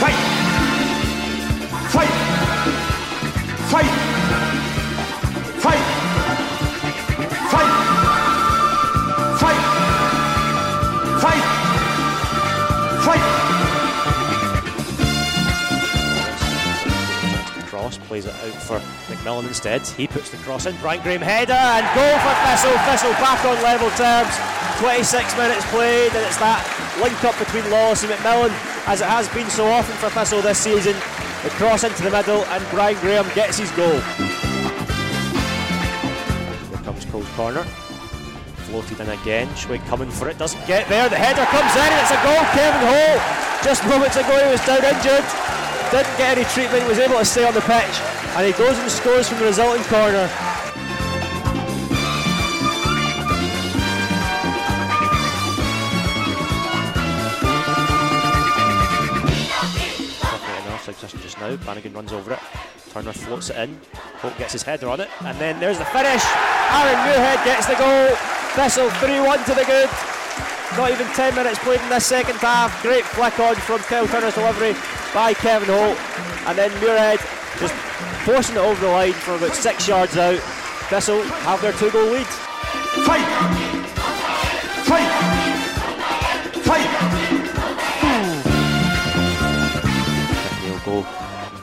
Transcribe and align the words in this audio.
Fight! 0.00 0.14
Fight! 1.92 2.08
Fight! 3.70 3.90
Fight! 5.60 5.82
Fight! 7.50 7.70
Fight! 9.40 9.60
Fight! 11.20 11.44
Fight! 13.04 13.24
Cross 17.66 17.98
plays 17.98 18.24
it 18.24 18.32
out 18.32 18.62
for 18.62 18.80
McMillan 19.12 19.46
instead. 19.48 19.86
He 19.86 20.06
puts 20.06 20.30
the 20.30 20.38
cross 20.38 20.66
in. 20.66 20.74
Brian 20.76 21.02
Graham 21.02 21.20
header 21.20 21.52
and 21.52 21.86
goal 21.94 22.18
for 22.20 22.34
Thistle. 22.48 22.78
Thistle 22.86 23.12
back 23.22 23.44
on 23.44 23.62
level 23.62 23.90
terms. 23.90 24.34
26 24.80 25.36
minutes 25.36 25.64
played, 25.70 26.12
and 26.14 26.24
it's 26.26 26.36
that 26.38 26.75
link 27.02 27.22
up 27.24 27.38
between 27.38 27.68
Lawless 27.70 28.02
and 28.04 28.12
McMillan, 28.12 28.50
as 28.86 29.00
it 29.00 29.06
has 29.06 29.28
been 29.30 29.48
so 29.50 29.66
often 29.66 29.96
for 29.96 30.10
Thistle 30.10 30.42
this 30.42 30.58
season. 30.58 30.94
The 31.42 31.50
cross 31.50 31.84
into 31.84 32.02
the 32.02 32.10
middle, 32.10 32.44
and 32.46 32.64
Brian 32.70 32.98
Graham 33.00 33.28
gets 33.34 33.58
his 33.58 33.70
goal. 33.72 34.00
Here 36.70 36.82
comes 36.82 37.04
Cole's 37.06 37.28
corner. 37.36 37.64
Floated 38.66 39.00
in 39.00 39.08
again. 39.10 39.48
Schwig 39.54 39.84
coming 39.86 40.10
for 40.10 40.28
it. 40.28 40.38
Doesn't 40.38 40.66
get 40.66 40.88
there. 40.88 41.08
The 41.08 41.16
header 41.16 41.44
comes 41.54 41.70
in, 41.76 41.86
and 41.86 42.00
it's 42.02 42.10
a 42.10 42.20
goal. 42.24 42.42
Kevin 42.50 42.82
Holt. 42.82 43.22
Just 43.62 43.84
moments 43.86 44.16
ago, 44.16 44.34
he 44.42 44.50
was 44.50 44.64
down 44.66 44.82
injured. 44.82 45.24
Didn't 45.90 46.16
get 46.18 46.36
any 46.38 46.44
treatment. 46.50 46.88
Was 46.88 46.98
able 46.98 47.18
to 47.18 47.24
stay 47.24 47.46
on 47.46 47.54
the 47.54 47.62
pitch, 47.62 47.94
and 48.34 48.46
he 48.46 48.52
goes 48.58 48.76
and 48.78 48.90
scores 48.90 49.28
from 49.28 49.38
the 49.38 49.44
resulting 49.46 49.84
corner. 49.84 50.28
Now, 61.46 61.56
Bannigan 61.58 61.92
runs 61.92 62.12
over 62.12 62.32
it. 62.32 62.40
Turner 62.90 63.12
floats 63.12 63.50
it 63.50 63.56
in. 63.56 63.78
Holt 64.18 64.36
gets 64.36 64.52
his 64.52 64.64
header 64.64 64.88
on 64.88 65.00
it. 65.00 65.08
And 65.20 65.38
then 65.38 65.60
there's 65.60 65.78
the 65.78 65.84
finish. 65.84 66.24
Aaron 66.74 66.98
Muirhead 67.06 67.44
gets 67.44 67.66
the 67.66 67.76
goal. 67.76 68.16
Thistle 68.58 68.90
3 68.98 69.20
1 69.20 69.44
to 69.44 69.54
the 69.54 69.64
good. 69.64 69.88
Not 70.76 70.90
even 70.90 71.06
10 71.14 71.36
minutes 71.36 71.60
played 71.60 71.80
in 71.80 71.88
this 71.88 72.04
second 72.04 72.34
half. 72.36 72.82
Great 72.82 73.04
flick 73.04 73.38
on 73.38 73.54
from 73.54 73.78
Kyle 73.80 74.08
Turner's 74.08 74.34
delivery 74.34 74.74
by 75.14 75.34
Kevin 75.34 75.68
Holt. 75.68 75.96
And 76.48 76.58
then 76.58 76.70
Muirhead 76.82 77.22
just 77.60 77.74
forcing 78.24 78.56
it 78.56 78.60
over 78.60 78.84
the 78.84 78.90
line 78.90 79.12
from 79.12 79.34
about 79.34 79.54
six 79.54 79.86
yards 79.86 80.16
out. 80.16 80.40
Thistle 80.90 81.22
have 81.46 81.62
their 81.62 81.74
two 81.74 81.92
goal 81.92 82.10
lead. 82.10 82.26
Fight! 83.06 83.22
Fight! 84.82 85.10
Fight! 86.64 87.25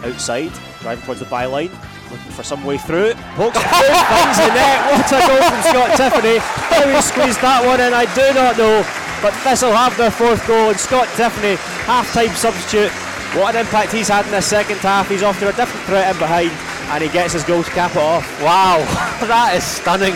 Outside, 0.03 0.51
driving 0.81 1.03
towards 1.05 1.19
the 1.19 1.25
byline, 1.27 1.71
looking 2.11 2.31
for 2.31 2.43
some 2.43 2.63
way 2.63 2.77
through. 2.77 3.13
Pokes 3.35 3.57
it 3.57 3.67
through, 3.67 3.95
finds 4.11 4.37
the 4.37 4.51
net. 4.53 4.79
What 4.91 5.07
a 5.07 5.19
goal 5.25 5.41
from 5.49 5.61
Scott 5.63 5.89
Tiffany. 5.97 6.37
How 6.39 6.87
he 6.87 7.01
squeezed 7.01 7.41
that 7.41 7.65
one 7.65 7.79
in, 7.79 7.93
I 7.93 8.05
do 8.13 8.27
not 8.35 8.57
know. 8.57 8.85
But 9.21 9.33
Thistle 9.41 9.71
have 9.71 9.95
their 9.97 10.11
fourth 10.11 10.45
goal, 10.47 10.69
and 10.69 10.79
Scott 10.79 11.07
Tiffany, 11.15 11.55
half-time 11.87 12.35
substitute. 12.35 12.91
What 13.39 13.55
an 13.55 13.65
impact 13.65 13.93
he's 13.93 14.09
had 14.09 14.25
in 14.25 14.31
the 14.31 14.41
second 14.41 14.77
half. 14.77 15.09
He's 15.09 15.23
off 15.23 15.39
to 15.39 15.49
a 15.49 15.53
different 15.53 15.85
threat 15.87 16.13
in 16.13 16.19
behind, 16.19 16.51
and 16.91 17.03
he 17.03 17.09
gets 17.09 17.33
his 17.33 17.43
goal 17.43 17.63
to 17.63 17.71
cap 17.71 17.91
it 17.91 17.97
off. 17.97 18.27
Wow, 18.43 18.77
that 19.25 19.55
is 19.55 19.63
stunning. 19.63 20.13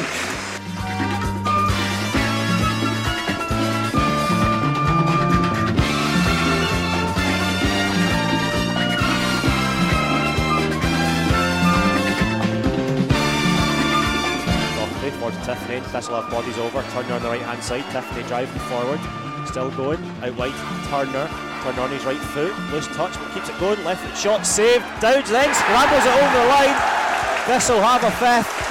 Thistle 15.68 16.22
have 16.22 16.32
bodies 16.32 16.58
over. 16.58 16.82
Turner 16.94 17.16
on 17.16 17.22
the 17.22 17.28
right 17.28 17.42
hand 17.42 17.62
side. 17.62 17.84
Tiffany 17.92 18.24
driving 18.28 18.60
forward. 18.72 19.00
Still 19.46 19.70
going. 19.72 20.00
Out 20.24 20.38
wide. 20.38 20.56
Turner. 20.88 21.28
Turner 21.62 21.82
on 21.82 21.92
his 21.92 22.06
right 22.06 22.18
foot. 22.32 22.58
Loose 22.72 22.88
touch 22.96 23.14
but 23.20 23.34
keeps 23.34 23.50
it 23.50 23.60
going. 23.60 23.84
Left 23.84 24.02
foot 24.02 24.18
shot 24.18 24.46
saved. 24.46 24.86
Dowds 25.02 25.30
then 25.30 25.54
scrambles 25.54 26.06
it 26.06 26.16
over 26.16 26.40
the 26.40 26.48
line. 26.48 26.76
Thistle 27.46 27.82
have 27.82 28.04
a 28.04 28.12
fifth. 28.12 28.67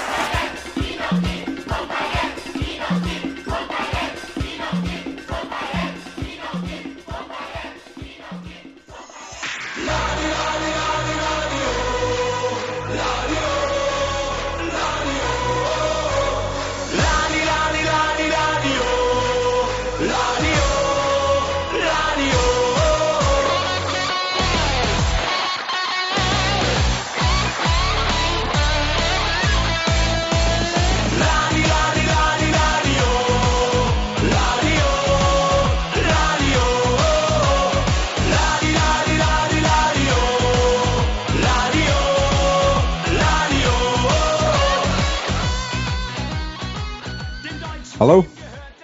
Hello, 47.98 48.26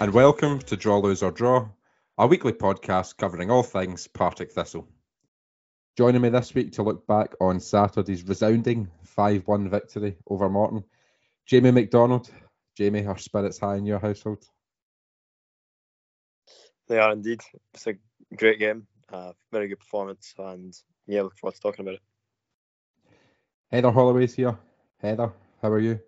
and 0.00 0.10
welcome 0.14 0.58
to 0.60 0.74
Draw, 0.74 1.00
Lose 1.00 1.22
or 1.22 1.30
Draw, 1.30 1.68
a 2.16 2.26
weekly 2.26 2.54
podcast 2.54 3.18
covering 3.18 3.50
all 3.50 3.62
things 3.62 4.06
Partick 4.06 4.50
Thistle. 4.50 4.88
Joining 5.98 6.22
me 6.22 6.30
this 6.30 6.54
week 6.54 6.72
to 6.72 6.82
look 6.82 7.06
back 7.06 7.34
on 7.38 7.60
Saturday's 7.60 8.22
resounding 8.22 8.88
5 9.04 9.46
1 9.46 9.68
victory 9.68 10.16
over 10.28 10.48
Morton, 10.48 10.82
Jamie 11.44 11.72
McDonald. 11.72 12.30
Jamie, 12.74 13.04
are 13.04 13.18
spirits 13.18 13.58
high 13.58 13.76
in 13.76 13.84
your 13.84 13.98
household? 13.98 14.46
They 16.88 16.98
are 16.98 17.12
indeed. 17.12 17.42
It's 17.74 17.86
a 17.88 17.96
great 18.34 18.60
game, 18.60 18.86
uh, 19.12 19.32
very 19.52 19.68
good 19.68 19.80
performance, 19.80 20.32
and 20.38 20.72
yeah, 21.06 21.20
look 21.20 21.36
forward 21.36 21.56
to 21.56 21.60
talking 21.60 21.84
about 21.84 21.96
it. 21.96 22.02
Heather 23.70 23.90
Holloway's 23.90 24.34
here. 24.34 24.56
Heather, 25.02 25.30
how 25.60 25.68
are 25.68 25.80
you? 25.80 26.00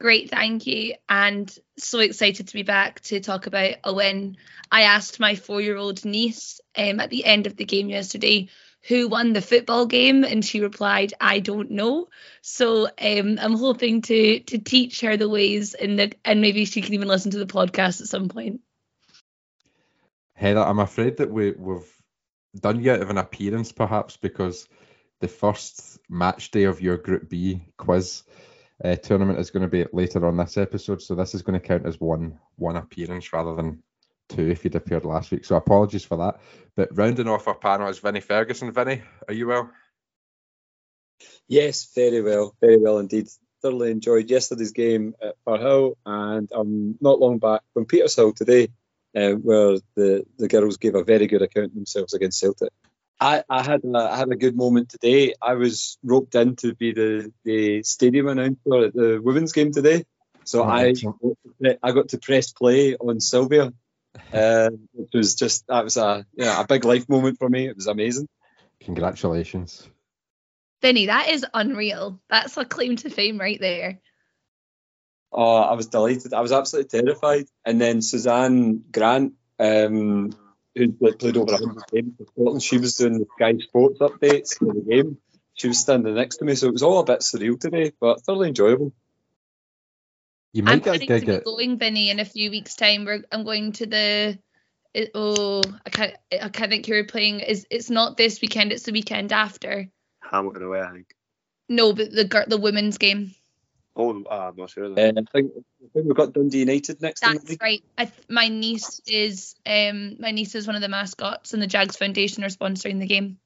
Great, 0.00 0.30
thank 0.30 0.66
you. 0.66 0.94
And 1.08 1.52
so 1.76 1.98
excited 1.98 2.48
to 2.48 2.54
be 2.54 2.62
back 2.62 3.00
to 3.00 3.20
talk 3.20 3.46
about 3.46 3.74
a 3.82 3.92
win. 3.92 4.36
I 4.70 4.82
asked 4.82 5.18
my 5.18 5.34
four 5.34 5.60
year 5.60 5.76
old 5.76 6.04
niece 6.04 6.60
um, 6.76 7.00
at 7.00 7.10
the 7.10 7.24
end 7.24 7.46
of 7.46 7.56
the 7.56 7.64
game 7.64 7.88
yesterday 7.88 8.48
who 8.86 9.08
won 9.08 9.32
the 9.32 9.42
football 9.42 9.86
game, 9.86 10.22
and 10.24 10.44
she 10.44 10.60
replied, 10.60 11.12
I 11.20 11.40
don't 11.40 11.72
know. 11.72 12.08
So 12.42 12.86
um, 12.86 13.38
I'm 13.40 13.56
hoping 13.56 14.02
to 14.02 14.40
to 14.40 14.58
teach 14.58 15.00
her 15.00 15.16
the 15.16 15.28
ways 15.28 15.74
and 15.74 15.98
the, 15.98 16.12
and 16.24 16.40
maybe 16.40 16.64
she 16.64 16.80
can 16.80 16.94
even 16.94 17.08
listen 17.08 17.32
to 17.32 17.38
the 17.38 17.46
podcast 17.46 18.00
at 18.00 18.06
some 18.06 18.28
point. 18.28 18.60
Heather, 20.34 20.60
I'm 20.60 20.78
afraid 20.78 21.16
that 21.16 21.30
we, 21.30 21.50
we've 21.50 21.92
done 22.60 22.80
you 22.80 22.92
out 22.92 23.02
of 23.02 23.10
an 23.10 23.18
appearance, 23.18 23.72
perhaps, 23.72 24.16
because 24.16 24.68
the 25.20 25.26
first 25.26 25.98
match 26.08 26.52
day 26.52 26.62
of 26.62 26.80
your 26.80 26.96
Group 26.96 27.28
B 27.28 27.64
quiz 27.76 28.22
uh, 28.84 28.96
tournament 28.96 29.38
is 29.38 29.50
going 29.50 29.62
to 29.62 29.68
be 29.68 29.84
later 29.92 30.26
on 30.26 30.36
this 30.36 30.56
episode, 30.56 31.02
so 31.02 31.14
this 31.14 31.34
is 31.34 31.42
going 31.42 31.58
to 31.58 31.66
count 31.66 31.86
as 31.86 32.00
one 32.00 32.38
one 32.56 32.76
appearance 32.76 33.32
rather 33.32 33.54
than 33.54 33.82
two 34.28 34.48
if 34.50 34.64
you'd 34.64 34.74
appeared 34.74 35.04
last 35.04 35.30
week. 35.30 35.44
So 35.44 35.56
apologies 35.56 36.04
for 36.04 36.18
that. 36.18 36.40
But 36.76 36.96
rounding 36.96 37.28
off 37.28 37.48
our 37.48 37.54
panel 37.54 37.88
is 37.88 37.98
Vinny 37.98 38.20
Ferguson. 38.20 38.72
Vinny, 38.72 39.02
are 39.26 39.34
you 39.34 39.46
well? 39.48 39.70
Yes, 41.48 41.90
very 41.94 42.22
well, 42.22 42.54
very 42.60 42.76
well 42.76 42.98
indeed. 42.98 43.28
Thoroughly 43.62 43.90
enjoyed 43.90 44.30
yesterday's 44.30 44.70
game 44.70 45.14
at 45.20 45.34
Firhill, 45.44 45.94
and 46.06 46.48
I'm 46.54 46.96
not 47.00 47.18
long 47.18 47.38
back 47.38 47.62
from 47.74 47.86
Petershill 47.86 48.36
today, 48.36 48.68
uh, 49.16 49.32
where 49.32 49.78
the, 49.96 50.24
the 50.38 50.46
girls 50.46 50.76
gave 50.76 50.94
a 50.94 51.02
very 51.02 51.26
good 51.26 51.42
account 51.42 51.74
themselves 51.74 52.14
against 52.14 52.38
Celtic. 52.38 52.72
I, 53.20 53.42
I 53.48 53.62
had 53.62 53.82
a, 53.84 53.98
I 53.98 54.16
had 54.16 54.30
a 54.30 54.36
good 54.36 54.56
moment 54.56 54.90
today. 54.90 55.34
I 55.42 55.54
was 55.54 55.98
roped 56.04 56.34
in 56.34 56.56
to 56.56 56.74
be 56.74 56.92
the, 56.92 57.32
the 57.44 57.82
stadium 57.82 58.28
announcer 58.28 58.86
at 58.86 58.94
the 58.94 59.20
women's 59.22 59.52
game 59.52 59.72
today, 59.72 60.04
so 60.44 60.62
Oh, 60.62 60.68
I 60.68 60.88
excellent. 60.88 61.18
I 61.82 61.92
got 61.92 62.10
to 62.10 62.18
press 62.18 62.52
play 62.52 62.94
on 62.96 63.20
Sylvia, 63.20 63.72
uh, 64.32 64.70
which 64.92 65.10
was 65.12 65.34
just 65.34 65.66
that 65.66 65.84
was 65.84 65.96
a 65.96 66.24
yeah 66.34 66.60
a 66.60 66.66
big 66.66 66.84
life 66.84 67.08
moment 67.08 67.38
for 67.38 67.48
me. 67.48 67.66
It 67.66 67.76
was 67.76 67.86
amazing. 67.86 68.28
Congratulations. 68.80 69.88
Vinny, 70.80 71.06
that 71.06 71.28
is 71.28 71.44
unreal. 71.52 72.20
That's 72.30 72.56
a 72.56 72.64
claim 72.64 72.96
to 72.96 73.10
fame 73.10 73.38
right 73.38 73.58
there. 73.60 74.00
Oh, 75.32 75.56
I 75.56 75.74
was 75.74 75.88
delighted. 75.88 76.32
I 76.32 76.40
was 76.40 76.52
absolutely 76.52 77.00
terrified. 77.00 77.46
And 77.64 77.80
then 77.80 78.00
Suzanne 78.00 78.84
Grant, 78.90 79.34
um, 79.58 80.30
who 80.78 80.92
played 80.92 81.36
over 81.36 81.52
100 81.52 81.84
games 81.92 82.14
for 82.16 82.26
Scotland, 82.32 82.62
she 82.62 82.78
was 82.78 82.96
doing 82.96 83.18
the 83.18 83.26
Sky 83.36 83.58
Sports 83.58 83.98
updates 84.00 84.58
for 84.58 84.72
the 84.72 84.80
game. 84.80 85.18
She 85.54 85.68
was 85.68 85.78
standing 85.78 86.14
next 86.14 86.36
to 86.36 86.44
me, 86.44 86.54
so 86.54 86.68
it 86.68 86.72
was 86.72 86.82
all 86.82 87.00
a 87.00 87.04
bit 87.04 87.20
surreal 87.20 87.58
today, 87.58 87.92
but 88.00 88.22
thoroughly 88.22 88.48
enjoyable. 88.48 88.92
You 90.52 90.62
I'm 90.62 90.66
might 90.66 90.84
get 90.84 91.02
a 91.02 91.06
planning 91.06 91.20
to 91.20 91.26
be 91.26 91.32
at 91.34 91.44
going, 91.44 91.78
Vinny, 91.78 92.10
in 92.10 92.20
a 92.20 92.24
few 92.24 92.50
weeks' 92.50 92.76
time. 92.76 93.04
We're, 93.04 93.24
I'm 93.30 93.44
going 93.44 93.72
to 93.72 93.86
the. 93.86 94.38
It, 94.94 95.10
oh, 95.14 95.62
I 95.84 95.90
can't. 95.90 96.14
I 96.32 96.48
can't 96.48 96.70
think 96.70 96.88
you're 96.88 97.04
playing. 97.04 97.40
Is 97.40 97.66
it's 97.70 97.90
not 97.90 98.16
this 98.16 98.40
weekend? 98.40 98.72
It's 98.72 98.84
the 98.84 98.92
weekend 98.92 99.32
after. 99.32 99.88
Hamilton 100.22 100.62
away, 100.62 100.80
I 100.80 100.92
think. 100.92 101.14
No, 101.68 101.92
but 101.92 102.10
the 102.10 102.44
the 102.48 102.56
women's 102.56 102.98
game. 102.98 103.34
Oh, 104.00 104.22
uh, 104.30 104.50
I'm 104.50 104.56
not 104.56 104.70
sure. 104.70 104.94
Then. 104.94 105.18
Uh, 105.18 105.22
I 105.22 105.24
think 105.32 105.52
I 105.56 105.88
think 105.92 106.06
we've 106.06 106.14
got 106.14 106.32
Dundee 106.32 106.60
United 106.60 107.02
next. 107.02 107.26
in 107.26 107.32
the 107.32 107.38
That's 107.38 107.50
league. 107.50 107.62
right. 107.62 107.82
I 107.98 108.04
th- 108.04 108.28
my 108.28 108.46
niece 108.46 109.00
is 109.08 109.56
um 109.66 110.16
my 110.20 110.30
niece 110.30 110.54
is 110.54 110.68
one 110.68 110.76
of 110.76 110.82
the 110.82 110.88
mascots, 110.88 111.52
and 111.52 111.60
the 111.60 111.66
Jags 111.66 111.96
Foundation 111.96 112.44
are 112.44 112.48
sponsoring 112.48 113.00
the 113.00 113.08
game. 113.08 113.38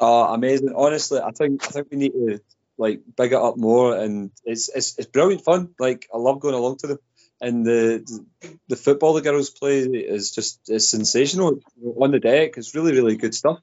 Oh, 0.00 0.34
amazing! 0.34 0.72
Honestly, 0.74 1.20
I 1.20 1.30
think 1.30 1.64
I 1.68 1.70
think 1.70 1.88
we 1.92 1.98
need 1.98 2.12
to 2.12 2.40
like 2.78 3.02
big 3.16 3.32
it 3.32 3.38
up 3.38 3.56
more, 3.56 3.96
and 3.96 4.32
it's 4.44 4.68
it's, 4.68 4.98
it's 4.98 5.08
brilliant 5.08 5.44
fun. 5.44 5.72
Like 5.78 6.08
I 6.12 6.18
love 6.18 6.40
going 6.40 6.56
along 6.56 6.78
to 6.78 6.88
them, 6.88 6.98
and 7.40 7.64
the 7.64 8.26
the 8.68 8.76
football 8.76 9.12
the 9.12 9.22
girls 9.22 9.50
play 9.50 9.82
is 9.82 10.32
just 10.32 10.68
is 10.68 10.88
sensational 10.88 11.60
on 11.96 12.10
the 12.10 12.18
deck. 12.18 12.56
It's 12.56 12.74
really 12.74 12.92
really 12.92 13.14
good 13.14 13.36
stuff. 13.36 13.60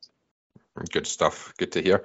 Good 0.94 1.08
stuff. 1.08 1.54
Good 1.58 1.74
to 1.74 1.82
hear. 1.82 2.04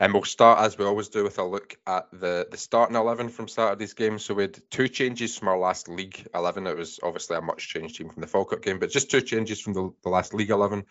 And 0.00 0.14
we'll 0.14 0.24
start 0.24 0.60
as 0.60 0.78
we 0.78 0.86
always 0.86 1.10
do 1.10 1.22
with 1.22 1.38
a 1.38 1.44
look 1.44 1.76
at 1.86 2.10
the 2.10 2.48
the 2.50 2.56
starting 2.56 2.96
eleven 2.96 3.28
from 3.28 3.48
Saturday's 3.48 3.92
game. 3.92 4.18
So 4.18 4.32
we 4.32 4.44
had 4.44 4.58
two 4.70 4.88
changes 4.88 5.36
from 5.36 5.48
our 5.48 5.58
last 5.58 5.88
league 5.88 6.26
eleven. 6.34 6.66
It 6.66 6.76
was 6.76 6.98
obviously 7.02 7.36
a 7.36 7.42
much 7.42 7.68
changed 7.68 7.96
team 7.96 8.08
from 8.08 8.22
the 8.22 8.26
Falkirk 8.26 8.62
game, 8.62 8.78
but 8.78 8.90
just 8.90 9.10
two 9.10 9.20
changes 9.20 9.60
from 9.60 9.74
the, 9.74 9.92
the 10.02 10.08
last 10.08 10.32
league 10.32 10.50
eleven. 10.50 10.84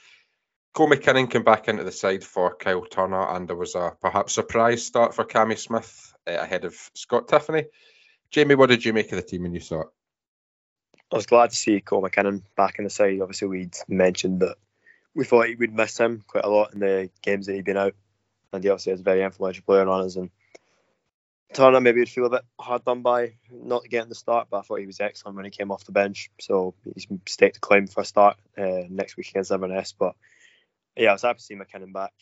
Cole 0.75 0.87
McKinnon 0.87 1.31
came 1.31 1.43
back 1.43 1.67
into 1.67 1.83
the 1.83 1.91
side 1.91 2.23
for 2.23 2.55
Kyle 2.55 2.85
Turner, 2.85 3.35
and 3.35 3.47
there 3.47 3.55
was 3.55 3.73
a 3.73 3.97
perhaps 3.99 4.33
surprise 4.33 4.85
start 4.85 5.15
for 5.15 5.25
Cammy 5.25 5.57
Smith 5.57 6.13
uh, 6.27 6.33
ahead 6.33 6.63
of 6.63 6.75
Scott 6.93 7.27
Tiffany. 7.27 7.65
Jamie, 8.29 8.53
what 8.53 8.69
did 8.69 8.85
you 8.85 8.93
make 8.93 9.11
of 9.11 9.15
the 9.15 9.23
team 9.23 9.41
when 9.41 9.55
you 9.55 9.59
saw 9.59 9.81
it? 9.81 9.87
I 11.11 11.15
was 11.15 11.25
glad 11.25 11.49
to 11.49 11.55
see 11.55 11.81
Cole 11.81 12.03
McKinnon 12.03 12.43
back 12.55 12.77
in 12.77 12.83
the 12.83 12.91
side. 12.91 13.19
Obviously, 13.19 13.47
we'd 13.47 13.75
mentioned 13.87 14.41
that 14.41 14.57
we 15.15 15.25
thought 15.25 15.47
we'd 15.57 15.73
miss 15.73 15.97
him 15.97 16.23
quite 16.27 16.45
a 16.45 16.49
lot 16.49 16.75
in 16.75 16.79
the 16.79 17.09
games 17.23 17.47
that 17.47 17.55
he'd 17.55 17.65
been 17.65 17.75
out, 17.75 17.95
and 18.53 18.63
he 18.63 18.69
obviously 18.69 18.93
is 18.93 19.01
a 19.01 19.03
very 19.03 19.23
influential 19.23 19.63
player 19.65 19.87
on 19.87 20.05
us. 20.05 20.15
And 20.15 20.29
Turner 21.53 21.81
maybe 21.81 21.99
would 21.99 22.09
feel 22.09 22.25
a 22.25 22.29
bit 22.29 22.43
hard 22.59 22.85
done 22.85 23.01
by 23.01 23.33
not 23.51 23.83
getting 23.89 24.09
the 24.09 24.15
start, 24.15 24.47
but 24.49 24.59
I 24.59 24.61
thought 24.61 24.79
he 24.79 24.85
was 24.85 24.99
excellent 24.99 25.35
when 25.35 25.45
he 25.45 25.51
came 25.51 25.71
off 25.71 25.85
the 25.85 25.91
bench. 25.91 26.29
So 26.39 26.75
he's 26.93 27.07
staked 27.27 27.57
a 27.57 27.59
claim 27.59 27.87
for 27.87 28.01
a 28.01 28.05
start 28.05 28.37
uh, 28.57 28.83
next 28.89 29.17
week 29.17 29.29
against 29.29 29.51
Inverness. 29.51 29.93
But 29.97 30.15
yeah, 30.95 31.09
I 31.09 31.13
was 31.13 31.23
happy 31.23 31.39
to 31.39 31.43
see 31.43 31.55
McKinnon 31.55 31.93
back. 31.93 32.13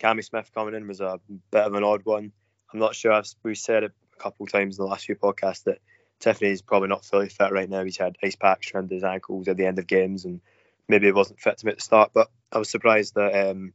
Cammy 0.00 0.24
Smith 0.24 0.50
coming 0.54 0.74
in 0.74 0.86
was 0.86 1.00
a 1.00 1.20
bit 1.50 1.62
of 1.62 1.74
an 1.74 1.82
odd 1.82 2.04
one. 2.04 2.32
I'm 2.72 2.78
not 2.78 2.94
sure. 2.94 3.12
I've, 3.12 3.26
we 3.42 3.54
said 3.54 3.84
it 3.84 3.92
a 4.14 4.22
couple 4.22 4.44
of 4.44 4.52
times 4.52 4.78
in 4.78 4.84
the 4.84 4.90
last 4.90 5.06
few 5.06 5.16
podcasts 5.16 5.64
that 5.64 5.78
Tiffany's 6.20 6.62
probably 6.62 6.88
not 6.88 7.04
fully 7.04 7.28
fit 7.28 7.52
right 7.52 7.68
now. 7.68 7.84
He's 7.84 7.96
had 7.96 8.16
ice 8.22 8.36
packs 8.36 8.72
around 8.72 8.90
his 8.90 9.04
ankles 9.04 9.48
at 9.48 9.56
the 9.56 9.66
end 9.66 9.78
of 9.78 9.86
games, 9.86 10.24
and 10.24 10.40
maybe 10.88 11.06
he 11.06 11.12
wasn't 11.12 11.40
fit 11.40 11.58
to 11.58 11.66
make 11.66 11.76
the 11.76 11.82
start. 11.82 12.10
But 12.12 12.28
I 12.52 12.58
was 12.58 12.70
surprised 12.70 13.14
that 13.14 13.50
um, 13.50 13.72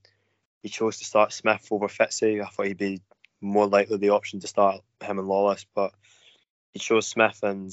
he 0.63 0.69
chose 0.69 0.97
to 0.97 1.05
start 1.05 1.33
Smith 1.33 1.67
over 1.69 1.87
Fitzy. 1.87 2.41
I 2.41 2.47
thought 2.47 2.67
he'd 2.67 2.77
be 2.77 3.01
more 3.41 3.67
likely 3.67 3.97
the 3.97 4.11
option 4.11 4.39
to 4.39 4.47
start 4.47 4.81
him 5.01 5.19
and 5.19 5.27
Lawless, 5.27 5.65
but 5.75 5.91
he 6.73 6.79
chose 6.79 7.05
Smith, 7.05 7.39
and 7.43 7.71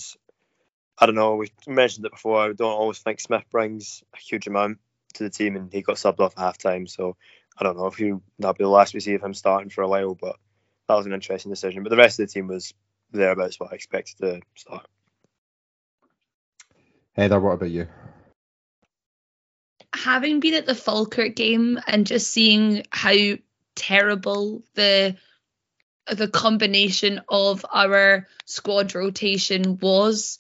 I 0.99 1.07
don't 1.07 1.15
know. 1.15 1.37
We 1.37 1.51
mentioned 1.67 2.05
it 2.05 2.13
before. 2.13 2.43
I 2.43 2.53
don't 2.53 2.61
always 2.61 2.99
think 2.99 3.21
Smith 3.21 3.45
brings 3.51 4.03
a 4.13 4.19
huge 4.19 4.49
amount 4.49 4.79
to 5.15 5.23
the 5.23 5.31
team, 5.31 5.57
and 5.57 5.73
he 5.73 5.83
got 5.83 5.97
subbed 5.97 6.21
off 6.21 6.35
at 6.37 6.43
half 6.43 6.59
time. 6.59 6.87
So 6.87 7.17
I 7.57 7.65
don't 7.65 7.77
know 7.77 7.87
if 7.87 7.97
that'll 7.97 8.55
be 8.55 8.65
the 8.65 8.69
last 8.69 8.93
we 8.93 9.01
see 9.01 9.15
of 9.15 9.23
him 9.23 9.35
starting 9.35 9.71
for 9.71 9.83
a 9.83 9.89
while, 9.89 10.15
but 10.15 10.37
that 10.89 10.97
was 10.97 11.07
an 11.07 11.15
interesting 11.15 11.53
decision. 11.53 11.85
But 11.85 11.91
the 11.91 11.97
rest 11.97 12.19
of 12.19 12.27
the 12.27 12.33
team 12.33 12.49
was 12.49 12.75
thereabouts 13.13 13.61
what 13.61 13.73
I 13.73 13.77
expected 13.77 14.19
to 14.19 14.41
start. 14.57 14.87
Heather, 17.13 17.41
what 17.41 17.53
about 17.53 17.71
you? 17.71 17.89
Having 20.05 20.41
been 20.41 20.55
at 20.55 20.67
the 20.67 20.75
Falkirk 20.75 21.35
game 21.35 21.79
and 21.87 22.07
just 22.07 22.31
seeing 22.31 22.85
how 22.91 23.15
terrible 23.75 24.63
the 24.75 25.17
the 26.07 26.29
combination 26.29 27.21
of 27.29 27.65
our 27.73 28.27
squad 28.45 28.95
rotation 28.95 29.79
was, 29.79 30.39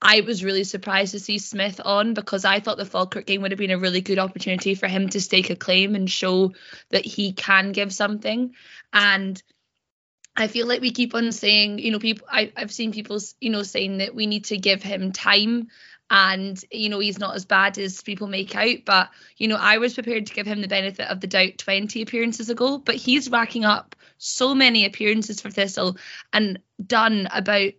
I 0.00 0.20
was 0.20 0.44
really 0.44 0.62
surprised 0.62 1.12
to 1.12 1.20
see 1.20 1.38
Smith 1.38 1.80
on 1.84 2.14
because 2.14 2.44
I 2.44 2.60
thought 2.60 2.76
the 2.76 2.84
Falkirk 2.84 3.26
game 3.26 3.42
would 3.42 3.50
have 3.50 3.58
been 3.58 3.72
a 3.72 3.78
really 3.78 4.00
good 4.00 4.20
opportunity 4.20 4.76
for 4.76 4.86
him 4.86 5.08
to 5.08 5.20
stake 5.20 5.50
a 5.50 5.56
claim 5.56 5.96
and 5.96 6.08
show 6.08 6.52
that 6.90 7.04
he 7.04 7.32
can 7.32 7.72
give 7.72 7.92
something. 7.92 8.54
And 8.92 9.42
I 10.36 10.46
feel 10.46 10.68
like 10.68 10.82
we 10.82 10.92
keep 10.92 11.14
on 11.16 11.32
saying, 11.32 11.80
you 11.80 11.90
know, 11.90 11.98
people 11.98 12.28
I, 12.30 12.52
I've 12.56 12.72
seen 12.72 12.92
people, 12.92 13.18
you 13.40 13.50
know, 13.50 13.64
saying 13.64 13.98
that 13.98 14.14
we 14.14 14.26
need 14.26 14.44
to 14.46 14.56
give 14.56 14.84
him 14.84 15.10
time 15.10 15.68
and 16.10 16.62
you 16.70 16.88
know 16.88 16.98
he's 16.98 17.18
not 17.18 17.34
as 17.34 17.44
bad 17.44 17.76
as 17.78 18.02
people 18.02 18.26
make 18.26 18.54
out 18.56 18.78
but 18.84 19.10
you 19.36 19.48
know 19.48 19.56
i 19.56 19.78
was 19.78 19.94
prepared 19.94 20.26
to 20.26 20.34
give 20.34 20.46
him 20.46 20.60
the 20.60 20.68
benefit 20.68 21.08
of 21.08 21.20
the 21.20 21.26
doubt 21.26 21.58
20 21.58 22.02
appearances 22.02 22.50
ago 22.50 22.78
but 22.78 22.94
he's 22.94 23.30
racking 23.30 23.64
up 23.64 23.94
so 24.16 24.54
many 24.54 24.84
appearances 24.84 25.40
for 25.40 25.50
thistle 25.50 25.96
and 26.32 26.58
done 26.84 27.28
about 27.32 27.72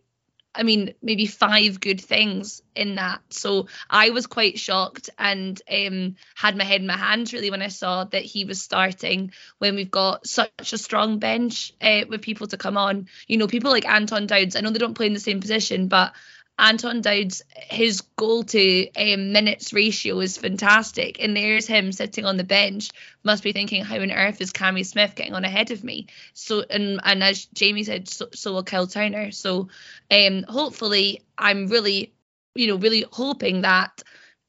i 0.53 0.63
mean 0.63 0.93
maybe 1.01 1.25
five 1.25 1.79
good 1.79 2.01
things 2.01 2.61
in 2.75 2.95
that. 2.95 3.21
So 3.29 3.67
i 3.89 4.09
was 4.11 4.25
quite 4.25 4.57
shocked 4.57 5.09
and 5.17 5.61
um 5.69 6.15
had 6.35 6.55
my 6.55 6.63
head 6.63 6.81
in 6.81 6.87
my 6.87 6.97
hands 6.97 7.33
really 7.33 7.51
when 7.51 7.61
i 7.61 7.67
saw 7.67 8.05
that 8.05 8.23
he 8.23 8.45
was 8.45 8.61
starting 8.61 9.31
when 9.57 9.75
we've 9.75 9.91
got 9.91 10.25
such 10.25 10.73
a 10.73 10.77
strong 10.77 11.19
bench 11.19 11.73
uh, 11.81 12.01
with 12.09 12.21
people 12.21 12.47
to 12.47 12.57
come 12.57 12.77
on. 12.77 13.07
You 13.27 13.37
know 13.37 13.47
people 13.47 13.71
like 13.71 13.87
anton 13.87 14.27
dowds 14.27 14.55
i 14.55 14.61
know 14.61 14.69
they 14.69 14.79
don't 14.79 14.95
play 14.95 15.07
in 15.07 15.13
the 15.13 15.19
same 15.19 15.39
position 15.39 15.87
but 15.87 16.13
Anton 16.59 17.01
Dowd's 17.01 17.41
his 17.55 18.01
goal 18.01 18.43
to 18.43 18.91
um, 18.93 19.31
minutes 19.31 19.71
ratio 19.71 20.19
is 20.19 20.37
fantastic, 20.37 21.23
and 21.23 21.35
there's 21.35 21.65
him 21.65 21.91
sitting 21.91 22.25
on 22.25 22.35
the 22.35 22.43
bench. 22.43 22.89
Must 23.23 23.43
be 23.43 23.53
thinking, 23.53 23.83
how 23.83 23.99
on 23.99 24.11
earth 24.11 24.41
is 24.41 24.51
Cammy 24.51 24.85
Smith 24.85 25.15
getting 25.15 25.33
on 25.33 25.45
ahead 25.45 25.71
of 25.71 25.83
me? 25.83 26.07
So, 26.33 26.63
and 26.69 26.99
and 27.03 27.23
as 27.23 27.45
Jamie 27.45 27.85
said, 27.85 28.09
so, 28.09 28.27
so 28.33 28.53
will 28.53 28.63
Kyle 28.63 28.87
Turner. 28.87 29.31
So, 29.31 29.69
um, 30.11 30.43
hopefully, 30.43 31.21
I'm 31.37 31.67
really, 31.67 32.13
you 32.55 32.67
know, 32.67 32.75
really 32.75 33.05
hoping 33.09 33.61
that 33.61 34.03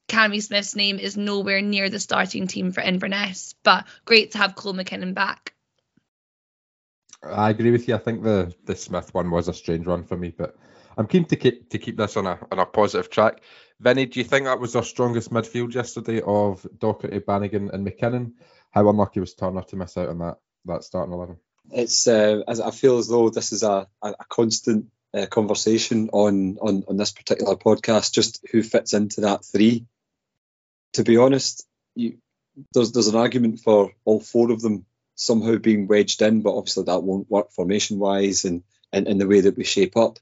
Cammy 0.08 0.42
Smith's 0.42 0.74
name 0.74 0.98
is 0.98 1.16
nowhere 1.16 1.62
near 1.62 1.88
the 1.88 2.00
starting 2.00 2.48
team 2.48 2.72
for 2.72 2.80
Inverness. 2.80 3.54
But 3.62 3.86
great 4.04 4.32
to 4.32 4.38
have 4.38 4.56
Cole 4.56 4.74
McKinnon 4.74 5.14
back. 5.14 5.54
I 7.22 7.50
agree 7.50 7.70
with 7.70 7.86
you. 7.86 7.94
I 7.94 7.98
think 7.98 8.24
the 8.24 8.52
the 8.64 8.74
Smith 8.74 9.14
one 9.14 9.30
was 9.30 9.46
a 9.46 9.54
strange 9.54 9.86
one 9.86 10.02
for 10.02 10.16
me, 10.16 10.34
but 10.36 10.56
I'm 11.00 11.06
keen 11.06 11.24
to 11.24 11.36
keep 11.36 11.70
to 11.70 11.78
keep 11.78 11.96
this 11.96 12.18
on 12.18 12.26
a 12.26 12.38
on 12.52 12.58
a 12.58 12.66
positive 12.66 13.08
track. 13.08 13.40
Vinny, 13.80 14.04
do 14.04 14.20
you 14.20 14.24
think 14.24 14.44
that 14.44 14.60
was 14.60 14.76
our 14.76 14.82
strongest 14.82 15.30
midfield 15.30 15.72
yesterday 15.72 16.20
of 16.20 16.66
Docherty, 16.76 17.24
Bannigan, 17.24 17.70
and 17.70 17.86
McKinnon? 17.86 18.32
How 18.70 18.86
unlucky 18.86 19.20
was 19.20 19.32
Turner 19.32 19.62
to 19.62 19.76
miss 19.76 19.96
out 19.96 20.10
on 20.10 20.18
that 20.18 20.36
that 20.66 20.84
starting 20.84 21.14
eleven? 21.14 21.38
It's 21.70 22.06
uh, 22.06 22.42
as 22.46 22.60
I 22.60 22.70
feel 22.70 22.98
as 22.98 23.08
though 23.08 23.30
this 23.30 23.52
is 23.52 23.62
a, 23.62 23.88
a, 24.02 24.08
a 24.10 24.24
constant 24.28 24.88
uh, 25.14 25.24
conversation 25.24 26.10
on, 26.12 26.58
on 26.60 26.84
on 26.86 26.98
this 26.98 27.12
particular 27.12 27.56
podcast, 27.56 28.12
just 28.12 28.44
who 28.52 28.62
fits 28.62 28.92
into 28.92 29.22
that 29.22 29.42
three. 29.42 29.86
To 30.94 31.02
be 31.02 31.16
honest, 31.16 31.66
you, 31.94 32.18
there's 32.74 32.92
there's 32.92 33.08
an 33.08 33.16
argument 33.16 33.60
for 33.60 33.92
all 34.04 34.20
four 34.20 34.52
of 34.52 34.60
them 34.60 34.84
somehow 35.14 35.56
being 35.56 35.86
wedged 35.86 36.20
in, 36.20 36.42
but 36.42 36.54
obviously 36.54 36.84
that 36.84 37.02
won't 37.02 37.30
work 37.30 37.52
formation 37.52 37.98
wise 37.98 38.44
and 38.44 38.64
in, 38.92 39.06
in 39.06 39.16
the 39.16 39.26
way 39.26 39.40
that 39.40 39.56
we 39.56 39.64
shape 39.64 39.96
up. 39.96 40.18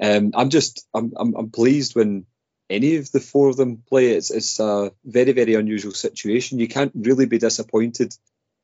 Um, 0.00 0.32
I'm 0.34 0.50
just 0.50 0.86
I'm, 0.94 1.12
I'm 1.16 1.34
I'm 1.34 1.50
pleased 1.50 1.94
when 1.94 2.26
any 2.68 2.96
of 2.96 3.10
the 3.12 3.20
four 3.20 3.48
of 3.48 3.56
them 3.56 3.82
play. 3.88 4.12
It's 4.12 4.30
it's 4.30 4.60
a 4.60 4.92
very 5.04 5.32
very 5.32 5.54
unusual 5.54 5.92
situation. 5.92 6.58
You 6.58 6.68
can't 6.68 6.92
really 6.94 7.26
be 7.26 7.38
disappointed 7.38 8.14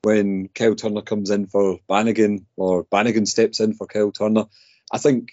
when 0.03 0.49
Kyle 0.49 0.75
Turner 0.75 1.03
comes 1.03 1.31
in 1.31 1.47
for 1.47 1.79
Bannigan 1.89 2.47
or 2.57 2.85
Bannigan 2.85 3.27
steps 3.27 3.61
in 3.61 3.75
for 3.75 3.87
Kyle 3.87 4.13
Turner. 4.13 4.47
I 4.93 4.99
think 4.99 5.31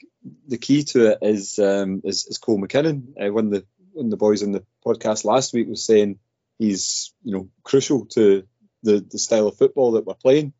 the 0.47 0.57
key 0.57 0.83
to 0.83 1.11
it 1.11 1.19
is 1.21 1.59
um, 1.59 2.01
is, 2.03 2.25
is 2.25 2.37
Cole 2.37 2.59
McKinnon. 2.59 3.13
Uh, 3.19 3.31
when 3.31 3.49
the 3.49 3.65
when 3.93 4.09
the 4.09 4.17
boys 4.17 4.41
in 4.41 4.51
the 4.51 4.63
podcast 4.85 5.23
last 5.23 5.53
week 5.53 5.67
was 5.67 5.85
saying 5.85 6.19
he's 6.59 7.13
you 7.23 7.33
know 7.33 7.49
crucial 7.63 8.05
to 8.07 8.47
the 8.83 8.99
the 8.99 9.19
style 9.19 9.47
of 9.47 9.57
football 9.57 9.93
that 9.93 10.05
we're 10.05 10.13
playing. 10.15 10.53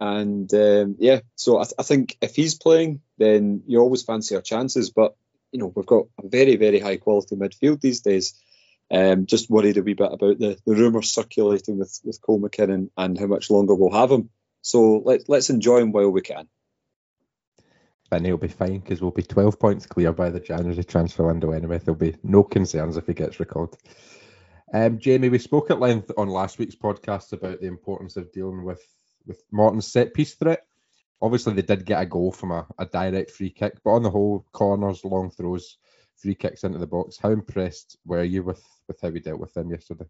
And 0.00 0.52
um, 0.52 0.96
yeah, 0.98 1.20
so 1.36 1.58
I, 1.58 1.62
th- 1.62 1.74
I, 1.78 1.82
think 1.82 2.18
if 2.20 2.34
he's 2.34 2.56
playing, 2.56 3.00
then 3.18 3.62
you 3.66 3.80
always 3.80 4.02
fancy 4.02 4.34
our 4.34 4.42
chances. 4.42 4.90
But 4.90 5.14
you 5.52 5.60
know, 5.60 5.72
we've 5.74 5.86
got 5.86 6.06
a 6.22 6.28
very, 6.28 6.56
very 6.56 6.80
high 6.80 6.96
quality 6.96 7.36
midfield 7.36 7.80
these 7.80 8.00
days. 8.00 8.34
Um, 8.90 9.26
just 9.26 9.48
worried 9.48 9.78
a 9.78 9.82
wee 9.82 9.94
bit 9.94 10.12
about 10.12 10.38
the, 10.38 10.58
the 10.66 10.74
rumours 10.74 11.10
circulating 11.10 11.78
with, 11.78 12.00
with 12.04 12.20
Cole 12.20 12.40
McKinnon 12.40 12.90
and 12.96 13.18
how 13.18 13.26
much 13.26 13.50
longer 13.50 13.74
we'll 13.74 13.92
have 13.92 14.10
him. 14.10 14.30
So 14.62 14.98
let, 15.04 15.28
let's 15.28 15.50
enjoy 15.50 15.78
him 15.78 15.92
while 15.92 16.10
we 16.10 16.20
can. 16.20 16.48
Vinny 18.10 18.30
will 18.30 18.38
be 18.38 18.48
fine 18.48 18.78
because 18.78 19.00
we'll 19.00 19.10
be 19.10 19.22
12 19.22 19.58
points 19.58 19.86
clear 19.86 20.12
by 20.12 20.30
the 20.30 20.40
January 20.40 20.84
transfer 20.84 21.26
window 21.26 21.52
anyway. 21.52 21.78
There'll 21.78 21.98
be 21.98 22.16
no 22.22 22.42
concerns 22.42 22.96
if 22.96 23.06
he 23.06 23.14
gets 23.14 23.40
recalled. 23.40 23.76
Um, 24.72 24.98
Jamie, 24.98 25.28
we 25.28 25.38
spoke 25.38 25.70
at 25.70 25.80
length 25.80 26.10
on 26.16 26.28
last 26.28 26.58
week's 26.58 26.74
podcast 26.74 27.32
about 27.32 27.60
the 27.60 27.66
importance 27.66 28.16
of 28.16 28.32
dealing 28.32 28.64
with 28.64 28.82
with 29.26 29.42
Morton's 29.50 29.86
set 29.86 30.12
piece 30.12 30.34
threat. 30.34 30.66
Obviously, 31.22 31.54
they 31.54 31.62
did 31.62 31.86
get 31.86 32.02
a 32.02 32.06
goal 32.06 32.32
from 32.32 32.50
a, 32.50 32.66
a 32.78 32.86
direct 32.86 33.30
free 33.30 33.50
kick, 33.50 33.78
but 33.82 33.92
on 33.92 34.02
the 34.02 34.10
whole, 34.10 34.44
corners, 34.52 35.04
long 35.04 35.30
throws, 35.30 35.78
free 36.16 36.34
kicks 36.34 36.64
into 36.64 36.78
the 36.78 36.86
box. 36.86 37.16
How 37.16 37.30
impressed 37.30 37.98
were 38.04 38.24
you 38.24 38.42
with 38.42 38.62
with 38.88 39.00
how 39.00 39.08
we 39.08 39.20
dealt 39.20 39.40
with 39.40 39.54
them 39.54 39.70
yesterday? 39.70 40.04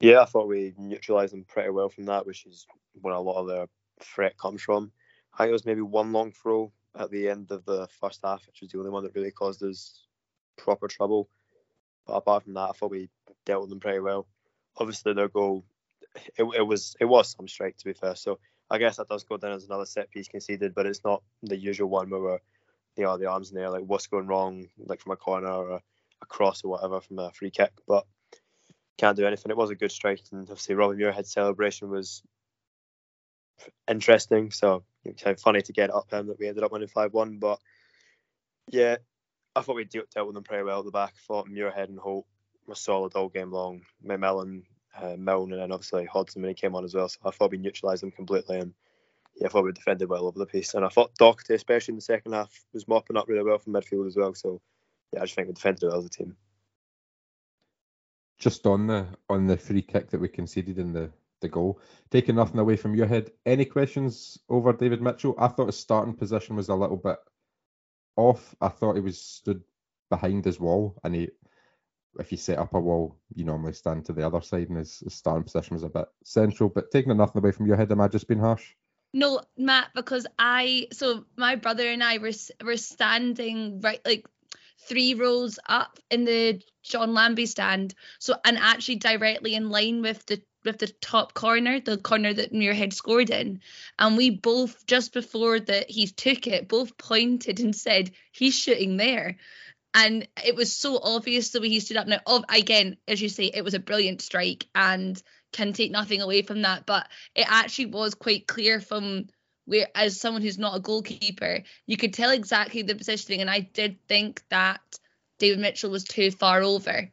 Yeah, 0.00 0.20
I 0.20 0.24
thought 0.24 0.48
we 0.48 0.74
neutralised 0.76 1.32
them 1.32 1.44
pretty 1.44 1.70
well 1.70 1.88
from 1.88 2.06
that, 2.06 2.26
which 2.26 2.46
is 2.46 2.66
where 3.00 3.14
a 3.14 3.20
lot 3.20 3.40
of 3.40 3.48
their 3.48 3.66
threat 4.00 4.36
comes 4.38 4.62
from. 4.62 4.92
I 5.32 5.38
think 5.38 5.50
it 5.50 5.52
was 5.52 5.66
maybe 5.66 5.82
one 5.82 6.12
long 6.12 6.32
throw 6.32 6.72
at 6.98 7.10
the 7.10 7.28
end 7.28 7.50
of 7.50 7.64
the 7.64 7.88
first 8.00 8.20
half, 8.22 8.46
which 8.46 8.60
was 8.60 8.70
the 8.70 8.78
only 8.78 8.90
one 8.90 9.02
that 9.04 9.14
really 9.14 9.30
caused 9.30 9.62
us 9.62 10.06
proper 10.56 10.88
trouble. 10.88 11.28
But 12.06 12.14
apart 12.14 12.44
from 12.44 12.54
that, 12.54 12.70
I 12.70 12.72
thought 12.72 12.90
we 12.90 13.08
dealt 13.46 13.62
with 13.62 13.70
them 13.70 13.80
pretty 13.80 14.00
well. 14.00 14.26
Obviously, 14.76 15.14
their 15.14 15.28
goal, 15.28 15.64
it, 16.36 16.44
it 16.56 16.66
was 16.66 16.96
it 17.00 17.06
was 17.06 17.30
some 17.30 17.48
strike 17.48 17.76
to 17.78 17.84
be 17.84 17.92
fair. 17.92 18.14
So 18.14 18.38
I 18.70 18.78
guess 18.78 18.96
that 18.96 19.08
does 19.08 19.24
go 19.24 19.36
down 19.36 19.52
as 19.52 19.64
another 19.64 19.86
set 19.86 20.10
piece 20.10 20.28
conceded, 20.28 20.74
but 20.74 20.86
it's 20.86 21.04
not 21.04 21.22
the 21.42 21.56
usual 21.56 21.88
one 21.88 22.10
where 22.10 22.20
we're, 22.20 22.38
you 22.96 23.04
know, 23.04 23.18
the 23.18 23.26
arms 23.26 23.50
in 23.50 23.56
there, 23.56 23.70
like 23.70 23.84
what's 23.84 24.06
going 24.06 24.26
wrong, 24.26 24.68
like 24.78 25.00
from 25.00 25.12
a 25.12 25.16
corner 25.16 25.48
or 25.48 25.70
a, 25.70 25.82
a 26.22 26.26
cross 26.26 26.64
or 26.64 26.70
whatever 26.70 27.00
from 27.00 27.18
a 27.18 27.30
free 27.32 27.50
kick. 27.50 27.72
But 27.86 28.06
can't 28.96 29.16
do 29.16 29.26
anything. 29.26 29.50
It 29.50 29.56
was 29.56 29.70
a 29.70 29.74
good 29.74 29.92
strike, 29.92 30.22
and 30.32 30.42
obviously 30.42 30.74
Robin 30.74 30.96
Muirhead's 30.96 31.32
celebration 31.32 31.90
was 31.90 32.22
interesting. 33.88 34.50
So 34.50 34.84
it's 35.04 35.22
kind 35.22 35.36
of 35.36 35.40
funny 35.40 35.62
to 35.62 35.72
get 35.72 35.92
up 35.92 36.10
him 36.10 36.28
that 36.28 36.38
we 36.38 36.48
ended 36.48 36.64
up 36.64 36.72
winning 36.72 36.88
five 36.88 37.12
one. 37.12 37.38
But 37.38 37.58
yeah, 38.68 38.96
I 39.54 39.60
thought 39.60 39.76
we 39.76 39.84
dealt, 39.84 40.10
dealt 40.10 40.26
with 40.26 40.34
them 40.34 40.44
pretty 40.44 40.64
well 40.64 40.80
at 40.80 40.84
the 40.84 40.90
back. 40.90 41.14
I 41.16 41.20
thought 41.26 41.48
Muirhead 41.48 41.88
and 41.88 41.98
Holt 41.98 42.26
were 42.66 42.74
solid 42.74 43.14
all 43.14 43.28
game 43.28 43.52
long. 43.52 43.82
McMillan, 44.04 44.62
uh, 45.00 45.16
Milne, 45.18 45.52
and 45.52 45.60
then 45.60 45.72
obviously 45.72 46.04
Hodgson 46.04 46.42
when 46.42 46.50
he 46.50 46.54
came 46.54 46.74
on 46.74 46.84
as 46.84 46.94
well. 46.94 47.08
So 47.08 47.18
I 47.24 47.30
thought 47.30 47.50
we 47.50 47.58
neutralised 47.58 48.02
them 48.02 48.10
completely, 48.10 48.58
and 48.58 48.74
yeah, 49.36 49.46
I 49.46 49.50
thought 49.50 49.64
we 49.64 49.72
defended 49.72 50.08
well 50.08 50.26
over 50.26 50.38
the 50.38 50.46
piece. 50.46 50.74
And 50.74 50.84
I 50.84 50.88
thought 50.88 51.16
Docherty, 51.18 51.54
especially 51.54 51.92
in 51.92 51.96
the 51.96 52.02
second 52.02 52.32
half, 52.32 52.64
was 52.72 52.88
mopping 52.88 53.16
up 53.16 53.28
really 53.28 53.42
well 53.42 53.58
from 53.58 53.72
midfield 53.72 54.06
as 54.06 54.16
well. 54.16 54.34
So 54.34 54.60
yeah, 55.12 55.20
I 55.20 55.24
just 55.24 55.34
think 55.34 55.48
we 55.48 55.54
defended 55.54 55.88
well 55.88 55.98
as 55.98 56.06
a 56.06 56.10
team. 56.10 56.36
Just 58.38 58.66
on 58.66 58.86
the 58.86 59.06
on 59.28 59.46
the 59.46 59.56
free 59.56 59.82
kick 59.82 60.10
that 60.10 60.20
we 60.20 60.28
conceded 60.28 60.78
in 60.78 60.92
the 60.92 61.10
the 61.40 61.48
goal, 61.48 61.80
taking 62.10 62.36
nothing 62.36 62.58
away 62.58 62.76
from 62.76 62.96
Muirhead. 62.96 63.30
Any 63.44 63.64
questions 63.64 64.38
over 64.48 64.72
David 64.72 65.02
Mitchell? 65.02 65.34
I 65.38 65.48
thought 65.48 65.66
his 65.66 65.78
starting 65.78 66.14
position 66.14 66.56
was 66.56 66.68
a 66.68 66.74
little 66.74 66.96
bit 66.96 67.18
off. 68.16 68.54
I 68.60 68.68
thought 68.68 68.94
he 68.94 69.00
was 69.00 69.20
stood 69.20 69.62
behind 70.10 70.44
his 70.44 70.58
wall, 70.58 70.98
and 71.04 71.14
he, 71.14 71.28
if 72.18 72.32
you 72.32 72.38
set 72.38 72.58
up 72.58 72.74
a 72.74 72.80
wall, 72.80 73.16
you 73.34 73.44
normally 73.44 73.72
stand 73.72 74.04
to 74.06 74.12
the 74.12 74.26
other 74.26 74.40
side, 74.40 74.68
and 74.68 74.78
his, 74.78 75.00
his 75.00 75.14
starting 75.14 75.44
position 75.44 75.74
was 75.74 75.82
a 75.82 75.88
bit 75.88 76.06
central. 76.24 76.68
But 76.68 76.90
taking 76.90 77.16
nothing 77.16 77.40
away 77.40 77.52
from 77.52 77.66
Muirhead, 77.66 77.90
am 77.90 78.00
I 78.00 78.08
just 78.08 78.28
being 78.28 78.40
harsh? 78.40 78.74
No, 79.12 79.40
Matt, 79.56 79.90
because 79.94 80.26
I 80.38 80.88
so 80.92 81.24
my 81.36 81.54
brother 81.54 81.86
and 81.88 82.02
I 82.02 82.18
were 82.18 82.32
were 82.64 82.76
standing 82.76 83.80
right 83.80 84.00
like 84.04 84.26
three 84.80 85.14
rows 85.14 85.58
up 85.68 85.98
in 86.10 86.24
the 86.24 86.60
John 86.82 87.14
Lambie 87.14 87.46
stand. 87.46 87.94
So 88.18 88.34
and 88.44 88.58
actually 88.58 88.96
directly 88.96 89.54
in 89.54 89.70
line 89.70 90.02
with 90.02 90.26
the 90.26 90.42
with 90.64 90.78
the 90.78 90.88
top 90.88 91.34
corner, 91.34 91.78
the 91.78 91.98
corner 91.98 92.32
that 92.32 92.52
Muirhead 92.52 92.92
scored 92.92 93.30
in. 93.30 93.60
And 93.98 94.16
we 94.16 94.30
both 94.30 94.86
just 94.86 95.12
before 95.12 95.60
that 95.60 95.90
he 95.90 96.06
took 96.06 96.46
it, 96.46 96.68
both 96.68 96.96
pointed 96.96 97.60
and 97.60 97.76
said, 97.76 98.10
He's 98.32 98.54
shooting 98.54 98.96
there. 98.96 99.36
And 99.94 100.26
it 100.44 100.56
was 100.56 100.74
so 100.74 100.98
obvious 101.00 101.50
the 101.50 101.60
way 101.60 101.68
he 101.68 101.78
stood 101.78 101.96
up. 101.96 102.08
Now, 102.08 102.18
again, 102.48 102.96
as 103.06 103.22
you 103.22 103.28
say, 103.28 103.44
it 103.44 103.62
was 103.62 103.74
a 103.74 103.78
brilliant 103.78 104.20
strike 104.20 104.66
and 104.74 105.20
can 105.52 105.72
take 105.72 105.92
nothing 105.92 106.20
away 106.20 106.42
from 106.42 106.62
that. 106.62 106.84
But 106.84 107.06
it 107.36 107.46
actually 107.48 107.86
was 107.86 108.14
quite 108.14 108.48
clear 108.48 108.80
from 108.80 109.28
where, 109.66 109.86
as 109.94 110.20
someone 110.20 110.42
who's 110.42 110.58
not 110.58 110.76
a 110.76 110.80
goalkeeper, 110.80 111.62
you 111.86 111.96
could 111.96 112.12
tell 112.12 112.30
exactly 112.30 112.82
the 112.82 112.96
positioning. 112.96 113.40
And 113.40 113.48
I 113.48 113.60
did 113.60 113.98
think 114.08 114.42
that 114.50 114.80
David 115.38 115.60
Mitchell 115.60 115.90
was 115.90 116.04
too 116.04 116.32
far 116.32 116.62
over. 116.62 117.10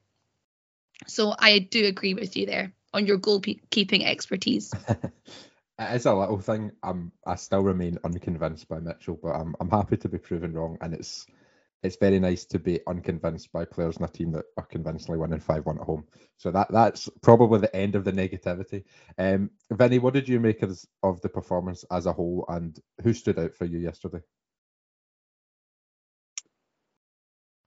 So 1.07 1.35
I 1.37 1.59
do 1.59 1.85
agree 1.85 2.15
with 2.15 2.35
you 2.35 2.47
there 2.47 2.73
on 2.93 3.05
your 3.05 3.19
goalkeeping 3.19 4.05
expertise. 4.05 4.73
it 4.89 5.95
is 5.95 6.05
a 6.05 6.13
little 6.13 6.39
thing. 6.39 6.71
I'm 6.83 7.11
I 7.25 7.35
still 7.35 7.61
remain 7.61 7.99
unconvinced 8.03 8.67
by 8.67 8.79
Mitchell, 8.79 9.19
but 9.21 9.29
I'm 9.29 9.55
I'm 9.59 9.69
happy 9.69 9.97
to 9.97 10.09
be 10.09 10.17
proven 10.17 10.53
wrong, 10.53 10.77
and 10.81 10.93
it's 10.93 11.25
it's 11.83 11.97
very 11.97 12.19
nice 12.19 12.45
to 12.45 12.59
be 12.59 12.79
unconvinced 12.87 13.51
by 13.51 13.65
players 13.65 13.97
in 13.97 14.03
a 14.03 14.07
team 14.07 14.31
that 14.33 14.45
are 14.57 14.65
convincingly 14.65 15.17
winning 15.17 15.39
five 15.39 15.65
one 15.65 15.79
at 15.79 15.85
home. 15.85 16.05
So 16.37 16.51
that 16.51 16.71
that's 16.71 17.09
probably 17.21 17.59
the 17.59 17.75
end 17.75 17.95
of 17.95 18.03
the 18.03 18.13
negativity. 18.13 18.83
Um, 19.17 19.51
Vinny, 19.71 19.99
what 19.99 20.13
did 20.13 20.29
you 20.29 20.39
make 20.39 20.61
of, 20.61 20.77
of 21.01 21.21
the 21.21 21.29
performance 21.29 21.83
as 21.91 22.05
a 22.05 22.13
whole, 22.13 22.45
and 22.47 22.77
who 23.03 23.13
stood 23.13 23.39
out 23.39 23.55
for 23.55 23.65
you 23.65 23.79
yesterday? 23.79 24.21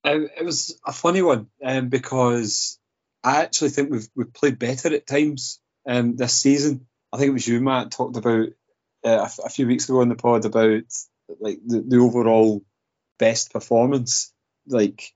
Um, 0.05 0.29
it 0.39 0.45
was 0.45 0.79
a 0.87 0.93
funny 0.93 1.23
one 1.23 1.49
um, 1.65 1.89
because 1.89 2.79
I 3.25 3.43
actually 3.43 3.71
think 3.71 3.91
we've 3.91 4.09
we've 4.15 4.33
played 4.33 4.59
better 4.59 4.95
at 4.95 5.07
times 5.07 5.61
um, 5.89 6.17
this 6.17 6.35
season. 6.35 6.87
I 7.13 7.17
think 7.17 7.31
it 7.31 7.33
was 7.33 7.49
you, 7.49 7.61
Matt, 7.61 7.91
talked 7.91 8.17
about 8.17 8.49
uh, 9.05 9.29
a, 9.45 9.49
few 9.49 9.67
weeks 9.67 9.89
ago 9.89 10.01
on 10.01 10.09
the 10.09 10.15
pod 10.15 10.45
about 10.45 10.83
like 11.41 11.59
the, 11.65 11.85
the 11.87 11.99
overall 11.99 12.63
best 13.19 13.53
performance. 13.53 14.33
Like 14.67 15.13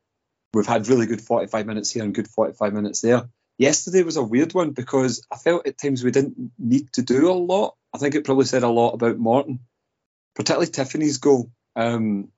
we've 0.52 0.66
had 0.66 0.88
really 0.88 1.06
good 1.06 1.20
45 1.20 1.66
minutes 1.66 1.90
here 1.90 2.04
and 2.04 2.14
good 2.14 2.28
45 2.28 2.72
minutes 2.72 3.00
there. 3.00 3.28
Yesterday 3.58 4.02
was 4.02 4.16
a 4.16 4.22
weird 4.22 4.54
one 4.54 4.70
because 4.70 5.26
I 5.32 5.36
felt 5.36 5.66
at 5.66 5.78
times 5.78 6.04
we 6.04 6.12
didn't 6.12 6.52
need 6.58 6.92
to 6.92 7.02
do 7.02 7.30
a 7.30 7.34
lot. 7.34 7.74
I 7.92 7.98
think 7.98 8.14
it 8.14 8.24
probably 8.24 8.44
said 8.44 8.62
a 8.62 8.68
lot 8.68 8.92
about 8.92 9.18
Morton, 9.18 9.60
particularly 10.34 10.70
Tiffany's 10.70 11.18
goal. 11.18 11.50
Um, 11.74 12.28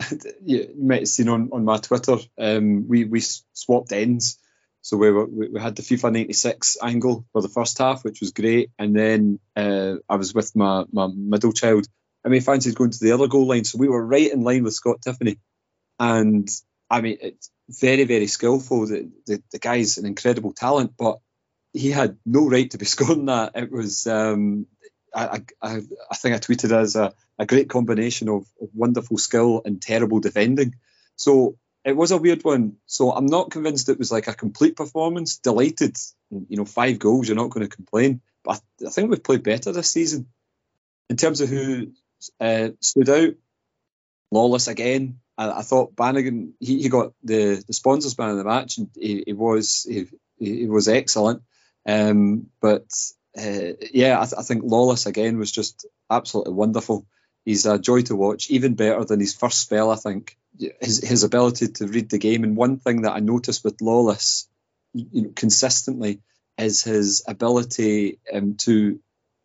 you 0.42 0.74
might 0.78 1.00
have 1.00 1.08
seen 1.08 1.28
on, 1.28 1.50
on 1.52 1.64
my 1.64 1.76
Twitter, 1.76 2.16
um, 2.38 2.88
we, 2.88 3.04
we 3.04 3.20
swapped 3.20 3.92
ends 3.92 4.38
so 4.82 4.96
we, 4.96 5.10
were, 5.12 5.26
we 5.26 5.60
had 5.60 5.76
the 5.76 5.82
FIFA 5.82 6.12
96 6.12 6.76
angle 6.82 7.24
for 7.32 7.40
the 7.40 7.48
first 7.48 7.78
half, 7.78 8.04
which 8.04 8.20
was 8.20 8.32
great. 8.32 8.70
And 8.78 8.94
then 8.94 9.38
uh, 9.56 9.94
I 10.08 10.16
was 10.16 10.34
with 10.34 10.54
my, 10.56 10.84
my 10.92 11.06
middle 11.06 11.52
child. 11.52 11.86
I 12.24 12.28
mean, 12.28 12.40
fancied 12.40 12.74
going 12.74 12.90
to 12.90 13.00
the 13.00 13.12
other 13.12 13.26
goal 13.26 13.46
line. 13.46 13.64
So 13.64 13.78
we 13.78 13.88
were 13.88 14.04
right 14.04 14.32
in 14.32 14.42
line 14.42 14.62
with 14.62 14.74
Scott 14.74 15.02
Tiffany. 15.02 15.38
And 15.98 16.48
I 16.88 17.00
mean, 17.00 17.18
it's 17.20 17.50
very, 17.68 18.04
very 18.04 18.26
skillful. 18.26 18.86
The, 18.86 19.10
the, 19.26 19.42
the 19.50 19.58
guy's 19.58 19.98
an 19.98 20.06
incredible 20.06 20.52
talent, 20.52 20.94
but 20.96 21.18
he 21.72 21.90
had 21.90 22.18
no 22.24 22.48
right 22.48 22.70
to 22.70 22.78
be 22.78 22.84
scoring 22.86 23.26
that. 23.26 23.52
It 23.54 23.72
was, 23.72 24.06
um, 24.06 24.66
I, 25.14 25.42
I, 25.60 25.82
I 26.10 26.14
think 26.16 26.34
I 26.34 26.38
tweeted 26.38 26.72
as 26.72 26.96
a, 26.96 27.12
a 27.38 27.46
great 27.46 27.68
combination 27.68 28.28
of, 28.28 28.46
of 28.60 28.68
wonderful 28.74 29.18
skill 29.18 29.62
and 29.64 29.80
terrible 29.80 30.20
defending. 30.20 30.76
So 31.16 31.56
it 31.84 31.96
was 31.96 32.12
a 32.12 32.18
weird 32.18 32.44
one. 32.44 32.76
So 32.86 33.10
I'm 33.10 33.26
not 33.26 33.50
convinced 33.50 33.88
it 33.88 33.98
was 33.98 34.12
like 34.12 34.28
a 34.28 34.34
complete 34.34 34.76
performance. 34.76 35.38
Delighted, 35.38 35.96
you 36.30 36.56
know, 36.56 36.64
five 36.64 36.98
goals, 36.98 37.28
you're 37.28 37.36
not 37.36 37.50
going 37.50 37.68
to 37.68 37.74
complain. 37.74 38.20
But 38.44 38.60
I, 38.86 38.90
think 38.90 39.10
we've 39.10 39.22
played 39.22 39.42
better 39.42 39.72
this 39.72 39.90
season. 39.90 40.26
In 41.08 41.16
terms 41.16 41.40
of 41.40 41.48
who 41.48 41.92
uh, 42.40 42.70
stood 42.80 43.08
out, 43.08 43.34
Lawless 44.30 44.68
again. 44.68 45.20
I, 45.36 45.50
I 45.58 45.62
thought 45.62 45.96
Bannigan, 45.96 46.54
he, 46.60 46.82
he, 46.82 46.88
got 46.88 47.12
the, 47.22 47.62
the 47.66 47.72
sponsors 47.72 48.16
man 48.16 48.30
of 48.30 48.36
the 48.38 48.44
match, 48.44 48.78
and 48.78 48.88
he, 48.98 49.24
he 49.26 49.32
was 49.32 49.86
he, 49.88 50.06
he, 50.38 50.66
was 50.66 50.88
excellent. 50.88 51.42
Um, 51.86 52.46
but 52.60 52.86
uh, 53.36 53.74
yeah, 53.92 54.20
I, 54.20 54.24
th- 54.24 54.38
I 54.38 54.42
think 54.42 54.62
Lawless 54.64 55.06
again 55.06 55.38
was 55.38 55.52
just 55.52 55.86
absolutely 56.10 56.54
wonderful. 56.54 57.06
He's 57.44 57.66
a 57.66 57.78
joy 57.78 58.02
to 58.02 58.16
watch, 58.16 58.50
even 58.50 58.74
better 58.74 59.04
than 59.04 59.20
his 59.20 59.34
first 59.34 59.60
spell, 59.60 59.90
I 59.90 59.96
think 59.96 60.36
his 60.80 61.06
his 61.06 61.24
ability 61.24 61.68
to 61.68 61.86
read 61.86 62.10
the 62.10 62.18
game. 62.18 62.44
And 62.44 62.56
one 62.56 62.78
thing 62.78 63.02
that 63.02 63.12
I 63.12 63.20
noticed 63.20 63.64
with 63.64 63.80
Lawless, 63.80 64.48
you 64.92 65.22
know, 65.22 65.32
consistently 65.34 66.20
is 66.58 66.82
his 66.82 67.24
ability 67.26 68.18
um, 68.32 68.54
to 68.58 69.00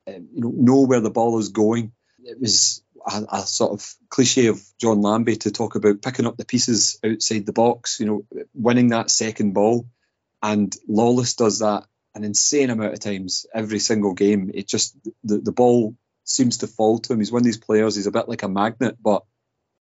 um, 0.08 0.28
you 0.34 0.42
know 0.42 0.52
know 0.56 0.82
where 0.82 1.02
the 1.02 1.10
ball 1.10 1.40
is 1.40 1.50
going. 1.50 1.92
It 2.28 2.40
was 2.40 2.84
a, 3.06 3.26
a, 3.30 3.42
sort 3.42 3.72
of 3.72 3.96
cliche 4.10 4.48
of 4.48 4.62
John 4.80 5.02
Lambie 5.02 5.38
to 5.38 5.52
talk 5.52 5.76
about 5.76 6.02
picking 6.02 6.26
up 6.26 6.38
the 6.38 6.46
pieces 6.46 7.00
outside 7.04 7.46
the 7.46 7.54
box. 7.54 8.00
You 8.00 8.06
know, 8.06 8.26
winning 8.54 8.90
that 8.90 9.10
second 9.10 9.54
ball, 9.54 9.88
and 10.42 10.76
Lawless 10.88 11.36
does 11.36 11.60
that 11.60 11.86
an 12.16 12.24
insane 12.24 12.70
amount 12.70 12.94
of 12.94 13.00
times 13.00 13.46
every 13.54 13.80
single 13.80 14.14
game. 14.14 14.52
It 14.54 14.68
just 14.68 14.98
the, 15.24 15.38
the 15.38 15.52
ball 15.52 15.96
seems 16.24 16.58
to 16.58 16.68
fall 16.68 17.00
to 17.00 17.14
him. 17.14 17.20
He's 17.20 17.32
one 17.32 17.42
of 17.42 17.46
these 17.46 17.58
players. 17.58 17.96
He's 17.96 18.08
a 18.08 18.12
bit 18.12 18.28
like 18.28 18.44
a 18.44 18.50
magnet, 18.50 18.98
but 19.02 19.24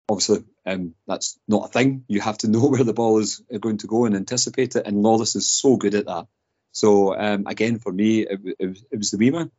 obviously 0.08 0.44
um, 0.66 0.94
that's 1.06 1.38
not 1.46 1.66
a 1.66 1.72
thing. 1.72 2.04
You 2.08 2.20
have 2.20 2.38
to 2.38 2.48
know 2.50 2.66
where 2.66 2.84
the 2.84 2.94
ball 2.94 3.18
is 3.18 3.42
going 3.60 3.78
to 3.78 3.86
go 3.86 4.06
and 4.06 4.14
anticipate 4.14 4.76
it. 4.76 4.86
And 4.86 5.02
Lawless 5.02 5.36
is 5.36 5.48
so 5.48 5.76
good 5.76 5.94
at 5.94 6.06
that. 6.06 6.26
So 6.72 7.18
um, 7.18 7.46
again, 7.46 7.78
for 7.78 7.92
me, 7.92 8.20
it, 8.20 8.40
it, 8.58 8.78
it, 8.92 8.96
was 8.96 9.10
the 9.10 9.18
wee 9.18 9.30
man. 9.30 9.50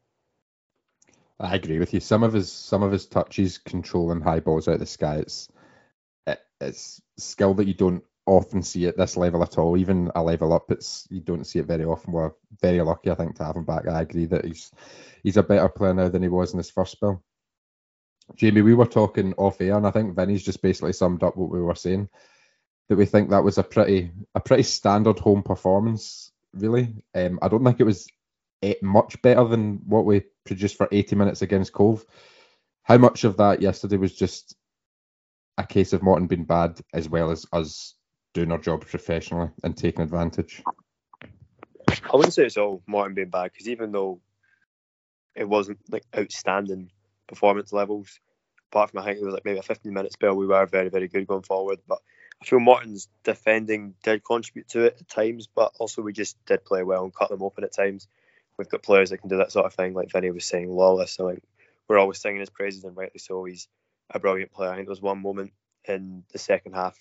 I 1.41 1.55
agree 1.55 1.79
with 1.79 1.93
you. 1.93 1.99
Some 1.99 2.21
of 2.23 2.33
his 2.33 2.51
some 2.51 2.83
of 2.83 2.91
his 2.91 3.07
touches, 3.07 3.57
controlling 3.57 4.21
high 4.21 4.39
balls 4.39 4.67
out 4.67 4.75
of 4.75 4.79
the 4.79 4.85
sky, 4.85 5.17
it's 5.17 5.49
it, 6.27 6.39
it's 6.59 7.01
skill 7.17 7.55
that 7.55 7.67
you 7.67 7.73
don't 7.73 8.03
often 8.27 8.61
see 8.61 8.85
at 8.85 8.95
this 8.95 9.17
level 9.17 9.41
at 9.41 9.57
all. 9.57 9.75
Even 9.75 10.11
a 10.15 10.21
level 10.21 10.53
up, 10.53 10.69
it's 10.69 11.07
you 11.09 11.19
don't 11.19 11.45
see 11.45 11.57
it 11.57 11.65
very 11.65 11.83
often. 11.83 12.13
We're 12.13 12.31
very 12.61 12.81
lucky, 12.81 13.09
I 13.09 13.15
think, 13.15 13.35
to 13.35 13.43
have 13.43 13.55
him 13.55 13.65
back. 13.65 13.87
I 13.87 14.01
agree 14.01 14.25
that 14.25 14.45
he's 14.45 14.71
he's 15.23 15.37
a 15.37 15.43
better 15.43 15.67
player 15.67 15.95
now 15.95 16.09
than 16.09 16.21
he 16.21 16.29
was 16.29 16.53
in 16.53 16.59
his 16.59 16.69
first 16.69 16.91
spell. 16.91 17.23
Jamie, 18.35 18.61
we 18.61 18.75
were 18.75 18.85
talking 18.85 19.33
off 19.33 19.59
air, 19.61 19.75
and 19.75 19.87
I 19.87 19.91
think 19.91 20.15
Vinny's 20.15 20.43
just 20.43 20.61
basically 20.61 20.93
summed 20.93 21.23
up 21.23 21.35
what 21.35 21.49
we 21.49 21.59
were 21.59 21.75
saying. 21.75 22.07
That 22.87 22.97
we 22.97 23.05
think 23.05 23.31
that 23.31 23.43
was 23.43 23.57
a 23.57 23.63
pretty 23.63 24.11
a 24.35 24.39
pretty 24.39 24.63
standard 24.63 25.17
home 25.17 25.41
performance, 25.41 26.31
really. 26.53 26.93
Um, 27.15 27.39
I 27.41 27.47
don't 27.47 27.63
think 27.63 27.79
it 27.79 27.85
was 27.85 28.07
much 28.81 29.21
better 29.21 29.43
than 29.45 29.81
what 29.87 30.05
we 30.05 30.23
produced 30.45 30.77
for 30.77 30.87
80 30.91 31.15
minutes 31.15 31.41
against 31.41 31.73
Cove. 31.73 32.05
How 32.83 32.97
much 32.97 33.23
of 33.23 33.37
that 33.37 33.61
yesterday 33.61 33.97
was 33.97 34.13
just 34.13 34.55
a 35.57 35.65
case 35.65 35.93
of 35.93 36.01
Morton 36.01 36.27
being 36.27 36.45
bad, 36.45 36.79
as 36.93 37.09
well 37.09 37.31
as 37.31 37.45
us 37.51 37.95
doing 38.33 38.51
our 38.51 38.57
job 38.57 38.85
professionally 38.85 39.49
and 39.63 39.75
taking 39.75 40.01
advantage? 40.01 40.63
I 41.89 42.15
wouldn't 42.15 42.33
say 42.33 42.45
it's 42.45 42.57
all 42.57 42.81
Morton 42.87 43.13
being 43.13 43.29
bad 43.29 43.51
because 43.51 43.69
even 43.69 43.91
though 43.91 44.21
it 45.35 45.47
wasn't 45.47 45.79
like 45.89 46.03
outstanding 46.17 46.91
performance 47.27 47.73
levels, 47.73 48.19
apart 48.71 48.91
from 48.91 48.99
I 48.99 49.05
think 49.05 49.19
it 49.19 49.25
was 49.25 49.33
like 49.33 49.45
maybe 49.45 49.59
a 49.59 49.63
15 49.63 49.93
minute 49.93 50.13
spell, 50.13 50.35
we 50.35 50.47
were 50.47 50.65
very 50.65 50.89
very 50.89 51.07
good 51.07 51.27
going 51.27 51.43
forward. 51.43 51.79
But 51.87 51.99
I 52.41 52.45
feel 52.45 52.59
Morton's 52.59 53.07
defending 53.23 53.95
did 54.03 54.23
contribute 54.23 54.69
to 54.69 54.85
it 54.85 54.97
at 54.99 55.09
times, 55.09 55.47
but 55.47 55.73
also 55.79 56.01
we 56.01 56.13
just 56.13 56.43
did 56.45 56.65
play 56.65 56.83
well 56.83 57.03
and 57.03 57.13
cut 57.13 57.29
them 57.29 57.43
open 57.43 57.63
at 57.63 57.73
times. 57.73 58.07
We've 58.61 58.69
got 58.69 58.83
players 58.83 59.09
that 59.09 59.17
can 59.17 59.29
do 59.29 59.37
that 59.37 59.51
sort 59.51 59.65
of 59.65 59.73
thing, 59.73 59.93
like 59.93 60.11
Vinny 60.11 60.31
was 60.31 60.45
saying, 60.45 60.69
Lawless. 60.69 61.13
So 61.13 61.25
like 61.25 61.43
we're 61.87 61.99
always 61.99 62.19
singing 62.19 62.39
his 62.39 62.49
praises 62.49 62.83
and 62.83 62.95
rightly 62.95 63.19
so. 63.19 63.43
He's 63.43 63.67
a 64.09 64.19
brilliant 64.19 64.53
player. 64.53 64.71
I 64.71 64.75
think 64.75 64.87
there 64.87 64.91
was 64.91 65.01
one 65.01 65.21
moment 65.21 65.51
in 65.85 66.23
the 66.31 66.39
second 66.39 66.73
half 66.73 66.97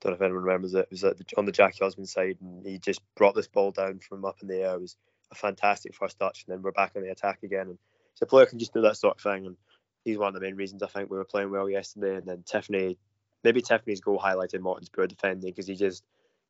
don't 0.00 0.12
know 0.12 0.16
if 0.16 0.22
anyone 0.22 0.44
remembers 0.44 0.74
it. 0.74 0.80
It 0.80 0.90
was 0.90 1.00
the, 1.02 1.24
on 1.36 1.44
the 1.44 1.52
Jackie 1.52 1.84
Husband 1.84 2.08
side, 2.08 2.38
and 2.40 2.66
he 2.66 2.78
just 2.78 3.02
brought 3.16 3.34
this 3.34 3.48
ball 3.48 3.70
down 3.70 3.98
from 3.98 4.24
up 4.24 4.36
in 4.40 4.48
the 4.48 4.62
air. 4.62 4.74
It 4.74 4.80
was 4.80 4.96
a 5.30 5.34
fantastic 5.34 5.94
first 5.94 6.18
touch, 6.18 6.44
and 6.46 6.54
then 6.54 6.62
we're 6.62 6.72
back 6.72 6.92
on 6.96 7.02
the 7.02 7.10
attack 7.10 7.42
again. 7.42 7.68
And 7.68 7.78
so 8.14 8.24
a 8.24 8.26
player 8.26 8.46
can 8.46 8.58
just 8.58 8.72
do 8.72 8.80
that 8.82 8.96
sort 8.96 9.16
of 9.16 9.22
thing, 9.22 9.46
and 9.46 9.56
he's 10.04 10.18
one 10.18 10.28
of 10.28 10.34
the 10.34 10.40
main 10.40 10.56
reasons 10.56 10.82
I 10.82 10.86
think 10.86 11.10
we 11.10 11.18
were 11.18 11.24
playing 11.24 11.50
well 11.50 11.68
yesterday. 11.68 12.16
And 12.16 12.26
then 12.26 12.42
Tiffany, 12.44 12.98
maybe 13.44 13.60
Tiffany's 13.60 14.00
goal 14.00 14.18
highlighted 14.18 14.60
Morton's 14.60 14.88
poor 14.88 15.06
defending 15.06 15.50
because 15.50 15.66
he 15.66 15.74
just 15.74 16.02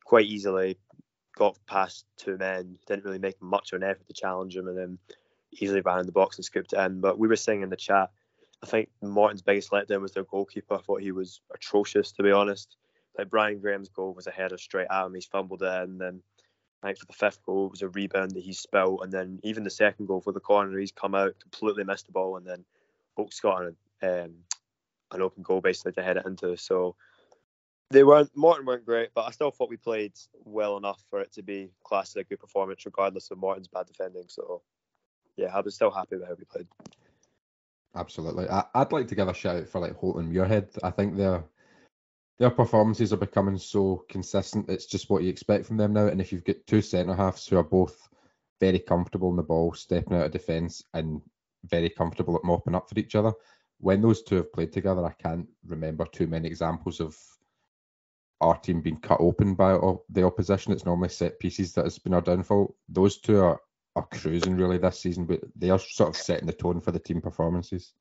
quite 0.05 0.25
easily 0.25 0.77
got 1.35 1.57
past 1.67 2.05
two 2.17 2.37
men, 2.37 2.77
didn't 2.87 3.05
really 3.05 3.19
make 3.19 3.41
much 3.41 3.73
of 3.73 3.81
an 3.81 3.89
effort 3.89 4.07
to 4.07 4.13
challenge 4.13 4.55
him, 4.55 4.67
and 4.67 4.77
then 4.77 4.97
easily 5.51 5.81
ran 5.81 5.99
in 5.99 6.05
the 6.05 6.11
box 6.11 6.37
and 6.37 6.45
scooped 6.45 6.73
it 6.73 6.79
in. 6.79 7.01
But 7.01 7.19
we 7.19 7.27
were 7.27 7.35
saying 7.35 7.61
in 7.61 7.69
the 7.69 7.75
chat, 7.75 8.11
I 8.63 8.67
think 8.67 8.89
Morton's 9.01 9.41
biggest 9.41 9.71
letdown 9.71 10.01
was 10.01 10.11
their 10.11 10.23
goalkeeper. 10.23 10.75
I 10.75 10.81
thought 10.81 11.01
he 11.01 11.11
was 11.11 11.41
atrocious, 11.53 12.11
to 12.13 12.23
be 12.23 12.31
honest 12.31 12.77
like 13.17 13.29
Brian 13.29 13.59
Graham's 13.59 13.89
goal 13.89 14.13
was 14.13 14.27
a 14.27 14.31
header 14.31 14.57
straight 14.57 14.87
at 14.89 15.05
him. 15.05 15.13
He's 15.13 15.25
fumbled 15.25 15.61
it, 15.61 15.83
and 15.83 15.99
then 15.99 16.21
I 16.81 16.87
think 16.87 16.99
for 16.99 17.05
the 17.05 17.13
fifth 17.13 17.43
goal 17.45 17.67
it 17.67 17.71
was 17.71 17.81
a 17.81 17.89
rebound 17.89 18.31
that 18.31 18.43
he 18.43 18.53
spilled, 18.53 19.01
and 19.03 19.11
then 19.11 19.39
even 19.43 19.63
the 19.63 19.69
second 19.69 20.07
goal 20.07 20.21
for 20.21 20.31
the 20.31 20.39
corner, 20.39 20.77
he's 20.77 20.91
come 20.91 21.15
out 21.15 21.39
completely 21.39 21.83
missed 21.83 22.07
the 22.07 22.13
ball, 22.13 22.37
and 22.37 22.45
then 22.45 22.63
Holt's 23.15 23.39
got 23.39 23.61
an, 23.61 23.75
um, 24.01 24.33
an 25.11 25.21
open 25.21 25.43
goal 25.43 25.61
basically 25.61 25.91
to 25.93 26.03
head 26.03 26.17
it 26.17 26.25
into. 26.25 26.55
So 26.57 26.95
they 27.91 28.03
weren't 28.03 28.35
Morton 28.35 28.65
weren't 28.65 28.85
great, 28.85 29.09
but 29.13 29.25
I 29.25 29.31
still 29.31 29.51
thought 29.51 29.69
we 29.69 29.77
played 29.77 30.13
well 30.45 30.77
enough 30.77 31.03
for 31.09 31.21
it 31.21 31.31
to 31.33 31.43
be 31.43 31.71
classed 31.83 32.15
as 32.17 32.21
a 32.21 32.23
good 32.23 32.39
performance, 32.39 32.85
regardless 32.85 33.31
of 33.31 33.37
Morton's 33.37 33.67
bad 33.67 33.87
defending. 33.87 34.25
So 34.27 34.61
yeah, 35.37 35.55
I 35.55 35.61
was 35.61 35.75
still 35.75 35.91
happy 35.91 36.17
with 36.17 36.27
how 36.27 36.35
we 36.35 36.45
played. 36.45 36.67
Absolutely, 37.95 38.47
I, 38.49 38.63
would 38.75 38.91
like 38.91 39.07
to 39.07 39.15
give 39.15 39.27
a 39.27 39.33
shout 39.33 39.57
out 39.57 39.67
for 39.67 39.79
like 39.79 39.95
Holt 39.95 40.17
and 40.17 40.33
Muirhead. 40.33 40.77
I 40.83 40.91
think 40.91 41.17
they're 41.17 41.43
their 42.41 42.49
performances 42.49 43.13
are 43.13 43.17
becoming 43.17 43.57
so 43.59 44.03
consistent. 44.09 44.67
It's 44.67 44.87
just 44.87 45.11
what 45.11 45.21
you 45.21 45.29
expect 45.29 45.63
from 45.63 45.77
them 45.77 45.93
now. 45.93 46.07
And 46.07 46.19
if 46.19 46.31
you've 46.31 46.43
got 46.43 46.55
two 46.65 46.81
centre 46.81 47.13
halves 47.13 47.47
who 47.47 47.57
are 47.57 47.63
both 47.63 48.09
very 48.59 48.79
comfortable 48.79 49.29
in 49.29 49.35
the 49.35 49.43
ball, 49.43 49.75
stepping 49.75 50.17
out 50.17 50.25
of 50.25 50.31
defence, 50.31 50.83
and 50.95 51.21
very 51.65 51.87
comfortable 51.87 52.35
at 52.35 52.43
mopping 52.43 52.73
up 52.73 52.89
for 52.89 52.97
each 52.97 53.13
other, 53.13 53.31
when 53.77 54.01
those 54.01 54.23
two 54.23 54.37
have 54.37 54.51
played 54.53 54.71
together, 54.73 55.05
I 55.05 55.13
can't 55.21 55.47
remember 55.67 56.03
too 56.05 56.25
many 56.25 56.47
examples 56.47 56.99
of 56.99 57.15
our 58.41 58.57
team 58.57 58.81
being 58.81 58.99
cut 58.99 59.21
open 59.21 59.55
by 59.55 59.79
the 60.09 60.23
opposition. 60.23 60.73
It's 60.73 60.85
normally 60.85 61.09
set 61.09 61.39
pieces 61.39 61.73
that 61.73 61.85
has 61.85 61.99
been 61.99 62.13
our 62.13 62.21
downfall. 62.21 62.75
Those 62.89 63.19
two 63.19 63.39
are, 63.39 63.61
are 63.95 64.07
cruising 64.07 64.57
really 64.57 64.77
this 64.77 64.99
season, 64.99 65.25
but 65.25 65.41
they 65.55 65.69
are 65.69 65.79
sort 65.79 66.09
of 66.09 66.17
setting 66.17 66.47
the 66.47 66.53
tone 66.53 66.81
for 66.81 66.91
the 66.91 66.99
team 66.99 67.21
performances 67.21 67.93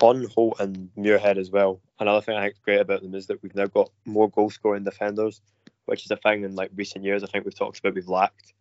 on 0.00 0.24
Holt 0.34 0.60
and 0.60 0.90
Muirhead 0.96 1.36
as 1.36 1.50
well. 1.50 1.80
Another 1.98 2.20
thing 2.20 2.36
I 2.36 2.42
think 2.42 2.54
is 2.54 2.60
great 2.60 2.80
about 2.80 3.02
them 3.02 3.14
is 3.14 3.26
that 3.26 3.42
we've 3.42 3.54
now 3.54 3.66
got 3.66 3.90
more 4.04 4.30
goal 4.30 4.50
scoring 4.50 4.84
defenders, 4.84 5.40
which 5.84 6.04
is 6.04 6.10
a 6.10 6.16
thing 6.16 6.44
in 6.44 6.54
like 6.54 6.70
recent 6.74 7.04
years. 7.04 7.22
I 7.22 7.26
think 7.26 7.44
we've 7.44 7.54
talked 7.54 7.78
about 7.78 7.94
we've 7.94 8.08
lacked 8.08 8.54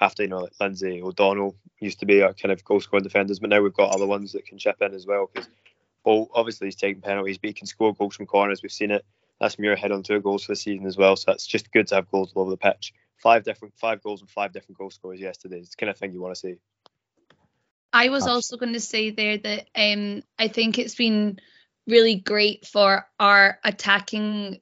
after 0.00 0.22
you 0.22 0.28
know 0.28 0.38
like 0.38 0.52
Lindsay 0.60 1.02
O'Donnell 1.02 1.56
used 1.78 2.00
to 2.00 2.06
be 2.06 2.22
our 2.22 2.34
kind 2.34 2.52
of 2.52 2.64
goal 2.64 2.80
scoring 2.80 3.04
defenders, 3.04 3.38
but 3.38 3.50
now 3.50 3.60
we've 3.60 3.72
got 3.72 3.94
other 3.94 4.06
ones 4.06 4.32
that 4.32 4.46
can 4.46 4.58
chip 4.58 4.76
in 4.80 4.94
as 4.94 5.06
well. 5.06 5.30
Because 5.32 5.48
Holt 6.04 6.30
obviously 6.34 6.66
he's 6.66 6.76
taking 6.76 7.02
penalties, 7.02 7.38
but 7.38 7.48
he 7.48 7.54
can 7.54 7.66
score 7.66 7.94
goals 7.94 8.16
from 8.16 8.26
corners. 8.26 8.62
We've 8.62 8.72
seen 8.72 8.90
it. 8.90 9.04
That's 9.40 9.56
Muirhead 9.56 9.92
on 9.92 10.02
two 10.02 10.20
goals 10.20 10.44
for 10.44 10.52
the 10.52 10.56
season 10.56 10.86
as 10.86 10.96
well. 10.96 11.16
So 11.16 11.24
that's 11.28 11.46
just 11.46 11.72
good 11.72 11.86
to 11.88 11.96
have 11.96 12.10
goals 12.10 12.32
all 12.34 12.42
over 12.42 12.50
the 12.50 12.56
pitch. 12.56 12.92
Five 13.16 13.44
different 13.44 13.74
five 13.76 14.02
goals 14.02 14.20
and 14.20 14.30
five 14.30 14.52
different 14.52 14.78
goal 14.78 14.90
scorers 14.90 15.20
yesterday. 15.20 15.58
It's 15.58 15.70
the 15.70 15.76
kind 15.76 15.90
of 15.90 15.96
thing 15.96 16.12
you 16.12 16.20
want 16.20 16.34
to 16.34 16.40
see. 16.40 16.54
I 17.92 18.08
was 18.08 18.26
also 18.26 18.56
going 18.56 18.74
to 18.74 18.80
say 18.80 19.10
there 19.10 19.38
that 19.38 19.68
um, 19.74 20.22
I 20.38 20.48
think 20.48 20.78
it's 20.78 20.94
been 20.94 21.40
really 21.86 22.16
great 22.16 22.66
for 22.66 23.06
our 23.18 23.58
attacking 23.64 24.60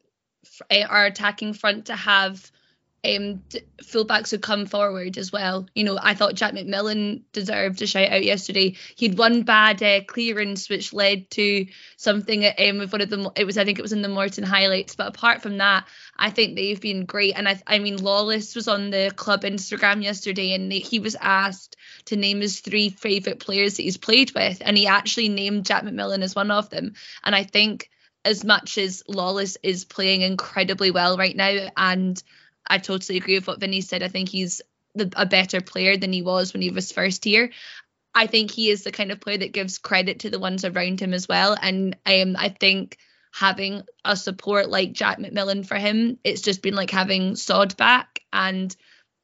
eh, 0.71 0.85
our 0.85 1.07
attacking 1.07 1.53
front 1.53 1.87
to 1.87 1.97
have 1.97 2.51
um, 3.05 3.43
fullbacks 3.83 4.31
who 4.31 4.39
come 4.39 4.67
forward 4.67 5.19
as 5.19 5.31
well. 5.31 5.67
You 5.75 5.85
know, 5.85 5.99
I 6.01 6.15
thought 6.15 6.35
Jack 6.35 6.53
McMillan 6.53 7.23
deserved 7.33 7.81
a 7.81 7.87
shout 7.87 8.11
out 8.11 8.25
yesterday. 8.25 8.77
He'd 8.97 9.17
one 9.17 9.43
bad 9.43 9.83
uh, 9.83 10.03
clearance 10.05 10.69
which 10.69 10.93
led 10.93 11.31
to 11.31 11.67
something 11.97 12.45
um, 12.45 12.79
with 12.79 12.93
one 12.93 13.01
of 13.01 13.11
them. 13.11 13.29
It 13.37 13.45
was 13.45 13.57
I 13.57 13.65
think 13.65 13.79
it 13.79 13.83
was 13.83 13.93
in 13.93 14.03
the 14.03 14.09
Morton 14.09 14.45
highlights. 14.45 14.97
But 14.97 15.09
apart 15.09 15.43
from 15.43 15.59
that, 15.59 15.87
I 16.17 16.31
think 16.31 16.57
they've 16.57 16.81
been 16.81 17.05
great. 17.05 17.35
And 17.37 17.49
I, 17.49 17.61
I 17.67 17.79
mean, 17.79 17.99
Lawless 17.99 18.57
was 18.57 18.67
on 18.67 18.91
the 18.91 19.13
club 19.15 19.43
Instagram 19.43 20.03
yesterday, 20.03 20.53
and 20.55 20.71
they, 20.71 20.81
he 20.81 20.99
was 20.99 21.17
asked 21.21 21.77
to 22.07 22.17
name 22.17 22.41
his 22.41 22.61
three 22.61 22.89
favourite 22.89 23.39
players 23.39 23.77
that 23.77 23.83
he's 23.83 23.97
played 23.97 24.33
with, 24.35 24.61
and 24.65 24.77
he 24.77 24.87
actually 24.87 25.29
named 25.29 25.67
Jack 25.67 25.85
McMillan 25.85 26.23
as 26.23 26.35
one 26.35 26.51
of 26.51 26.69
them. 26.71 26.95
And 27.23 27.35
I 27.35 27.45
think 27.45 27.91
as 28.25 28.45
much 28.45 28.77
as 28.77 29.05
Lawless 29.07 29.57
is 29.63 29.85
playing 29.85 30.23
incredibly 30.23 30.91
well 30.91 31.17
right 31.17 31.37
now, 31.37 31.69
and 31.77 32.21
I 32.69 32.79
totally 32.79 33.19
agree 33.19 33.37
with 33.37 33.47
what 33.47 33.61
Vinny 33.61 33.81
said. 33.81 34.03
I 34.03 34.09
think 34.09 34.29
he's 34.29 34.63
the, 34.95 35.13
a 35.17 35.27
better 35.27 35.61
player 35.61 35.97
than 35.97 36.13
he 36.13 36.23
was 36.23 36.53
when 36.53 36.63
he 36.63 36.71
was 36.71 36.93
first 36.93 37.25
here. 37.25 37.51
I 38.15 38.27
think 38.27 38.51
he 38.51 38.71
is 38.71 38.85
the 38.85 38.93
kind 38.93 39.13
of 39.13 39.21
player 39.21 39.39
that 39.39 39.53
gives 39.53 39.79
credit 39.79 40.21
to 40.21 40.31
the 40.31 40.39
ones 40.39 40.65
around 40.65 41.01
him 41.01 41.15
as 41.15 41.29
well. 41.29 41.57
And 41.61 41.97
um, 42.07 42.37
I 42.37 42.49
think 42.49 42.99
having 43.33 43.83
a 44.05 44.17
support 44.17 44.69
like 44.69 44.93
Jack 44.93 45.19
McMillan 45.19 45.67
for 45.67 45.77
him, 45.77 46.19
it's 46.25 46.43
just 46.43 46.63
been 46.63 46.75
like 46.75 46.91
having 46.91 47.37
Sod 47.37 47.77
back. 47.77 48.21
And 48.33 48.75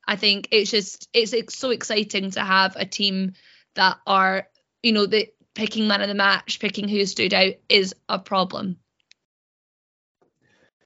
I 0.07 0.17
think 0.17 0.49
it's 0.51 0.71
just 0.71 1.09
it's, 1.13 1.33
it's 1.33 1.57
so 1.57 1.71
exciting 1.71 2.31
to 2.33 2.41
have 2.41 2.77
a 2.77 2.85
team 2.85 3.33
that 3.75 3.99
are, 4.07 4.47
you 4.83 4.93
know, 4.93 5.07
the 5.07 5.33
picking 5.55 5.89
man 5.89 6.03
of 6.03 6.09
the 6.09 6.15
match, 6.15 6.61
picking 6.61 6.89
who 6.89 7.05
stood 7.07 7.35
out 7.35 7.55
is 7.69 7.95
a 8.09 8.19
problem. 8.19 8.79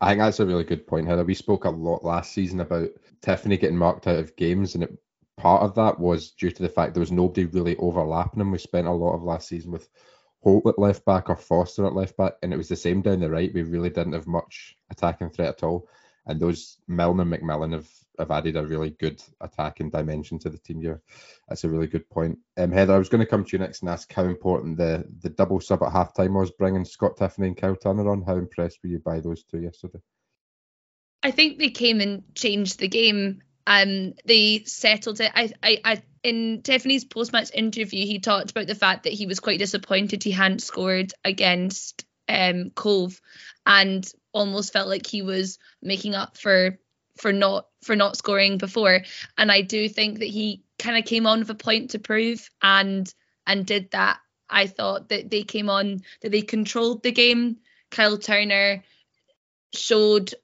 I 0.01 0.11
think 0.11 0.21
that's 0.21 0.41
a 0.41 0.47
really 0.47 0.65
good 0.65 0.87
point, 0.87 1.09
Heather. 1.09 1.25
We 1.25 1.35
spoke 1.35 1.65
a 1.65 1.71
lot 1.71 2.05
last 2.05 2.33
season 2.33 2.61
about 2.61 2.91
Tiffany 3.21 3.57
getting 3.57 3.77
marked 3.77 4.07
out 4.07 4.19
of 4.19 4.37
games, 4.37 4.75
and 4.75 4.85
it, 4.85 4.97
part 5.37 5.63
of 5.63 5.75
that 5.75 5.99
was 5.99 6.31
due 6.31 6.51
to 6.51 6.63
the 6.63 6.69
fact 6.69 6.95
there 6.95 7.01
was 7.01 7.13
nobody 7.13 7.47
really 7.47 7.77
overlapping 7.77 8.41
him. 8.41 8.51
We 8.51 8.59
spent 8.59 8.87
a 8.87 8.93
lot 8.93 9.15
of 9.15 9.23
last 9.23 9.49
season 9.49 9.73
with 9.73 9.89
Holt 10.43 10.67
at 10.67 10.79
left 10.79 11.05
back 11.05 11.29
or 11.29 11.37
Foster 11.37 11.87
at 11.87 11.95
left 11.95 12.17
back, 12.17 12.35
and 12.43 12.53
it 12.53 12.57
was 12.57 12.69
the 12.69 12.77
same 12.77 13.03
down 13.03 13.21
the 13.21 13.31
right. 13.31 13.53
We 13.53 13.63
really 13.63 13.91
didn't 13.91 14.13
have 14.13 14.27
much 14.27 14.77
attacking 14.91 15.31
threat 15.31 15.49
at 15.49 15.63
all. 15.65 15.89
And 16.27 16.39
those 16.39 16.79
Milne 16.87 17.21
and 17.21 17.33
McMillan 17.33 17.73
have 17.73 17.89
have 18.19 18.31
added 18.31 18.57
a 18.57 18.67
really 18.67 18.91
good 18.91 19.23
attacking 19.41 19.91
dimension 19.91 20.39
to 20.41 20.51
the 20.51 20.59
team 20.59 20.81
here. 20.81 21.01
That's 21.49 21.65
a 21.65 21.69
really 21.69 21.87
good 21.87 22.09
point. 22.11 22.39
Um, 22.57 22.73
Heather, 22.73 22.95
I 22.95 22.99
was 22.99 23.09
going 23.09 23.21
to 23.21 23.31
come 23.31 23.45
to 23.45 23.53
you 23.53 23.59
next 23.59 23.83
and 23.83 23.91
ask 23.91 24.13
how 24.13 24.25
important 24.25 24.77
the 24.77 25.05
the 25.21 25.31
double 25.31 25.61
sub 25.61 25.83
at 25.83 25.93
halftime 25.93 26.39
was 26.39 26.51
bringing 26.51 26.85
Scott 26.85 27.17
Tiffany 27.17 27.49
and 27.49 27.57
Kyle 27.57 27.77
Turner 27.77 28.09
on. 28.11 28.23
How 28.23 28.37
impressed 28.37 28.79
were 28.83 28.91
you 28.91 28.99
by 28.99 29.21
those 29.21 29.45
two 29.45 29.61
yesterday? 29.61 30.01
I 31.23 31.31
think 31.31 31.59
they 31.59 31.71
came 31.71 32.01
and 32.01 32.23
changed 32.35 32.79
the 32.79 32.89
game. 32.89 33.43
Um, 33.67 34.15
they 34.25 34.65
settled 34.65 35.21
it. 35.21 35.31
I, 35.35 35.53
I, 35.63 35.81
I 35.85 36.03
in 36.23 36.63
Tiffany's 36.63 37.05
post-match 37.05 37.51
interview, 37.53 38.07
he 38.07 38.19
talked 38.19 38.51
about 38.51 38.67
the 38.67 38.75
fact 38.75 39.05
that 39.05 39.13
he 39.13 39.27
was 39.27 39.41
quite 39.41 39.59
disappointed 39.59 40.23
he 40.23 40.31
hadn't 40.31 40.63
scored 40.63 41.13
against 41.25 42.05
um, 42.29 42.71
Cove, 42.71 43.21
and 43.67 44.11
almost 44.33 44.73
felt 44.73 44.89
like 44.89 45.07
he 45.07 45.23
was 45.23 45.59
making 45.83 46.15
up 46.15 46.37
for 46.37 46.79
for 47.19 47.33
not 47.33 47.67
for 47.83 47.97
not 47.97 48.17
scoring 48.17 48.59
before. 48.59 49.03
And 49.37 49.51
I 49.53 49.63
do 49.63 49.89
think 49.89 50.21
that 50.21 50.29
he 50.29 50.63
kind 50.79 50.97
of 50.97 51.05
came 51.05 51.27
on 51.27 51.41
with 51.41 51.51
a 51.51 51.55
point 51.55 51.91
to 51.91 51.99
prove 51.99 52.49
and 52.63 53.13
and 53.47 53.67
did 53.67 53.91
that. 53.93 54.19
I 54.51 54.67
thought 54.67 55.11
that 55.11 55.31
they 55.31 55.43
came 55.43 55.69
on 55.69 56.01
that 56.23 56.33
they 56.33 56.43
controlled 56.43 57.03
the 57.03 57.13
game. 57.13 57.59
Kyle 57.91 58.19
Turner 58.19 58.85
showed 59.75 60.35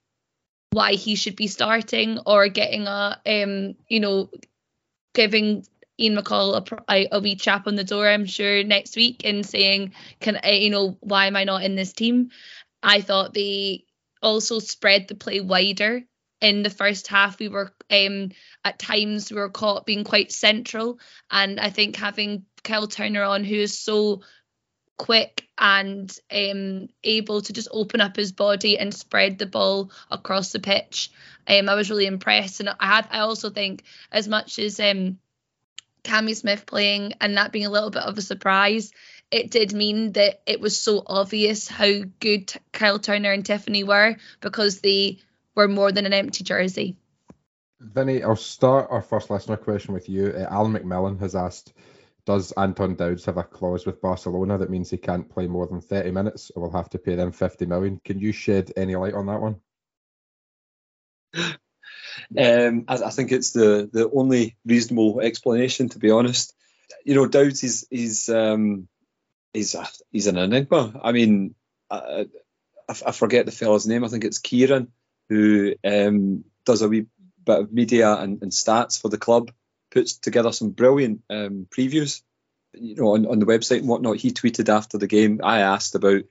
why 0.70 0.94
he 0.94 1.14
should 1.14 1.36
be 1.36 1.46
starting 1.46 2.18
or 2.26 2.48
getting 2.48 2.86
a 2.86 3.20
um 3.24 3.74
you 3.88 4.00
know 4.00 4.28
giving 5.14 5.64
Ian 5.98 6.16
McCall 6.16 6.82
a, 6.88 7.08
a 7.12 7.20
wee 7.20 7.36
chap 7.36 7.68
on 7.68 7.76
the 7.76 7.84
door 7.84 8.08
I'm 8.08 8.26
sure 8.26 8.64
next 8.64 8.96
week 8.96 9.22
and 9.24 9.46
saying 9.46 9.94
can 10.20 10.40
I 10.42 10.50
you 10.50 10.70
know 10.70 10.96
why 11.00 11.26
am 11.26 11.36
I 11.36 11.44
not 11.44 11.62
in 11.62 11.76
this 11.76 11.92
team 11.92 12.30
I 12.82 13.00
thought 13.00 13.32
they 13.32 13.84
also 14.20 14.58
spread 14.58 15.06
the 15.06 15.14
play 15.14 15.40
wider 15.40 16.02
in 16.44 16.62
the 16.62 16.70
first 16.70 17.08
half 17.08 17.38
we 17.38 17.48
were 17.48 17.72
um 17.90 18.30
at 18.64 18.78
times 18.78 19.30
we 19.30 19.38
were 19.38 19.48
caught 19.48 19.86
being 19.86 20.04
quite 20.04 20.30
central 20.30 20.98
and 21.30 21.58
I 21.58 21.70
think 21.70 21.96
having 21.96 22.44
Kyle 22.62 22.86
Turner 22.86 23.22
on 23.22 23.44
who 23.44 23.56
is 23.56 23.78
so 23.78 24.22
quick 24.96 25.48
and 25.58 26.16
um, 26.32 26.88
able 27.02 27.40
to 27.40 27.52
just 27.52 27.68
open 27.70 28.00
up 28.00 28.16
his 28.16 28.32
body 28.32 28.78
and 28.78 28.94
spread 28.94 29.38
the 29.38 29.46
ball 29.46 29.90
across 30.10 30.52
the 30.52 30.60
pitch. 30.60 31.10
Um, 31.46 31.68
I 31.68 31.74
was 31.74 31.90
really 31.90 32.06
impressed, 32.06 32.60
and 32.60 32.68
I 32.68 32.86
had. 32.86 33.08
I 33.10 33.20
also 33.20 33.50
think 33.50 33.84
as 34.10 34.28
much 34.28 34.58
as 34.58 34.80
um, 34.80 35.18
Cammy 36.02 36.34
Smith 36.34 36.66
playing 36.66 37.14
and 37.20 37.36
that 37.36 37.52
being 37.52 37.66
a 37.66 37.70
little 37.70 37.90
bit 37.90 38.02
of 38.02 38.16
a 38.18 38.22
surprise, 38.22 38.92
it 39.30 39.50
did 39.50 39.72
mean 39.72 40.12
that 40.12 40.42
it 40.46 40.60
was 40.60 40.78
so 40.78 41.02
obvious 41.06 41.68
how 41.68 41.92
good 42.20 42.52
Kyle 42.72 42.98
Turner 42.98 43.32
and 43.32 43.44
Tiffany 43.44 43.84
were 43.84 44.16
because 44.40 44.80
they 44.80 45.18
were 45.54 45.68
more 45.68 45.92
than 45.92 46.06
an 46.06 46.12
empty 46.12 46.44
jersey. 46.44 46.96
Vinny, 47.80 48.22
I'll 48.22 48.36
start 48.36 48.88
our 48.90 49.02
first 49.02 49.30
listener 49.30 49.56
question 49.56 49.94
with 49.94 50.08
you. 50.08 50.32
Uh, 50.36 50.46
Alan 50.50 50.72
McMillan 50.72 51.20
has 51.20 51.34
asked 51.34 51.72
does 52.26 52.52
Anton 52.52 52.94
Dowds 52.94 53.26
have 53.26 53.36
a 53.36 53.42
clause 53.42 53.84
with 53.84 54.00
Barcelona 54.00 54.56
that 54.58 54.70
means 54.70 54.88
he 54.88 54.96
can't 54.96 55.28
play 55.28 55.46
more 55.46 55.66
than 55.66 55.82
30 55.82 56.10
minutes 56.10 56.50
or 56.54 56.62
will 56.62 56.76
have 56.76 56.88
to 56.90 56.98
pay 56.98 57.16
them 57.16 57.32
50 57.32 57.66
million? 57.66 58.00
Can 58.02 58.18
you 58.18 58.32
shed 58.32 58.72
any 58.76 58.96
light 58.96 59.14
on 59.14 59.26
that 59.26 59.42
one? 59.42 59.56
Um, 62.38 62.84
I, 62.88 62.94
I, 62.94 63.10
think 63.10 63.32
it's 63.32 63.50
the 63.50 63.90
the 63.92 64.08
only 64.10 64.56
reasonable 64.64 65.20
explanation, 65.20 65.88
to 65.90 65.98
be 65.98 66.10
honest. 66.10 66.54
You 67.04 67.14
know, 67.14 67.26
Dowds 67.26 67.62
is 67.64 67.86
he's 67.90 68.28
um, 68.28 68.88
he's 69.52 69.74
a, 69.74 69.86
he's 70.10 70.28
an 70.28 70.38
enigma. 70.38 71.00
I 71.02 71.12
mean, 71.12 71.54
I, 71.90 72.26
I, 72.88 73.12
forget 73.12 73.46
the 73.46 73.52
fella's 73.52 73.86
name. 73.86 74.04
I 74.04 74.08
think 74.08 74.24
it's 74.24 74.38
Kieran 74.38 74.92
who 75.28 75.74
um, 75.84 76.44
does 76.64 76.82
a 76.82 76.88
wee 76.88 77.06
bit 77.44 77.60
of 77.60 77.72
media 77.72 78.14
and, 78.14 78.42
and 78.42 78.52
stats 78.52 79.00
for 79.00 79.08
the 79.08 79.18
club 79.18 79.50
puts 79.90 80.14
together 80.14 80.52
some 80.52 80.70
brilliant 80.70 81.22
um, 81.30 81.66
previews, 81.70 82.22
you 82.72 82.96
know, 82.96 83.14
on, 83.14 83.26
on 83.26 83.38
the 83.38 83.46
website 83.46 83.78
and 83.78 83.88
whatnot. 83.88 84.16
He 84.16 84.32
tweeted 84.32 84.68
after 84.68 84.98
the 84.98 85.06
game. 85.06 85.40
I 85.42 85.60
asked 85.60 85.94
about 85.94 86.22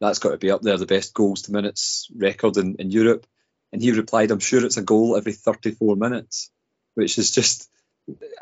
that's 0.00 0.18
got 0.18 0.30
to 0.30 0.38
be 0.38 0.50
up 0.50 0.62
there, 0.62 0.76
the 0.76 0.86
best 0.86 1.14
goals 1.14 1.42
to 1.42 1.52
minutes 1.52 2.08
record 2.14 2.56
in, 2.56 2.76
in 2.78 2.90
Europe, 2.90 3.26
and 3.72 3.80
he 3.80 3.92
replied, 3.92 4.30
"I'm 4.30 4.40
sure 4.40 4.64
it's 4.64 4.76
a 4.76 4.82
goal 4.82 5.16
every 5.16 5.32
34 5.32 5.96
minutes," 5.96 6.50
which 6.94 7.18
is 7.18 7.30
just 7.30 7.70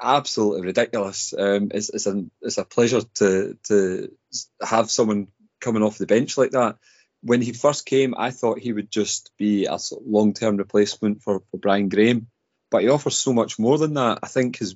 absolutely 0.01 0.67
ridiculous. 0.67 1.35
Um, 1.37 1.71
it's, 1.73 1.91
it's, 1.91 2.07
a, 2.07 2.25
it's 2.41 2.59
a 2.59 2.65
pleasure 2.65 3.03
to 3.17 3.59
to 3.65 4.13
have 4.61 4.91
someone 4.91 5.29
coming 5.61 5.83
off 5.83 5.99
the 5.99 6.07
bench 6.07 6.39
like 6.39 6.53
that. 6.53 6.77
When 7.23 7.41
he 7.41 7.53
first 7.53 7.87
came, 7.87 8.15
I 8.17 8.31
thought 8.31 8.59
he 8.59 8.73
would 8.73 8.91
just 8.91 9.31
be 9.39 9.67
a 9.67 9.79
long-term 10.05 10.57
replacement 10.57 11.23
for, 11.23 11.41
for 11.51 11.59
Brian 11.59 11.89
Graham 11.89 12.27
but 12.73 12.83
he 12.83 12.89
offers 12.89 13.19
so 13.19 13.33
much 13.33 13.59
more 13.59 13.79
than 13.79 13.95
that. 13.95 14.21
I 14.23 14.27
think 14.27 14.57
his, 14.57 14.75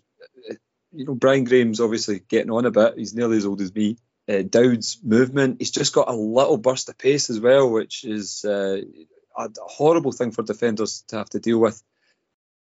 you 0.92 1.06
know, 1.06 1.14
Brian 1.14 1.44
Graham's 1.44 1.80
obviously 1.80 2.20
getting 2.20 2.50
on 2.50 2.66
a 2.66 2.70
bit. 2.70 2.98
He's 2.98 3.14
nearly 3.14 3.38
as 3.38 3.46
old 3.46 3.62
as 3.62 3.74
me. 3.74 3.96
Uh, 4.28 4.42
Dowd's 4.42 4.98
movement, 5.02 5.56
he's 5.61 5.70
just 5.70 5.94
got 5.94 6.09
a 6.09 6.12
little 6.12 6.59
burst 6.59 6.88
of 6.90 6.98
pace 6.98 7.30
as 7.30 7.40
well, 7.40 7.70
which 7.70 8.04
is 8.04 8.44
uh, 8.44 8.82
a 9.37 9.48
horrible 9.62 10.12
thing 10.12 10.30
for 10.30 10.42
defenders 10.42 11.04
to 11.09 11.16
have 11.16 11.30
to 11.30 11.40
deal 11.40 11.59
with. 11.59 11.82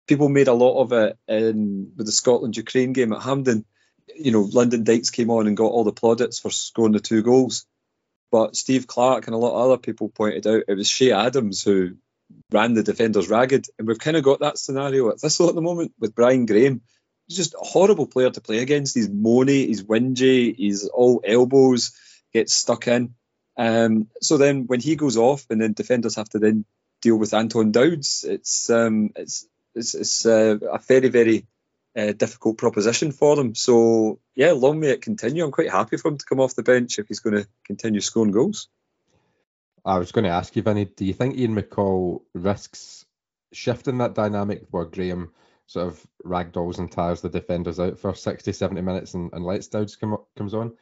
People 0.06 0.28
made 0.28 0.48
a 0.48 0.52
lot 0.54 0.80
of 0.80 0.92
it 0.92 1.18
in 1.26 1.92
with 1.96 2.06
the 2.06 2.12
Scotland 2.12 2.56
Ukraine 2.56 2.92
game 2.92 3.12
at 3.12 3.22
Hampden. 3.22 3.64
You 4.14 4.30
know, 4.30 4.42
Lyndon 4.42 4.84
Dykes 4.84 5.10
came 5.10 5.30
on 5.30 5.48
and 5.48 5.56
got 5.56 5.72
all 5.72 5.82
the 5.82 5.92
plaudits 5.92 6.38
for 6.38 6.50
scoring 6.50 6.92
the 6.92 7.00
two 7.00 7.22
goals. 7.22 7.66
But 8.30 8.56
Steve 8.56 8.86
Clarke 8.86 9.26
and 9.26 9.34
a 9.34 9.38
lot 9.38 9.54
of 9.54 9.66
other 9.66 9.78
people 9.78 10.08
pointed 10.08 10.46
out 10.46 10.64
it 10.68 10.74
was 10.74 10.90
Che 10.90 11.12
Adams 11.12 11.62
who 11.62 11.96
ran 12.50 12.74
the 12.74 12.82
defenders 12.82 13.28
ragged. 13.28 13.66
And 13.78 13.86
we've 13.86 13.98
kind 13.98 14.16
of 14.16 14.24
got 14.24 14.40
that 14.40 14.58
scenario 14.58 15.10
at 15.10 15.20
Thistle 15.20 15.48
at 15.48 15.54
the 15.54 15.62
moment 15.62 15.92
with 15.98 16.14
Brian 16.14 16.46
Graham. 16.46 16.82
He's 17.28 17.36
just 17.36 17.54
a 17.54 17.58
horrible 17.64 18.06
player 18.06 18.30
to 18.30 18.40
play 18.40 18.58
against. 18.58 18.94
He's 18.94 19.08
moany, 19.08 19.66
he's 19.66 19.82
whingy, 19.82 20.54
he's 20.56 20.86
all 20.86 21.22
elbows, 21.24 21.92
gets 22.32 22.54
stuck 22.54 22.86
in. 22.88 23.14
Um, 23.56 24.08
so 24.20 24.36
then 24.36 24.66
when 24.66 24.80
he 24.80 24.96
goes 24.96 25.16
off 25.16 25.46
and 25.50 25.60
then 25.60 25.72
defenders 25.72 26.16
have 26.16 26.28
to 26.30 26.38
then 26.38 26.64
deal 27.02 27.16
with 27.16 27.34
Anton 27.34 27.72
Dowds, 27.72 28.24
it's 28.28 28.70
um, 28.70 29.10
it's 29.16 29.46
it's, 29.74 29.94
it's 29.94 30.26
uh, 30.26 30.58
a 30.72 30.78
very 30.78 31.08
very 31.08 31.46
uh, 31.96 32.12
difficult 32.12 32.58
proposition 32.58 33.10
for 33.12 33.36
them. 33.36 33.54
So 33.54 34.20
yeah, 34.34 34.52
long 34.52 34.80
may 34.80 34.88
it 34.88 35.02
continue. 35.02 35.44
I'm 35.44 35.50
quite 35.50 35.70
happy 35.70 35.96
for 35.96 36.08
him 36.08 36.18
to 36.18 36.26
come 36.26 36.40
off 36.40 36.54
the 36.54 36.62
bench 36.62 36.98
if 36.98 37.08
he's 37.08 37.20
going 37.20 37.36
to 37.36 37.48
continue 37.64 38.00
scoring 38.00 38.32
goals. 38.32 38.68
I 39.84 39.98
was 39.98 40.12
going 40.12 40.24
to 40.24 40.30
ask 40.30 40.54
you, 40.56 40.62
Vinny, 40.62 40.84
do 40.84 41.04
you 41.04 41.12
think 41.12 41.36
Ian 41.36 41.54
McCall 41.54 42.22
risks 42.34 43.06
shifting 43.52 43.98
that 43.98 44.14
dynamic 44.14 44.64
where 44.70 44.84
Graham 44.84 45.30
sort 45.66 45.86
of 45.86 46.06
ragdolls 46.24 46.78
and 46.78 46.90
tires 46.90 47.20
the 47.20 47.28
defenders 47.28 47.80
out 47.80 47.98
for 47.98 48.14
60, 48.14 48.52
70 48.52 48.80
minutes 48.82 49.14
and, 49.14 49.32
and 49.32 49.44
lets 49.44 49.68
Dowds 49.68 49.96
come 49.96 50.12
up, 50.12 50.26
comes 50.36 50.54
on? 50.54 50.72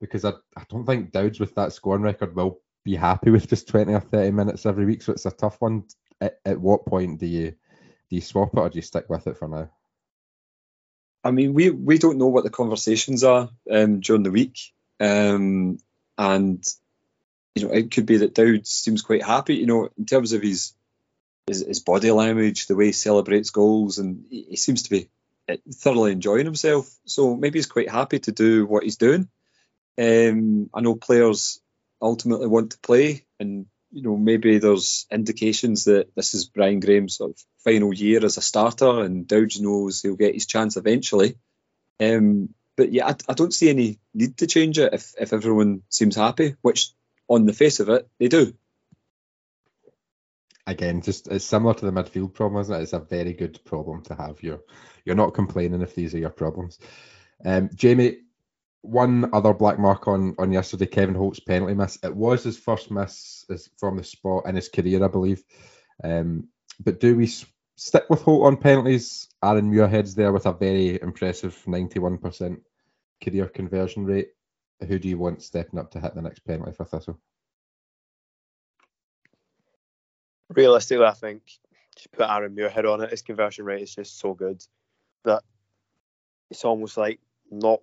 Because 0.00 0.24
I, 0.24 0.32
I 0.56 0.64
don't 0.68 0.84
think 0.84 1.12
Dowds 1.12 1.40
with 1.40 1.54
that 1.54 1.72
scoring 1.72 2.02
record 2.02 2.36
will 2.36 2.60
be 2.84 2.94
happy 2.94 3.30
with 3.30 3.48
just 3.48 3.68
20 3.68 3.94
or 3.94 4.00
30 4.00 4.30
minutes 4.32 4.66
every 4.66 4.84
week. 4.84 5.02
So 5.02 5.12
it's 5.12 5.26
a 5.26 5.30
tough 5.30 5.60
one. 5.60 5.84
At, 6.20 6.38
at 6.44 6.60
what 6.60 6.86
point 6.86 7.20
do 7.20 7.26
you 7.26 7.50
do 7.50 8.16
you 8.16 8.20
swap 8.20 8.54
it 8.54 8.60
or 8.60 8.68
do 8.68 8.76
you 8.76 8.82
stick 8.82 9.06
with 9.08 9.26
it 9.26 9.38
for 9.38 9.48
now? 9.48 9.70
I 11.24 11.30
mean, 11.30 11.54
we, 11.54 11.70
we 11.70 11.98
don't 11.98 12.18
know 12.18 12.28
what 12.28 12.44
the 12.44 12.50
conversations 12.50 13.22
are 13.24 13.48
um, 13.70 14.00
during 14.00 14.22
the 14.22 14.30
week. 14.30 14.58
Um, 14.98 15.78
and 16.18 16.64
you 17.54 17.66
know, 17.66 17.72
it 17.72 17.90
could 17.90 18.06
be 18.06 18.18
that 18.18 18.34
Dowd 18.34 18.66
seems 18.66 19.02
quite 19.02 19.24
happy, 19.24 19.54
you 19.54 19.66
know, 19.66 19.88
in 19.98 20.06
terms 20.06 20.32
of 20.32 20.42
his 20.42 20.74
his, 21.46 21.66
his 21.66 21.80
body 21.80 22.10
language, 22.10 22.66
the 22.66 22.76
way 22.76 22.86
he 22.86 22.92
celebrates 22.92 23.50
goals, 23.50 23.98
and 23.98 24.24
he, 24.30 24.46
he, 24.50 24.56
seems 24.56 24.84
to 24.84 24.90
be 24.90 25.08
eh, 25.48 25.56
thoroughly 25.72 26.12
enjoying 26.12 26.44
himself. 26.44 26.88
So 27.04 27.34
maybe 27.34 27.58
he's 27.58 27.66
quite 27.66 27.90
happy 27.90 28.20
to 28.20 28.32
do 28.32 28.64
what 28.64 28.84
he's 28.84 28.96
doing. 28.96 29.28
Um, 29.98 30.70
I 30.72 30.80
know 30.80 30.94
players 30.94 31.60
ultimately 32.00 32.46
want 32.46 32.72
to 32.72 32.78
play, 32.78 33.24
and 33.40 33.66
you 33.92 34.02
know 34.02 34.16
maybe 34.16 34.58
there's 34.58 35.06
indications 35.10 35.84
that 35.84 36.14
this 36.16 36.34
is 36.34 36.46
Brian 36.46 36.80
Graham's 36.80 37.16
sort 37.16 37.32
of 37.32 37.44
final 37.62 37.92
year 37.92 38.24
as 38.24 38.38
a 38.38 38.42
starter, 38.42 39.02
and 39.02 39.28
Dowd 39.28 39.52
knows 39.60 40.00
he'll 40.00 40.16
get 40.16 40.34
his 40.34 40.46
chance 40.46 40.76
eventually. 40.76 41.36
Um, 42.00 42.48
but 42.76 42.90
yeah, 42.90 43.06
I, 43.08 43.14
I, 43.28 43.34
don't 43.34 43.52
see 43.52 43.68
any 43.68 44.00
need 44.14 44.38
to 44.38 44.46
change 44.46 44.78
it 44.78 44.94
if, 44.94 45.12
if 45.20 45.32
everyone 45.32 45.82
seems 45.90 46.16
happy, 46.16 46.56
which 46.62 46.90
on 47.28 47.44
the 47.44 47.52
face 47.52 47.80
of 47.80 47.90
it, 47.90 48.08
they 48.18 48.28
do. 48.28 48.54
Again, 50.66 51.02
just 51.02 51.28
it's 51.28 51.44
similar 51.44 51.74
to 51.74 51.84
the 51.84 51.92
midfield 51.92 52.32
problem, 52.32 52.62
isn't 52.62 52.74
it? 52.74 52.82
It's 52.82 52.94
a 52.94 52.98
very 52.98 53.34
good 53.34 53.62
problem 53.64 54.02
to 54.04 54.14
have. 54.14 54.42
You're 54.42 54.62
you're 55.04 55.16
not 55.16 55.34
complaining 55.34 55.82
if 55.82 55.94
these 55.94 56.14
are 56.14 56.18
your 56.18 56.30
problems. 56.30 56.78
Um, 57.44 57.68
Jamie, 57.74 58.18
one 58.82 59.30
other 59.32 59.54
black 59.54 59.78
mark 59.78 60.06
on 60.08 60.34
on 60.38 60.52
yesterday, 60.52 60.86
Kevin 60.86 61.14
Holt's 61.14 61.40
penalty 61.40 61.74
miss. 61.74 61.98
It 62.02 62.14
was 62.14 62.44
his 62.44 62.58
first 62.58 62.90
miss 62.90 63.44
from 63.78 63.96
the 63.96 64.04
spot 64.04 64.46
in 64.46 64.56
his 64.56 64.68
career, 64.68 65.04
I 65.04 65.08
believe. 65.08 65.42
Um, 66.04 66.48
but 66.80 67.00
do 67.00 67.16
we 67.16 67.26
stick 67.76 68.04
with 68.10 68.22
Holt 68.22 68.46
on 68.46 68.56
penalties? 68.56 69.28
Aaron 69.42 69.72
Muirhead's 69.72 70.14
there 70.14 70.32
with 70.32 70.46
a 70.46 70.52
very 70.52 71.00
impressive 71.00 71.60
91% 71.66 72.60
career 73.22 73.48
conversion 73.48 74.04
rate 74.04 74.28
who 74.86 74.98
do 74.98 75.08
you 75.08 75.18
want 75.18 75.42
stepping 75.42 75.78
up 75.78 75.90
to 75.92 76.00
hit 76.00 76.14
the 76.14 76.22
next 76.22 76.40
penalty 76.40 76.72
for 76.72 76.84
Thistle? 76.84 77.18
Realistically, 80.50 81.06
I 81.06 81.12
think 81.12 81.42
just 81.96 82.12
put 82.12 82.28
Aaron 82.28 82.54
Muirhead 82.54 82.90
on 82.90 83.02
it. 83.02 83.10
His 83.10 83.22
conversion 83.22 83.64
rate 83.64 83.82
is 83.82 83.94
just 83.94 84.18
so 84.18 84.34
good 84.34 84.62
that 85.24 85.42
it's 86.50 86.64
almost 86.64 86.96
like 86.96 87.20
not 87.50 87.80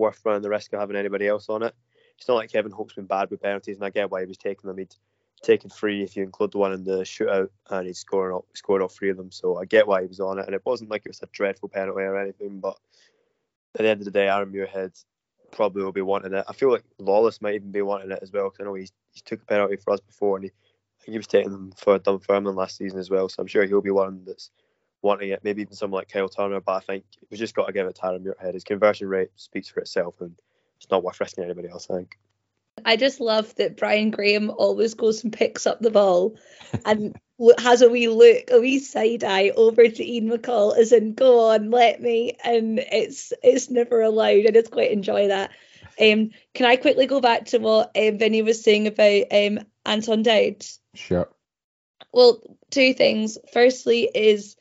worth 0.00 0.20
running 0.24 0.42
the 0.42 0.48
risk 0.48 0.72
of 0.72 0.80
having 0.80 0.96
anybody 0.96 1.28
else 1.28 1.48
on 1.48 1.62
it. 1.62 1.74
It's 2.18 2.28
not 2.28 2.34
like 2.34 2.52
Kevin 2.52 2.72
Holt's 2.72 2.94
been 2.94 3.06
bad 3.06 3.30
with 3.30 3.42
penalties, 3.42 3.76
and 3.76 3.84
I 3.84 3.90
get 3.90 4.10
why 4.10 4.20
he 4.20 4.26
was 4.26 4.36
taking 4.36 4.68
them. 4.68 4.78
He'd 4.78 4.94
taken 5.42 5.70
three 5.70 6.02
if 6.02 6.16
you 6.16 6.22
include 6.22 6.52
the 6.52 6.58
one 6.58 6.72
in 6.72 6.84
the 6.84 6.98
shootout, 6.98 7.48
and 7.70 7.86
he'd 7.86 7.96
scored 7.96 8.32
all, 8.32 8.46
scored 8.54 8.82
all 8.82 8.88
three 8.88 9.10
of 9.10 9.16
them. 9.16 9.30
So 9.30 9.58
I 9.58 9.64
get 9.64 9.86
why 9.86 10.02
he 10.02 10.06
was 10.06 10.20
on 10.20 10.38
it, 10.38 10.46
and 10.46 10.54
it 10.54 10.62
wasn't 10.64 10.90
like 10.90 11.02
it 11.04 11.10
was 11.10 11.22
a 11.22 11.28
dreadful 11.32 11.68
penalty 11.68 12.02
or 12.02 12.18
anything. 12.18 12.60
But 12.60 12.76
at 13.74 13.82
the 13.82 13.88
end 13.88 14.00
of 14.00 14.04
the 14.04 14.10
day, 14.10 14.28
Aaron 14.28 14.52
Muirhead 14.52 15.02
probably 15.50 15.82
will 15.82 15.92
be 15.92 16.02
wanting 16.02 16.34
it. 16.34 16.44
I 16.48 16.52
feel 16.52 16.70
like 16.70 16.84
Lawless 16.98 17.40
might 17.40 17.54
even 17.54 17.70
be 17.70 17.82
wanting 17.82 18.10
it 18.10 18.20
as 18.22 18.32
well 18.32 18.44
because 18.44 18.60
I 18.60 18.64
know 18.64 18.74
he's, 18.74 18.92
he 19.12 19.20
took 19.20 19.42
a 19.42 19.46
penalty 19.46 19.76
for 19.76 19.92
us 19.92 20.00
before 20.00 20.36
and 20.36 20.44
he, 20.44 20.50
he 21.10 21.16
was 21.16 21.26
taking 21.26 21.52
them 21.52 21.72
for 21.76 21.98
Dunfermline 21.98 22.54
last 22.54 22.76
season 22.76 22.98
as 22.98 23.10
well. 23.10 23.28
So 23.28 23.40
I'm 23.40 23.46
sure 23.46 23.64
he'll 23.64 23.80
be 23.80 23.90
one 23.90 24.22
that's 24.24 24.50
wanting 25.02 25.30
it. 25.30 25.44
Maybe 25.44 25.62
even 25.62 25.74
someone 25.74 26.00
like 26.00 26.08
Kyle 26.08 26.28
Turner, 26.28 26.60
but 26.60 26.72
I 26.72 26.80
think 26.80 27.04
we've 27.30 27.40
just 27.40 27.54
got 27.54 27.66
to 27.66 27.72
give 27.72 27.86
it 27.86 27.96
to 27.96 28.06
Aaron 28.06 28.24
Muirhead. 28.24 28.54
His 28.54 28.64
conversion 28.64 29.08
rate 29.08 29.30
speaks 29.36 29.68
for 29.68 29.80
itself 29.80 30.20
and 30.20 30.34
it's 30.78 30.90
not 30.90 31.02
worth 31.02 31.20
risking 31.20 31.44
anybody 31.44 31.68
else, 31.68 31.88
I 31.90 31.96
think. 31.96 32.18
I 32.84 32.96
just 32.96 33.20
love 33.20 33.54
that 33.56 33.76
Brian 33.76 34.10
Graham 34.10 34.50
always 34.50 34.94
goes 34.94 35.22
and 35.24 35.32
picks 35.32 35.66
up 35.66 35.80
the 35.80 35.90
ball 35.90 36.36
and 36.84 37.16
has 37.58 37.82
a 37.82 37.88
wee 37.88 38.08
look, 38.08 38.50
a 38.50 38.60
wee 38.60 38.78
side 38.78 39.24
eye 39.24 39.50
over 39.50 39.86
to 39.86 40.04
Ian 40.04 40.30
McCall, 40.30 40.76
as 40.76 40.92
in 40.92 41.14
"Go 41.14 41.50
on, 41.50 41.70
let 41.70 42.00
me," 42.00 42.36
and 42.44 42.78
it's 42.78 43.32
it's 43.42 43.70
never 43.70 44.00
allowed. 44.02 44.46
I 44.46 44.50
just 44.52 44.70
quite 44.70 44.92
enjoy 44.92 45.28
that. 45.28 45.50
Um, 46.00 46.30
can 46.54 46.66
I 46.66 46.76
quickly 46.76 47.06
go 47.06 47.20
back 47.20 47.46
to 47.46 47.58
what 47.58 47.90
um, 47.96 48.18
Vinny 48.18 48.42
was 48.42 48.62
saying 48.62 48.86
about 48.86 49.24
um, 49.30 49.60
Anton 49.84 50.22
Dowd? 50.22 50.64
Sure. 50.94 51.28
Well, 52.12 52.42
two 52.70 52.94
things. 52.94 53.38
Firstly, 53.52 54.10
is 54.14 54.56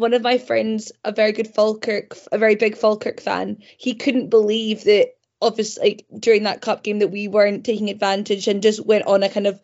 one 0.00 0.14
of 0.14 0.22
my 0.22 0.38
friends, 0.38 0.90
a 1.04 1.12
very 1.12 1.32
good 1.32 1.48
Falkirk, 1.48 2.16
a 2.32 2.38
very 2.38 2.56
big 2.56 2.76
Falkirk 2.76 3.20
fan. 3.20 3.58
He 3.78 3.94
couldn't 3.94 4.30
believe 4.30 4.84
that, 4.84 5.10
obviously, 5.40 5.82
like, 5.90 6.06
during 6.18 6.44
that 6.44 6.62
cup 6.62 6.82
game, 6.82 6.98
that 7.00 7.08
we 7.08 7.28
weren't 7.28 7.64
taking 7.64 7.90
advantage, 7.90 8.48
and 8.48 8.62
just 8.62 8.84
went 8.84 9.06
on 9.06 9.22
a 9.22 9.28
kind 9.28 9.46
of 9.46 9.60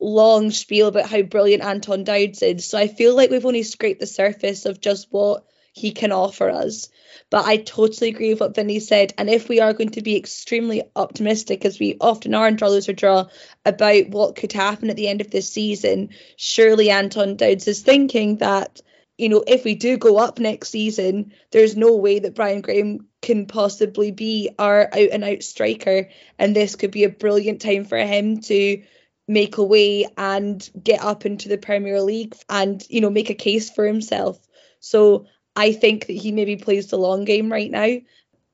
long 0.00 0.50
spiel 0.52 0.86
about 0.86 1.10
how 1.10 1.22
brilliant 1.22 1.64
Anton 1.64 2.04
Dowd 2.04 2.40
is. 2.42 2.68
So 2.68 2.78
I 2.78 2.86
feel 2.86 3.16
like 3.16 3.30
we've 3.30 3.46
only 3.46 3.64
scraped 3.64 3.98
the 3.98 4.06
surface 4.06 4.64
of 4.66 4.80
just 4.80 5.08
what 5.10 5.44
he 5.72 5.92
can 5.92 6.12
offer 6.12 6.50
us. 6.50 6.88
But 7.30 7.46
I 7.46 7.56
totally 7.56 8.10
agree 8.10 8.30
with 8.30 8.40
what 8.40 8.54
Vinny 8.54 8.80
said. 8.80 9.12
And 9.18 9.28
if 9.28 9.48
we 9.48 9.60
are 9.60 9.72
going 9.72 9.90
to 9.90 10.02
be 10.02 10.16
extremely 10.16 10.82
optimistic, 10.94 11.64
as 11.64 11.78
we 11.78 11.96
often 12.00 12.34
are 12.34 12.48
in 12.48 12.56
draw 12.56 12.68
lose 12.68 12.86
draw, 12.86 13.26
about 13.64 14.08
what 14.08 14.36
could 14.36 14.52
happen 14.52 14.90
at 14.90 14.96
the 14.96 15.08
end 15.08 15.20
of 15.20 15.30
this 15.30 15.48
season, 15.48 16.10
surely 16.36 16.90
Anton 16.90 17.36
Dowds 17.36 17.66
is 17.68 17.82
thinking 17.82 18.36
that, 18.36 18.80
you 19.18 19.28
know, 19.28 19.42
if 19.46 19.64
we 19.64 19.74
do 19.74 19.98
go 19.98 20.16
up 20.16 20.38
next 20.38 20.68
season, 20.68 21.32
there's 21.50 21.76
no 21.76 21.96
way 21.96 22.20
that 22.20 22.36
Brian 22.36 22.60
Graham 22.60 23.08
can 23.20 23.46
possibly 23.46 24.12
be 24.12 24.50
our 24.58 24.84
out 24.84 25.10
and 25.12 25.24
out 25.24 25.42
striker. 25.42 26.08
And 26.38 26.54
this 26.54 26.76
could 26.76 26.92
be 26.92 27.02
a 27.02 27.08
brilliant 27.08 27.60
time 27.60 27.84
for 27.84 27.98
him 27.98 28.40
to 28.42 28.82
make 29.26 29.58
a 29.58 29.64
way 29.64 30.06
and 30.16 30.70
get 30.82 31.02
up 31.02 31.26
into 31.26 31.48
the 31.48 31.58
Premier 31.58 32.00
League 32.00 32.36
and, 32.48 32.82
you 32.88 33.00
know, 33.00 33.10
make 33.10 33.28
a 33.28 33.34
case 33.34 33.70
for 33.70 33.84
himself. 33.84 34.38
So 34.78 35.26
I 35.56 35.72
think 35.72 36.06
that 36.06 36.12
he 36.12 36.30
maybe 36.30 36.56
plays 36.56 36.86
the 36.86 36.96
long 36.96 37.24
game 37.24 37.50
right 37.50 37.70
now, 37.70 37.96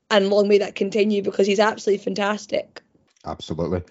and 0.09 0.29
long 0.29 0.47
may 0.47 0.57
that 0.57 0.73
continue 0.73 1.21
because 1.21 1.45
he's 1.45 1.59
absolutely 1.59 2.03
fantastic. 2.03 2.81
Absolutely. 3.23 3.83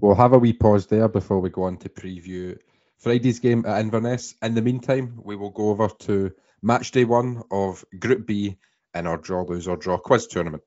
We'll 0.00 0.14
have 0.14 0.34
a 0.34 0.38
wee 0.38 0.52
pause 0.52 0.86
there 0.86 1.08
before 1.08 1.40
we 1.40 1.48
go 1.48 1.62
on 1.62 1.78
to 1.78 1.88
preview 1.88 2.58
Friday's 3.00 3.40
game 3.40 3.64
at 3.66 3.80
Inverness. 3.80 4.34
In 4.42 4.54
the 4.54 4.60
meantime, 4.60 5.18
we 5.24 5.34
will 5.34 5.50
go 5.50 5.70
over 5.70 5.88
to 6.00 6.30
match 6.62 6.90
day 6.90 7.04
one 7.04 7.42
of 7.50 7.82
Group 7.98 8.26
B 8.26 8.58
in 8.94 9.06
our 9.06 9.16
draw, 9.16 9.42
lose, 9.42 9.66
or 9.66 9.78
draw 9.78 9.96
quiz 9.96 10.26
tournament. 10.26 10.62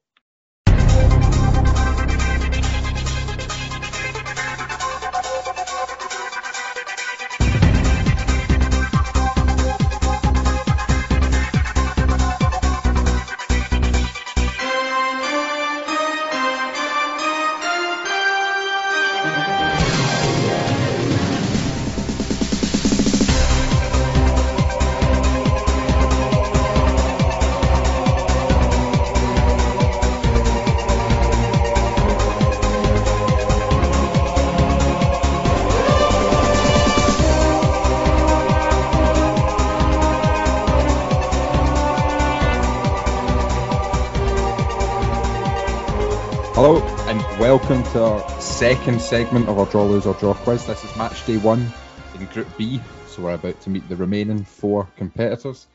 Hello 46.55 46.77
and 47.07 47.19
welcome 47.39 47.81
to 47.81 48.03
our 48.03 48.39
second 48.39 49.01
segment 49.01 49.49
of 49.49 49.57
our 49.57 49.65
draw, 49.65 49.85
lose, 49.85 50.05
or 50.05 50.13
draw 50.13 50.35
quiz. 50.35 50.67
This 50.67 50.83
is 50.83 50.95
match 50.95 51.25
day 51.25 51.37
one 51.37 51.73
in 52.13 52.27
Group 52.27 52.47
B, 52.59 52.79
so 53.07 53.23
we're 53.23 53.33
about 53.33 53.59
to 53.61 53.71
meet 53.71 53.89
the 53.89 53.95
remaining 53.95 54.43
four 54.43 54.87
competitors. 54.95 55.65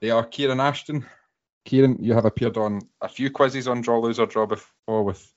They 0.00 0.10
are 0.10 0.26
Kieran 0.26 0.60
Ashton. 0.60 1.06
Kieran, 1.64 2.04
you 2.04 2.12
have 2.12 2.26
appeared 2.26 2.58
on 2.58 2.82
a 3.00 3.08
few 3.08 3.30
quizzes 3.30 3.66
on 3.66 3.80
draw, 3.80 3.98
lose, 3.98 4.18
or 4.18 4.26
draw 4.26 4.44
before 4.44 5.04
with, 5.04 5.32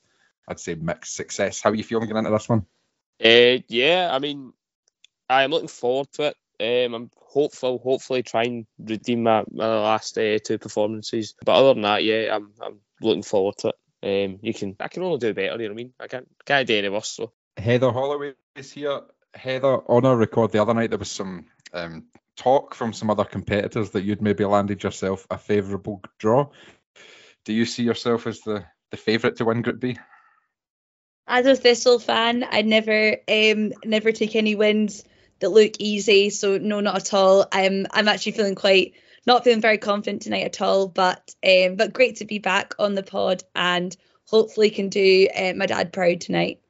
I'd 0.46 0.60
say, 0.60 0.74
mixed 0.74 1.14
success. 1.14 1.62
How 1.62 1.70
are 1.70 1.74
you 1.74 1.82
feeling 1.82 2.10
going 2.10 2.18
into 2.18 2.30
this 2.30 2.50
one? 2.50 2.66
Uh, 3.24 3.64
yeah, 3.68 4.10
I 4.12 4.18
mean, 4.18 4.52
I'm 5.30 5.50
looking 5.50 5.68
forward 5.68 6.08
to 6.12 6.34
it. 6.60 6.86
Um, 6.86 6.92
I'm 6.92 7.10
hopeful, 7.16 7.78
hopefully, 7.78 8.22
try 8.22 8.44
and 8.44 8.66
redeem 8.78 9.22
my, 9.22 9.44
my 9.50 9.66
last 9.66 10.18
uh, 10.18 10.38
two 10.44 10.58
performances. 10.58 11.34
But 11.42 11.56
other 11.56 11.72
than 11.72 11.84
that, 11.84 12.04
yeah, 12.04 12.36
I'm 12.36 12.52
I'm 12.60 12.80
looking 13.00 13.22
forward 13.22 13.56
to 13.60 13.68
it. 13.68 13.76
Um, 14.02 14.38
you 14.42 14.52
can, 14.52 14.76
I 14.80 14.88
can 14.88 15.02
only 15.02 15.18
do 15.18 15.32
better. 15.32 15.52
You 15.52 15.58
know 15.58 15.64
what 15.64 15.70
I 15.70 15.74
mean? 15.74 15.92
I 16.00 16.06
can't 16.08 16.28
can't 16.44 16.66
do 16.66 16.76
any 16.76 16.88
worse. 16.88 17.08
So 17.08 17.32
Heather 17.56 17.92
Holloway 17.92 18.32
is 18.56 18.72
here. 18.72 19.02
Heather, 19.34 19.78
on 19.88 20.04
our 20.04 20.16
record 20.16 20.52
the 20.52 20.60
other 20.60 20.74
night, 20.74 20.90
there 20.90 20.98
was 20.98 21.10
some 21.10 21.46
um, 21.72 22.04
talk 22.36 22.74
from 22.74 22.92
some 22.92 23.10
other 23.10 23.24
competitors 23.24 23.90
that 23.90 24.04
you'd 24.04 24.22
maybe 24.22 24.44
landed 24.44 24.82
yourself 24.82 25.26
a 25.30 25.38
favourable 25.38 26.02
draw. 26.18 26.48
Do 27.44 27.52
you 27.52 27.64
see 27.64 27.82
yourself 27.82 28.26
as 28.26 28.40
the, 28.40 28.64
the 28.90 28.96
favourite 28.96 29.36
to 29.36 29.44
win 29.44 29.62
Group 29.62 29.80
B? 29.80 29.98
As 31.26 31.46
a 31.46 31.56
Thistle 31.56 31.98
fan, 31.98 32.44
I 32.50 32.62
never 32.62 33.16
um 33.28 33.72
never 33.84 34.12
take 34.12 34.36
any 34.36 34.54
wins 34.54 35.04
that 35.38 35.50
look 35.50 35.74
easy. 35.78 36.30
So 36.30 36.58
no, 36.58 36.80
not 36.80 36.96
at 36.96 37.14
all. 37.14 37.46
I'm 37.50 37.86
I'm 37.90 38.08
actually 38.08 38.32
feeling 38.32 38.54
quite 38.54 38.94
not 39.26 39.44
feeling 39.44 39.60
very 39.60 39.78
confident 39.78 40.22
tonight 40.22 40.44
at 40.44 40.60
all. 40.60 40.88
But 40.88 41.34
um 41.46 41.76
but 41.76 41.92
great 41.92 42.16
to 42.16 42.24
be 42.24 42.38
back 42.38 42.74
on 42.78 42.94
the 42.94 43.02
pod 43.02 43.42
and 43.54 43.96
hopefully 44.26 44.70
can 44.70 44.88
do 44.88 45.28
uh, 45.36 45.52
my 45.56 45.66
dad 45.66 45.92
proud 45.92 46.20
tonight. 46.20 46.60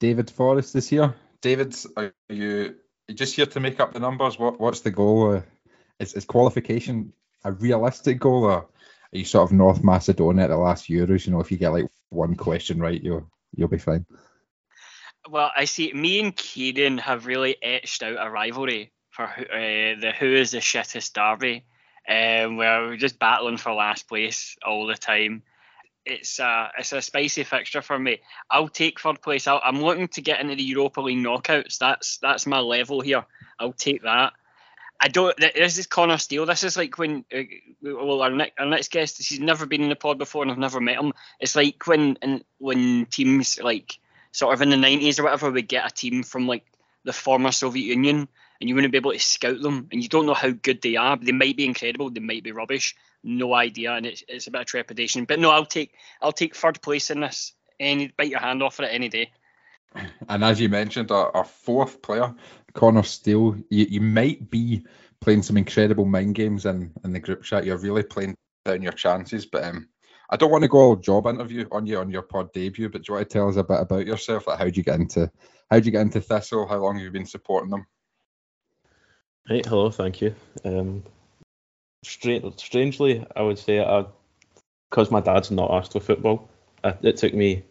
David 0.00 0.30
Forrest 0.30 0.74
is 0.76 0.88
here. 0.88 1.14
David, 1.40 1.74
are 1.96 2.14
you 2.28 2.76
you 3.08 3.14
just 3.14 3.36
here 3.36 3.46
to 3.46 3.60
make 3.60 3.80
up 3.80 3.92
the 3.92 4.00
numbers? 4.00 4.38
What 4.38 4.58
what's 4.60 4.80
the 4.80 4.90
goal? 4.90 5.36
Uh, 5.36 5.42
is, 5.98 6.14
is 6.14 6.24
qualification 6.24 7.12
a 7.44 7.52
realistic 7.52 8.18
goal, 8.18 8.44
or 8.44 8.52
are 8.52 8.68
you 9.12 9.24
sort 9.24 9.48
of 9.48 9.52
North 9.52 9.84
Macedonia 9.84 10.44
at 10.44 10.48
the 10.48 10.56
last 10.56 10.88
Euros? 10.88 11.26
You 11.26 11.32
know, 11.32 11.40
if 11.40 11.52
you 11.52 11.58
get 11.58 11.72
like 11.72 11.86
one 12.08 12.34
question 12.34 12.78
right, 12.80 13.02
you'll 13.02 13.28
you'll 13.54 13.68
be 13.68 13.78
fine. 13.78 14.06
Well, 15.28 15.50
I 15.56 15.64
see. 15.66 15.92
Me 15.92 16.20
and 16.20 16.36
Kieran 16.36 16.98
have 16.98 17.26
really 17.26 17.56
etched 17.62 18.02
out 18.02 18.16
a 18.18 18.30
rivalry 18.30 18.92
for 19.14 19.24
uh, 19.24 19.94
the 20.00 20.12
who 20.18 20.34
is 20.34 20.50
the 20.50 20.58
shittest 20.58 21.12
derby, 21.12 21.64
um, 22.08 22.56
where 22.56 22.82
we're 22.82 22.96
just 22.96 23.18
battling 23.18 23.56
for 23.56 23.72
last 23.72 24.08
place 24.08 24.56
all 24.66 24.86
the 24.86 24.96
time. 24.96 25.42
It's 26.04 26.38
a 26.40 26.70
it's 26.76 26.92
a 26.92 27.00
spicy 27.00 27.44
fixture 27.44 27.80
for 27.80 27.98
me. 27.98 28.20
I'll 28.50 28.68
take 28.68 29.00
third 29.00 29.22
place. 29.22 29.46
i 29.46 29.56
I'm 29.58 29.80
looking 29.80 30.08
to 30.08 30.20
get 30.20 30.40
into 30.40 30.56
the 30.56 30.64
Europa 30.64 31.00
League 31.00 31.24
knockouts. 31.24 31.78
That's 31.78 32.18
that's 32.18 32.46
my 32.46 32.58
level 32.58 33.00
here. 33.00 33.24
I'll 33.58 33.72
take 33.72 34.02
that. 34.02 34.32
I 35.00 35.08
don't. 35.08 35.36
This 35.36 35.78
is 35.78 35.86
Connor 35.86 36.18
Steele. 36.18 36.46
This 36.46 36.64
is 36.64 36.76
like 36.76 36.98
when, 36.98 37.24
uh, 37.34 37.42
well, 37.82 38.22
our, 38.22 38.30
ne- 38.30 38.52
our 38.58 38.66
next 38.66 38.90
guest. 38.90 39.18
He's 39.18 39.40
never 39.40 39.66
been 39.66 39.82
in 39.82 39.88
the 39.88 39.96
pod 39.96 40.18
before, 40.18 40.42
and 40.42 40.50
I've 40.50 40.58
never 40.58 40.80
met 40.80 40.98
him. 40.98 41.12
It's 41.40 41.56
like 41.56 41.86
when, 41.86 42.16
and 42.22 42.44
when 42.58 43.06
teams 43.06 43.60
like 43.60 43.98
sort 44.32 44.54
of 44.54 44.62
in 44.62 44.70
the 44.70 44.76
nineties 44.76 45.18
or 45.18 45.24
whatever, 45.24 45.50
would 45.50 45.68
get 45.68 45.86
a 45.86 45.94
team 45.94 46.22
from 46.22 46.46
like 46.46 46.64
the 47.04 47.12
former 47.12 47.52
Soviet 47.52 47.86
Union, 47.86 48.28
and 48.60 48.68
you 48.68 48.74
wouldn't 48.74 48.92
be 48.92 48.98
able 48.98 49.12
to 49.12 49.18
scout 49.18 49.60
them, 49.60 49.88
and 49.92 50.02
you 50.02 50.08
don't 50.08 50.26
know 50.26 50.34
how 50.34 50.50
good 50.50 50.80
they 50.82 50.96
are. 50.96 51.16
They 51.16 51.32
might 51.32 51.56
be 51.56 51.66
incredible. 51.66 52.10
They 52.10 52.20
might 52.20 52.44
be 52.44 52.52
rubbish. 52.52 52.94
No 53.22 53.54
idea, 53.54 53.92
and 53.92 54.06
it's, 54.06 54.22
it's 54.28 54.46
a 54.46 54.50
bit 54.50 54.62
of 54.62 54.66
trepidation. 54.66 55.24
But 55.24 55.40
no, 55.40 55.50
I'll 55.50 55.66
take 55.66 55.92
I'll 56.20 56.32
take 56.32 56.54
third 56.54 56.82
place 56.82 57.10
in 57.10 57.20
this. 57.20 57.52
Any 57.80 58.08
bite 58.08 58.28
your 58.28 58.40
hand 58.40 58.62
off 58.62 58.76
for 58.76 58.84
it 58.84 58.92
any 58.92 59.08
day. 59.08 59.30
And 60.28 60.42
as 60.42 60.60
you 60.60 60.68
mentioned, 60.68 61.12
our, 61.12 61.34
our 61.36 61.44
fourth 61.44 62.02
player, 62.02 62.34
Connor 62.72 63.04
Steele, 63.04 63.56
you, 63.70 63.86
you 63.88 64.00
might 64.00 64.50
be 64.50 64.84
playing 65.20 65.42
some 65.42 65.56
incredible 65.56 66.04
mind 66.04 66.34
games 66.34 66.66
in, 66.66 66.92
in 67.04 67.12
the 67.12 67.20
group 67.20 67.44
chat. 67.44 67.64
You're 67.64 67.78
really 67.78 68.02
playing 68.02 68.36
down 68.64 68.82
your 68.82 68.92
chances. 68.92 69.46
But 69.46 69.64
um, 69.64 69.88
I 70.28 70.36
don't 70.36 70.50
want 70.50 70.62
to 70.62 70.68
go 70.68 70.78
all 70.78 70.96
job 70.96 71.26
interview 71.26 71.66
on 71.70 71.86
you 71.86 71.98
on 71.98 72.10
your 72.10 72.22
pod 72.22 72.52
debut. 72.52 72.88
But 72.88 73.02
do 73.02 73.12
you 73.12 73.14
want 73.14 73.28
to 73.28 73.32
tell 73.32 73.48
us 73.48 73.56
a 73.56 73.64
bit 73.64 73.80
about 73.80 74.06
yourself? 74.06 74.46
Like 74.46 74.58
how 74.58 74.64
would 74.64 74.76
you 74.76 74.82
get 74.82 75.00
into 75.00 75.30
how 75.70 75.76
would 75.76 75.86
you 75.86 75.92
get 75.92 76.02
into 76.02 76.20
Thistle? 76.20 76.66
How 76.66 76.78
long 76.78 76.96
have 76.96 77.04
you 77.04 77.10
been 77.10 77.26
supporting 77.26 77.70
them? 77.70 77.86
Right, 79.48 79.66
hello, 79.66 79.90
thank 79.90 80.22
you. 80.22 80.34
Um, 80.64 81.02
stra- 82.02 82.50
strangely, 82.56 83.26
I 83.36 83.42
would 83.42 83.58
say, 83.58 83.76
because 84.90 85.10
my 85.10 85.20
dad's 85.20 85.50
not 85.50 85.70
asked 85.70 85.92
for 85.92 86.00
football, 86.00 86.48
I, 86.82 86.94
it 87.02 87.18
took 87.18 87.34
me 87.34 87.62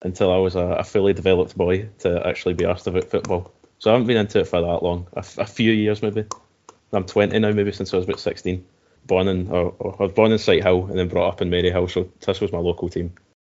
until 0.00 0.32
I 0.32 0.38
was 0.38 0.56
a, 0.56 0.64
a 0.64 0.84
fully 0.84 1.12
developed 1.12 1.54
boy 1.54 1.90
to 1.98 2.26
actually 2.26 2.54
be 2.54 2.64
asked 2.64 2.86
about 2.86 3.10
football. 3.10 3.52
So 3.78 3.90
I 3.90 3.92
haven't 3.92 4.06
been 4.06 4.16
into 4.16 4.40
it 4.40 4.48
for 4.48 4.62
that 4.62 4.82
long, 4.82 5.06
a, 5.12 5.22
few 5.22 5.72
years 5.72 6.02
maybe. 6.02 6.24
I'm 6.94 7.04
20 7.04 7.38
now, 7.38 7.52
maybe 7.52 7.72
since 7.72 7.92
I 7.92 7.98
was 7.98 8.06
about 8.06 8.20
16. 8.20 8.64
Born 9.06 9.28
in, 9.28 9.50
or, 9.50 9.74
or 9.80 9.96
I 9.98 10.04
was 10.04 10.12
born 10.12 10.32
in 10.32 10.38
Sighthill 10.38 10.88
and 10.88 10.98
then 10.98 11.08
brought 11.08 11.28
up 11.28 11.42
in 11.42 11.50
Maryhill, 11.50 11.90
so 11.90 12.10
this 12.24 12.40
was 12.40 12.52
my 12.52 12.58
local 12.58 12.88
team. 12.88 13.12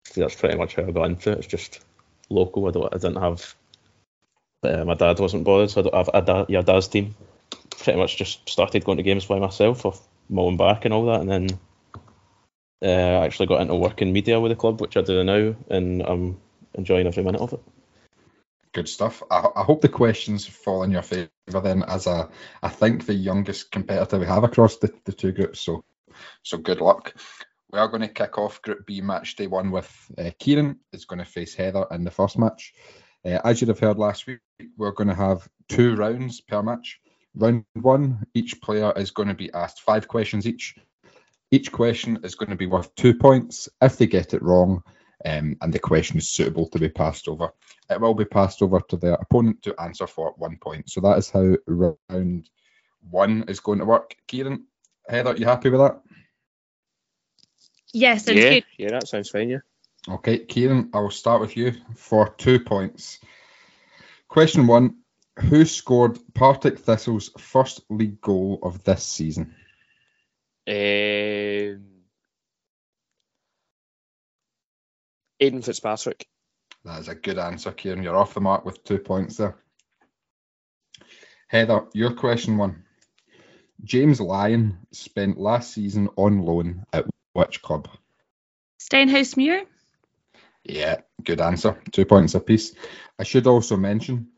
So 0.05 0.21
that's 0.21 0.35
pretty 0.35 0.57
much 0.57 0.75
how 0.75 0.83
I 0.83 0.91
got 0.91 1.05
into 1.05 1.31
it. 1.31 1.39
It's 1.39 1.47
just 1.47 1.83
local. 2.29 2.67
I 2.67 2.71
don't. 2.71 2.93
I 2.93 2.97
didn't 2.97 3.21
have. 3.21 3.55
Uh, 4.63 4.85
my 4.85 4.93
dad 4.93 5.19
wasn't 5.19 5.43
bothered, 5.43 5.69
so 5.69 5.81
I 5.81 5.83
don't 5.83 5.95
have 5.95 6.09
a 6.13 6.21
dad, 6.21 6.45
yeah, 6.49 6.61
dad's 6.61 6.87
team. 6.87 7.15
Pretty 7.79 7.99
much 7.99 8.17
just 8.17 8.47
started 8.47 8.85
going 8.85 8.97
to 8.97 9.03
games 9.03 9.25
by 9.25 9.39
myself, 9.39 9.85
off 9.85 10.07
mowing 10.29 10.57
back 10.57 10.85
and 10.85 10.93
all 10.93 11.05
that, 11.07 11.21
and 11.21 11.29
then 11.29 11.47
uh, 12.83 13.19
I 13.19 13.25
actually 13.25 13.47
got 13.47 13.61
into 13.61 13.75
working 13.75 14.13
media 14.13 14.39
with 14.39 14.51
the 14.51 14.55
club, 14.55 14.81
which 14.81 14.97
I 14.97 15.01
do 15.01 15.23
now, 15.23 15.55
and 15.69 16.01
I'm 16.01 16.39
enjoying 16.73 17.07
every 17.07 17.23
minute 17.23 17.41
of 17.41 17.53
it. 17.53 17.61
Good 18.73 18.89
stuff. 18.89 19.21
I, 19.29 19.47
I 19.55 19.63
hope 19.63 19.81
the 19.81 19.89
questions 19.89 20.45
fall 20.45 20.83
in 20.83 20.91
your 20.91 21.03
favour 21.03 21.29
then, 21.61 21.83
as 21.83 22.07
I 22.07 22.27
think 22.69 23.05
the 23.05 23.13
youngest 23.13 23.71
competitor 23.71 24.19
we 24.19 24.25
have 24.25 24.43
across 24.43 24.77
the, 24.77 24.93
the 25.05 25.13
two 25.13 25.31
groups. 25.31 25.59
So 25.59 25.83
so 26.43 26.57
good 26.57 26.81
luck. 26.81 27.15
We 27.71 27.79
are 27.79 27.87
going 27.87 28.01
to 28.01 28.07
kick 28.07 28.37
off 28.37 28.61
Group 28.61 28.85
B 28.85 29.01
match 29.01 29.35
day 29.35 29.47
one 29.47 29.71
with 29.71 29.91
uh, 30.17 30.31
Kieran 30.37 30.79
is 30.91 31.05
going 31.05 31.19
to 31.19 31.25
face 31.25 31.55
Heather 31.55 31.85
in 31.91 32.03
the 32.03 32.11
first 32.11 32.37
match. 32.37 32.73
Uh, 33.25 33.39
as 33.43 33.61
you'd 33.61 33.69
have 33.69 33.79
heard 33.79 33.97
last 33.97 34.27
week, 34.27 34.39
we're 34.77 34.91
going 34.91 35.07
to 35.07 35.15
have 35.15 35.47
two 35.69 35.95
rounds 35.95 36.41
per 36.41 36.61
match. 36.61 36.99
Round 37.35 37.65
one, 37.73 38.25
each 38.33 38.61
player 38.61 38.93
is 38.95 39.11
going 39.11 39.29
to 39.29 39.33
be 39.33 39.51
asked 39.53 39.81
five 39.81 40.07
questions 40.07 40.45
each. 40.45 40.75
Each 41.51 41.71
question 41.71 42.19
is 42.23 42.35
going 42.35 42.49
to 42.49 42.55
be 42.55 42.65
worth 42.65 42.93
two 42.95 43.13
points. 43.13 43.69
If 43.81 43.97
they 43.97 44.07
get 44.07 44.33
it 44.33 44.41
wrong, 44.41 44.83
um, 45.25 45.55
and 45.61 45.73
the 45.73 45.79
question 45.79 46.17
is 46.17 46.29
suitable 46.29 46.67
to 46.69 46.79
be 46.79 46.89
passed 46.89 47.27
over, 47.27 47.49
it 47.89 47.99
will 47.99 48.13
be 48.13 48.25
passed 48.25 48.61
over 48.61 48.81
to 48.89 48.97
their 48.97 49.13
opponent 49.13 49.61
to 49.63 49.79
answer 49.79 50.07
for 50.07 50.33
one 50.37 50.57
point. 50.57 50.89
So 50.89 51.01
that 51.01 51.17
is 51.17 51.29
how 51.29 51.55
round 51.67 52.49
one 53.09 53.45
is 53.47 53.59
going 53.59 53.79
to 53.79 53.85
work. 53.85 54.15
Kieran, 54.27 54.65
Heather, 55.07 55.31
are 55.31 55.37
you 55.37 55.45
happy 55.45 55.69
with 55.69 55.79
that? 55.79 56.01
Yes, 57.93 58.27
yeah, 58.27 58.33
good. 58.33 58.65
yeah, 58.77 58.89
that 58.91 59.07
sounds 59.07 59.29
fine. 59.29 59.49
Yeah. 59.49 59.59
Okay, 60.09 60.39
Kieran, 60.39 60.89
I 60.93 60.99
will 60.99 61.11
start 61.11 61.39
with 61.39 61.55
you 61.55 61.73
for 61.95 62.29
two 62.37 62.59
points. 62.59 63.19
Question 64.27 64.67
one 64.67 65.02
Who 65.39 65.65
scored 65.65 66.19
Partick 66.33 66.79
Thistle's 66.79 67.31
first 67.39 67.81
league 67.89 68.21
goal 68.21 68.59
of 68.61 68.83
this 68.83 69.03
season? 69.03 69.55
Um, 70.67 71.83
Aidan 75.39 75.61
Fitzpatrick. 75.61 76.27
That 76.85 76.99
is 76.99 77.07
a 77.07 77.15
good 77.15 77.39
answer, 77.39 77.71
Kieran. 77.71 78.03
You're 78.03 78.15
off 78.15 78.33
the 78.33 78.41
mark 78.41 78.65
with 78.65 78.83
two 78.83 78.99
points 78.99 79.37
there. 79.37 79.57
Heather, 81.47 81.85
your 81.93 82.13
question 82.13 82.57
one. 82.57 82.83
James 83.83 84.21
Lyon 84.21 84.77
spent 84.91 85.37
last 85.37 85.73
season 85.73 86.09
on 86.15 86.39
loan 86.39 86.85
at 86.93 87.05
which 87.33 87.61
club? 87.61 87.89
Stenhousemuir. 88.79 89.65
Yeah, 90.63 91.01
good 91.23 91.41
answer. 91.41 91.81
Two 91.91 92.05
points 92.05 92.35
apiece. 92.35 92.73
I 93.19 93.23
should 93.23 93.47
also 93.47 93.75
mention, 93.75 94.29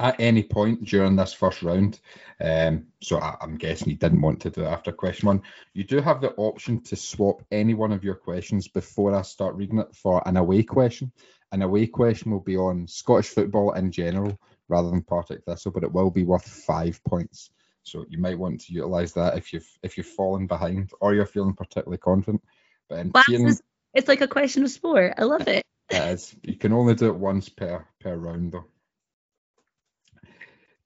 at 0.00 0.18
any 0.18 0.42
point 0.42 0.84
during 0.84 1.14
this 1.14 1.34
first 1.34 1.62
round, 1.62 2.00
um, 2.40 2.86
so 3.02 3.18
I, 3.18 3.36
I'm 3.40 3.56
guessing 3.56 3.90
you 3.90 3.96
didn't 3.96 4.22
want 4.22 4.40
to 4.40 4.50
do 4.50 4.62
it 4.62 4.66
after 4.66 4.92
question 4.92 5.26
one, 5.26 5.42
you 5.74 5.84
do 5.84 6.00
have 6.00 6.22
the 6.22 6.32
option 6.32 6.80
to 6.84 6.96
swap 6.96 7.42
any 7.52 7.74
one 7.74 7.92
of 7.92 8.02
your 8.02 8.14
questions 8.14 8.66
before 8.66 9.14
I 9.14 9.22
start 9.22 9.54
reading 9.56 9.78
it 9.78 9.94
for 9.94 10.26
an 10.26 10.38
away 10.38 10.62
question. 10.62 11.12
An 11.52 11.60
away 11.60 11.86
question 11.86 12.30
will 12.30 12.40
be 12.40 12.56
on 12.56 12.88
Scottish 12.88 13.28
football 13.28 13.72
in 13.72 13.92
general 13.92 14.40
rather 14.68 14.88
than 14.88 15.02
Partick 15.02 15.44
Thistle, 15.44 15.72
but 15.72 15.82
it 15.82 15.92
will 15.92 16.10
be 16.10 16.24
worth 16.24 16.48
five 16.48 16.98
points. 17.04 17.50
So 17.82 18.06
you 18.08 18.18
might 18.18 18.38
want 18.38 18.62
to 18.62 18.72
utilise 18.72 19.12
that 19.12 19.36
if 19.36 19.52
you've 19.52 19.68
if 19.82 19.98
you've 19.98 20.06
fallen 20.06 20.46
behind 20.46 20.90
or 21.00 21.14
you're 21.14 21.26
feeling 21.26 21.54
particularly 21.54 21.98
confident. 21.98 22.42
But 22.88 23.06
Wow, 23.12 23.22
Kieran, 23.26 23.56
it's 23.94 24.08
like 24.08 24.20
a 24.22 24.28
question 24.28 24.64
of 24.64 24.70
sport. 24.70 25.14
I 25.18 25.24
love 25.24 25.46
it. 25.48 25.62
it 25.90 25.96
is. 25.96 26.34
You 26.42 26.56
can 26.56 26.72
only 26.72 26.94
do 26.94 27.08
it 27.08 27.16
once 27.16 27.48
per 27.48 27.84
per 28.00 28.14
round 28.14 28.52
though. 28.52 28.66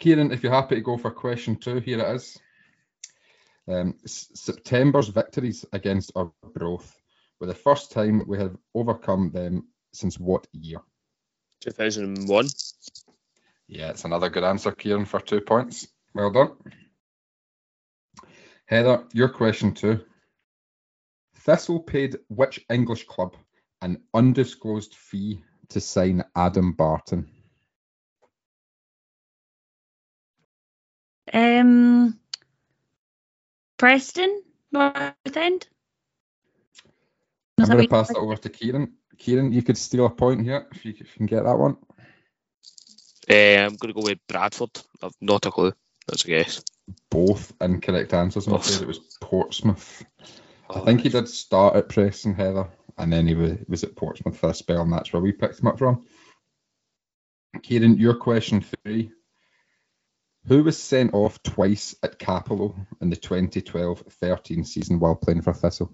Kieran, 0.04 0.32
if 0.32 0.42
you're 0.42 0.52
happy 0.52 0.74
to 0.74 0.82
go 0.82 0.98
for 0.98 1.10
question 1.10 1.56
two, 1.56 1.78
here 1.78 1.98
it 1.98 2.16
is. 2.16 2.38
Um, 3.66 3.94
September's 4.04 5.08
victories 5.08 5.64
against 5.72 6.12
Arbroath 6.14 6.94
were 7.40 7.46
the 7.46 7.54
first 7.54 7.90
time 7.90 8.22
we 8.26 8.36
have 8.36 8.54
overcome 8.74 9.30
them 9.30 9.66
since 9.94 10.20
what 10.20 10.46
year? 10.52 10.80
2001. 11.62 12.48
Yeah, 13.66 13.88
it's 13.88 14.04
another 14.04 14.28
good 14.28 14.44
answer, 14.44 14.72
Kieran, 14.72 15.06
for 15.06 15.20
two 15.20 15.40
points. 15.40 15.88
Well 16.14 16.30
done. 16.30 16.52
Heather, 18.66 19.04
your 19.14 19.30
question 19.30 19.72
two. 19.72 20.00
Thistle 21.46 21.80
paid 21.80 22.18
which 22.28 22.60
English 22.68 23.06
club 23.06 23.38
an 23.80 24.02
undisclosed 24.12 24.94
fee 24.94 25.40
to 25.70 25.80
sign 25.80 26.24
Adam 26.36 26.74
Barton? 26.74 27.30
Um, 31.34 32.20
Preston, 33.78 34.42
North 34.72 35.14
End. 35.36 35.68
I'm 37.58 37.70
going 37.70 37.78
to 37.84 37.88
pass 37.88 38.12
that 38.12 38.18
over 38.18 38.36
to 38.36 38.50
Kieran. 38.50 38.94
Kieran, 39.18 39.52
you 39.52 39.62
could 39.62 39.78
steal 39.78 40.06
a 40.06 40.10
point 40.10 40.42
here 40.44 40.66
if 40.72 40.84
you, 40.84 40.92
if 40.92 41.00
you 41.00 41.06
can 41.16 41.26
get 41.26 41.44
that 41.44 41.58
one. 41.58 41.76
Uh, 43.30 43.34
I'm 43.66 43.76
going 43.76 43.94
to 43.94 44.00
go 44.00 44.02
with 44.02 44.18
Bradford. 44.28 44.70
I've 45.02 45.12
not 45.20 45.46
a 45.46 45.50
clue. 45.52 45.72
That's 46.08 46.24
a 46.24 46.28
guess. 46.28 46.62
Both 47.10 47.52
incorrect 47.60 48.14
answers. 48.14 48.46
I'm 48.48 48.54
afraid 48.54 48.82
it 48.82 48.88
was 48.88 49.00
Portsmouth. 49.20 50.04
I 50.74 50.80
Oh, 50.80 50.84
think 50.84 51.02
he 51.02 51.08
did 51.10 51.28
start 51.28 51.76
at 51.76 51.88
Preston, 51.90 52.34
Heather, 52.34 52.68
and 52.98 53.12
then 53.12 53.26
he 53.26 53.34
was, 53.34 53.52
was 53.68 53.84
at 53.84 53.96
Portsmouth 53.96 54.38
for 54.38 54.50
a 54.50 54.54
spell, 54.54 54.82
and 54.82 54.92
that's 54.92 55.12
where 55.12 55.22
we 55.22 55.32
picked 55.32 55.60
him 55.60 55.68
up 55.68 55.78
from. 55.78 56.06
Kieran, 57.62 57.98
your 57.98 58.14
question 58.14 58.62
three. 58.84 59.12
Who 60.46 60.62
was 60.62 60.82
sent 60.82 61.14
off 61.14 61.42
twice 61.42 61.94
at 62.02 62.18
Cappielow 62.18 62.74
in 63.00 63.08
the 63.08 63.16
2012-13 63.16 64.66
season 64.66 65.00
while 65.00 65.14
playing 65.14 65.40
for 65.40 65.54
Thistle? 65.54 65.90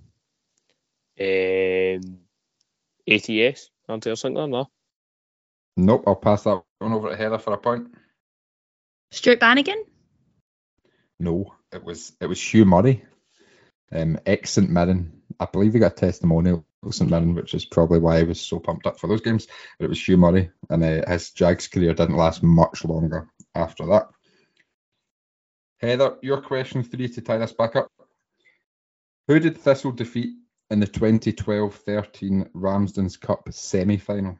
Um, 1.21 2.19
ATS, 3.09 3.71
Anti 3.89 4.15
Sinclair, 4.15 4.49
no. 4.49 4.69
Nope, 5.77 6.05
I'll 6.07 6.17
pass 6.17 6.43
that 6.45 6.63
one 6.79 6.93
over 6.93 7.11
to 7.11 7.17
Heather 7.17 7.39
for 7.39 7.53
a 7.53 7.59
point. 7.59 7.89
Stuart 9.13 9.41
Bannigan. 9.41 9.85
No, 11.19 11.55
it 11.73 11.85
was 11.85 12.13
it 12.21 12.27
was 12.27 12.41
Hugh 12.41 12.65
Murray, 12.65 13.05
um, 13.93 14.19
ex 14.27 14.51
St 14.51 14.69
Mirren. 14.71 15.23
I 15.39 15.47
believe 15.47 15.75
he 15.75 15.79
got 15.79 15.93
a 15.93 15.95
testimonial 15.95 16.65
at 16.85 16.95
St 16.95 17.11
Mirren, 17.11 17.35
which 17.35 17.55
is 17.55 17.65
probably 17.65 17.99
why 17.99 18.19
he 18.19 18.25
was 18.25 18.41
so 18.41 18.59
pumped 18.59 18.87
up 18.87 18.99
for 18.99 19.07
those 19.07 19.21
games. 19.21 19.47
But 19.79 19.87
it 19.87 19.91
was 19.91 20.07
Hugh 20.07 20.17
Murray, 20.17 20.51
and 20.69 20.83
uh, 20.83 21.09
his 21.09 21.31
Jags 21.31 21.69
career 21.69 21.95
didn't 21.95 22.17
last 22.17 22.43
much 22.43 22.85
longer 22.85 23.29
after 23.55 23.87
that. 23.87 24.09
Heather, 25.81 26.16
your 26.23 26.43
question 26.43 26.83
three 26.83 27.09
to 27.09 27.21
tie 27.21 27.38
this 27.38 27.53
back 27.53 27.77
up. 27.77 27.90
Who 29.29 29.38
did 29.38 29.57
Thistle 29.57 29.93
defeat 29.93 30.35
in 30.71 30.81
the 30.81 30.87
2012-13 30.87 32.51
Ramsden's 32.53 33.16
Cup 33.16 33.49
semi-final? 33.51 34.38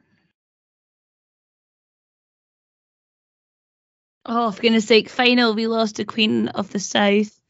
Oh, 4.25 4.51
for 4.51 4.61
goodness 4.61 4.85
sake, 4.85 5.09
final. 5.09 5.55
We 5.55 5.65
lost 5.65 5.95
to 5.95 6.05
Queen 6.05 6.47
of 6.49 6.71
the 6.71 6.79
South. 6.79 7.41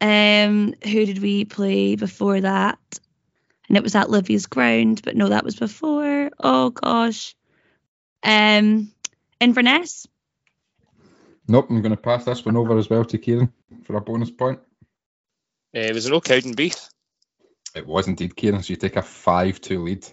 Um, 0.00 0.74
who 0.82 1.06
did 1.06 1.20
we 1.20 1.44
play 1.44 1.94
before 1.94 2.40
that? 2.40 2.78
And 3.68 3.76
it 3.76 3.84
was 3.84 3.94
at 3.94 4.10
Livy's 4.10 4.46
ground, 4.46 5.02
but 5.04 5.16
no, 5.16 5.28
that 5.28 5.44
was 5.44 5.54
before. 5.54 6.30
Oh 6.40 6.70
gosh. 6.70 7.36
Um, 8.24 8.92
Inverness. 9.40 10.08
Nope, 11.48 11.66
I'm 11.70 11.82
going 11.82 11.90
to 11.90 12.00
pass 12.00 12.24
this 12.24 12.44
one 12.44 12.56
over 12.56 12.78
as 12.78 12.88
well 12.88 13.04
to 13.04 13.18
Kieran 13.18 13.52
for 13.84 13.96
a 13.96 14.00
bonus 14.00 14.30
point. 14.30 14.60
Uh, 15.74 15.90
was 15.92 16.06
it 16.06 16.10
no 16.10 16.20
Cowdenbeath? 16.20 16.88
It 17.74 17.86
was 17.86 18.06
indeed, 18.06 18.36
Kieran. 18.36 18.62
So 18.62 18.70
you 18.70 18.76
take 18.76 18.96
a 18.96 19.02
5 19.02 19.60
2 19.60 19.82
lead 19.82 20.06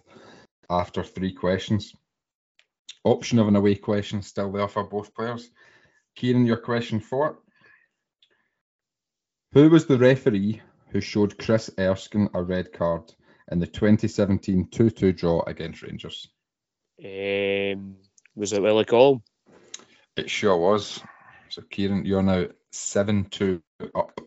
after 0.70 1.04
three 1.04 1.34
questions. 1.34 1.94
Option 3.04 3.40
of 3.40 3.48
an 3.48 3.56
away 3.56 3.76
question 3.76 4.22
still 4.22 4.52
there 4.52 4.68
for 4.68 4.84
both 4.84 5.14
players. 5.14 5.50
Kieran, 6.16 6.46
your 6.46 6.58
question 6.58 7.00
four. 7.00 7.40
Who 9.54 9.70
was 9.70 9.86
the 9.86 9.98
referee 9.98 10.62
who 10.92 11.02
showed 11.02 11.38
Chris 11.38 11.70
Erskine 11.80 12.30
a 12.34 12.44
red 12.44 12.74
card 12.74 13.14
in 13.52 13.60
the 13.60 13.68
2017 13.68 14.68
2 14.70 14.90
2 14.90 15.14
draw 15.14 15.44
against 15.44 15.82
Rangers? 15.82 16.30
Um, 17.04 17.96
was 18.36 18.54
it 18.54 18.62
Willie 18.62 18.86
Cole? 18.86 19.22
It 20.18 20.30
sure 20.30 20.58
was. 20.58 21.02
So, 21.50 21.64
Kieran, 21.64 22.06
you're 22.06 22.22
now 22.22 22.46
7 22.72 23.26
2 23.26 23.62
up. 23.96 24.22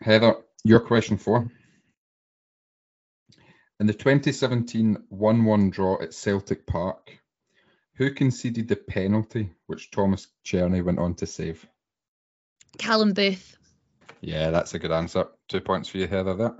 Heather, 0.00 0.36
your 0.62 0.80
question 0.80 1.16
four. 1.16 1.50
In 3.78 3.86
the 3.86 3.94
2017 3.94 4.98
1 5.08 5.44
1 5.44 5.70
draw 5.70 6.02
at 6.02 6.12
Celtic 6.12 6.66
Park, 6.66 7.18
who 7.94 8.12
conceded 8.12 8.68
the 8.68 8.76
penalty 8.76 9.50
which 9.66 9.90
Tomas 9.90 10.28
Cerny 10.44 10.84
went 10.84 10.98
on 10.98 11.14
to 11.16 11.26
save? 11.26 11.66
Callum 12.76 13.14
Booth. 13.14 13.56
Yeah, 14.20 14.50
that's 14.50 14.74
a 14.74 14.78
good 14.78 14.92
answer. 14.92 15.28
Two 15.48 15.62
points 15.62 15.88
for 15.88 15.96
you, 15.96 16.06
Heather, 16.06 16.34
there. 16.34 16.56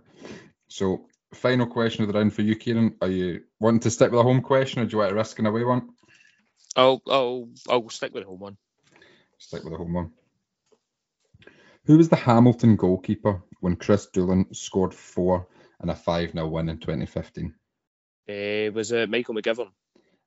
So, 0.69 1.09
final 1.35 1.67
question 1.67 2.05
of 2.05 2.09
the 2.13 2.19
round 2.19 2.33
for 2.33 2.43
you, 2.43 2.57
Kieran. 2.57 2.97
Are 3.03 3.09
you 3.09 3.43
wanting 3.59 3.81
to 3.81 3.91
stick 3.91 4.11
with 4.11 4.21
a 4.21 4.25
home 4.25 4.41
question, 4.41 4.81
or 4.81 4.87
do 4.87 4.93
you 4.93 4.99
want 4.99 5.11
to 5.11 5.15
risk 5.15 5.39
an 5.39 5.47
away 5.47 5.65
one? 5.65 5.91
I'll 6.75 7.03
I'll 7.07 7.49
I'll 7.69 7.89
stick 7.91 8.15
with 8.15 8.23
the 8.23 8.29
home 8.29 8.41
one. 8.41 8.57
Stick 9.41 9.65
with 9.65 9.73
the 9.73 9.79
home 9.79 9.95
one. 9.95 10.13
Who 11.87 11.97
was 11.97 12.11
the 12.11 12.17
Hamilton 12.17 12.77
goalkeeper 12.77 13.43
when 13.61 13.75
Chris 13.75 14.07
Doolan 14.07 14.55
scored 14.55 14.95
four 14.95 15.49
in 15.83 15.89
a 15.89 15.95
5 15.95 16.33
0 16.33 16.47
win 16.47 16.69
in 16.69 16.79
2015? 16.79 17.55
Uh, 18.29 18.71
was 18.73 18.93
it 18.93 19.09
Michael 19.09 19.35
McGovern? 19.35 19.71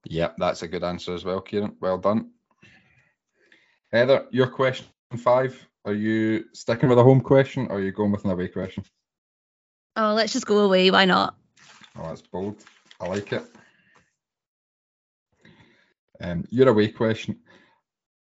Yep, 0.06 0.36
that's 0.40 0.64
a 0.64 0.68
good 0.68 0.84
answer 0.84 1.14
as 1.14 1.24
well, 1.24 1.42
Kieran. 1.42 1.78
Well 1.80 2.00
done. 2.00 2.32
Heather, 3.92 4.26
your 4.32 4.48
question 4.48 4.88
five. 5.16 5.64
Are 5.86 5.94
you 5.94 6.46
sticking 6.54 6.90
with 6.90 6.98
a 6.98 7.04
home 7.04 7.22
question 7.22 7.68
or 7.68 7.76
are 7.76 7.82
you 7.82 7.92
going 7.92 8.12
with 8.12 8.26
an 8.26 8.32
away 8.32 8.48
question? 8.48 8.84
Oh, 9.96 10.14
let's 10.16 10.34
just 10.34 10.48
go 10.48 10.60
away. 10.60 10.90
Why 10.90 11.06
not? 11.06 11.36
Oh, 11.96 12.08
that's 12.08 12.22
bold. 12.22 12.64
I 13.00 13.08
like 13.08 13.32
it. 13.32 13.44
Um, 16.20 16.46
your 16.50 16.70
away 16.70 16.88
question. 16.88 17.40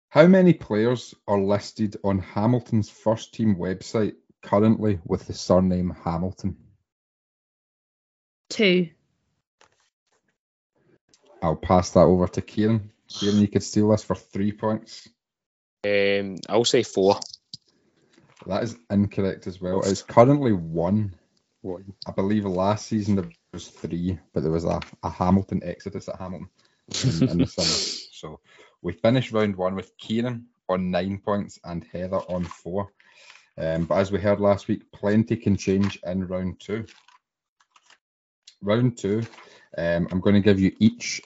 How 0.09 0.25
many 0.25 0.53
players 0.53 1.13
are 1.27 1.39
listed 1.39 1.97
on 2.03 2.17
Hamilton's 2.17 2.89
first 2.89 3.31
team 3.31 3.55
website 3.55 4.15
currently 4.41 4.99
with 5.05 5.27
the 5.27 5.33
surname 5.33 5.95
Hamilton? 6.03 6.57
Two. 8.49 8.89
I'll 11.43 11.55
pass 11.55 11.91
that 11.91 12.01
over 12.01 12.27
to 12.27 12.41
Kieran. 12.41 12.91
Kieran, 13.07 13.39
you 13.39 13.47
could 13.47 13.61
steal 13.61 13.89
this 13.89 14.03
for 14.03 14.15
three 14.15 14.51
points. 14.51 15.07
Um, 15.85 16.37
I'll 16.49 16.65
say 16.65 16.81
four. 16.81 17.19
That 18.47 18.63
is 18.63 18.75
incorrect 18.89 19.45
as 19.45 19.61
well. 19.61 19.81
It's 19.81 20.01
currently 20.01 20.53
one. 20.53 21.13
One. 21.61 21.93
I 22.07 22.11
believe 22.13 22.45
last 22.45 22.87
season 22.87 23.15
there 23.15 23.29
was 23.53 23.67
three, 23.67 24.17
but 24.33 24.41
there 24.41 24.51
was 24.51 24.65
a, 24.65 24.79
a 25.03 25.09
Hamilton 25.09 25.61
exodus 25.63 26.09
at 26.09 26.17
Hamilton 26.17 26.49
in, 27.03 27.29
in 27.29 27.37
the 27.37 27.45
summer. 27.45 27.67
So 28.11 28.39
we 28.81 28.93
finished 28.93 29.31
round 29.31 29.55
one 29.55 29.75
with 29.75 29.97
Kieran 29.97 30.47
on 30.67 30.91
nine 30.91 31.19
points 31.19 31.59
and 31.63 31.83
Heather 31.91 32.17
on 32.17 32.43
four. 32.45 32.93
Um, 33.57 33.85
but 33.85 33.95
as 33.95 34.11
we 34.11 34.19
heard 34.19 34.39
last 34.39 34.67
week, 34.67 34.91
plenty 34.91 35.35
can 35.35 35.57
change 35.57 35.99
in 36.05 36.27
round 36.27 36.59
two. 36.59 36.85
Round 38.61 38.97
two, 38.97 39.23
um, 39.77 40.07
I'm 40.11 40.21
going 40.21 40.35
to 40.35 40.41
give 40.41 40.59
you 40.59 40.71
each 40.79 41.21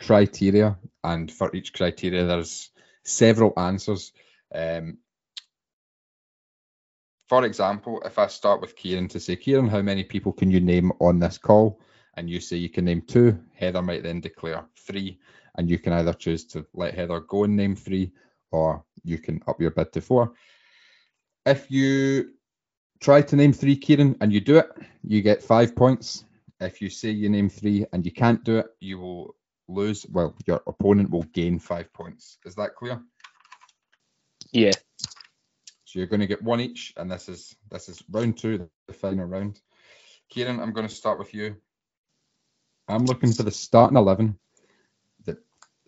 criteria, 0.00 0.76
and 1.04 1.30
for 1.30 1.54
each 1.54 1.72
criteria, 1.72 2.24
there's 2.24 2.70
several 3.04 3.52
answers. 3.56 4.12
Um, 4.54 4.98
for 7.28 7.44
example, 7.44 8.00
if 8.04 8.18
I 8.18 8.26
start 8.28 8.60
with 8.60 8.74
Kieran 8.74 9.08
to 9.08 9.20
say, 9.20 9.36
Kieran, 9.36 9.68
how 9.68 9.82
many 9.82 10.02
people 10.02 10.32
can 10.32 10.50
you 10.50 10.60
name 10.60 10.92
on 11.00 11.18
this 11.18 11.38
call? 11.38 11.80
And 12.14 12.28
you 12.28 12.40
say 12.40 12.56
you 12.56 12.70
can 12.70 12.86
name 12.86 13.02
two, 13.02 13.38
Heather 13.54 13.82
might 13.82 14.02
then 14.02 14.20
declare 14.20 14.64
three, 14.76 15.18
and 15.56 15.68
you 15.70 15.78
can 15.78 15.92
either 15.92 16.12
choose 16.12 16.44
to 16.46 16.66
let 16.74 16.94
Heather 16.94 17.20
go 17.20 17.44
and 17.44 17.56
name 17.56 17.76
three, 17.76 18.12
or 18.50 18.84
you 19.04 19.18
can 19.18 19.40
up 19.46 19.60
your 19.60 19.70
bid 19.70 19.92
to 19.92 20.00
four. 20.00 20.32
If 21.46 21.70
you 21.70 22.32
try 23.00 23.22
to 23.22 23.36
name 23.36 23.52
three, 23.52 23.76
Kieran, 23.76 24.16
and 24.20 24.32
you 24.32 24.40
do 24.40 24.58
it, 24.58 24.70
you 25.02 25.22
get 25.22 25.42
five 25.42 25.74
points. 25.74 26.24
If 26.60 26.82
you 26.82 26.90
say 26.90 27.10
you 27.10 27.28
name 27.28 27.48
three 27.48 27.86
and 27.92 28.04
you 28.04 28.12
can't 28.12 28.42
do 28.44 28.58
it, 28.58 28.66
you 28.80 28.98
will 28.98 29.36
lose. 29.68 30.04
Well, 30.10 30.34
your 30.46 30.62
opponent 30.66 31.10
will 31.10 31.22
gain 31.22 31.58
five 31.58 31.92
points. 31.92 32.38
Is 32.44 32.54
that 32.56 32.74
clear? 32.74 33.00
Yeah. 34.52 34.72
So 35.84 35.98
you're 35.98 36.08
going 36.08 36.20
to 36.20 36.26
get 36.26 36.42
one 36.42 36.60
each, 36.60 36.92
and 36.96 37.10
this 37.10 37.28
is 37.28 37.56
this 37.70 37.88
is 37.88 38.02
round 38.10 38.36
two, 38.36 38.68
the 38.86 38.92
final 38.92 39.24
round. 39.24 39.60
Kieran, 40.28 40.60
I'm 40.60 40.72
going 40.72 40.88
to 40.88 40.94
start 40.94 41.18
with 41.18 41.32
you. 41.32 41.56
I'm 42.88 43.04
looking 43.04 43.32
for 43.32 43.42
the 43.42 43.50
starting 43.50 43.96
eleven 43.96 44.38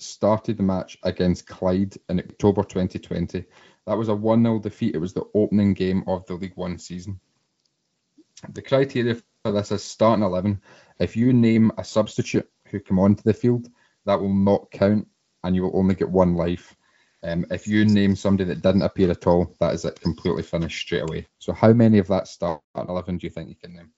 started 0.03 0.57
the 0.57 0.63
match 0.63 0.99
against 1.03 1.47
Clyde 1.47 1.97
in 2.09 2.19
October 2.19 2.63
2020. 2.63 3.45
That 3.87 3.99
was 3.99 4.09
a 4.09 4.15
1 4.15 4.43
0 4.43 4.59
defeat. 4.61 4.95
It 4.95 5.01
was 5.01 5.13
the 5.13 5.25
opening 5.35 5.75
game 5.75 6.05
of 6.07 6.27
the 6.27 6.35
League 6.35 6.57
One 6.57 6.79
season. 6.79 7.21
The 8.49 8.63
criteria 8.63 9.17
for 9.43 9.53
this 9.53 9.73
is 9.73 9.83
starting 9.83 10.25
11. 10.25 10.61
If 10.99 11.17
you 11.17 11.33
name 11.33 11.73
a 11.77 11.85
substitute 11.85 12.49
who 12.67 12.81
come 12.81 12.99
onto 12.99 13.23
the 13.23 13.35
field, 13.35 13.69
that 14.07 14.21
will 14.21 14.33
not 14.33 14.71
count 14.71 15.09
and 15.43 15.55
you 15.55 15.63
will 15.63 15.77
only 15.77 15.95
get 15.95 16.11
one 16.11 16.35
life. 16.35 16.77
Um, 17.23 17.45
if 17.51 17.67
you 17.67 17.85
name 17.85 18.17
somebody 18.17 18.49
that 18.49 18.63
didn't 18.63 18.83
appear 18.83 19.11
at 19.11 19.27
all, 19.27 19.55
that 19.61 19.75
is 19.75 19.85
it 19.85 20.01
completely 20.01 20.43
finished 20.43 20.81
straight 20.81 21.03
away. 21.03 21.27
So, 21.39 21.53
how 21.53 21.73
many 21.73 21.99
of 21.99 22.09
that 22.09 22.29
starting 22.29 22.63
11 22.75 23.19
do 23.19 23.27
you 23.27 23.31
think 23.31 23.51
you 23.51 23.57
can 23.57 23.75
name? 23.75 23.91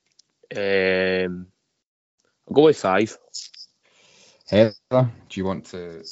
Um, 0.54 1.46
I'll 2.48 2.54
go 2.54 2.64
with 2.64 2.80
five. 2.80 3.16
Heather, 4.52 4.74
do 4.90 5.40
you 5.40 5.46
want 5.46 5.64
to, 5.66 6.04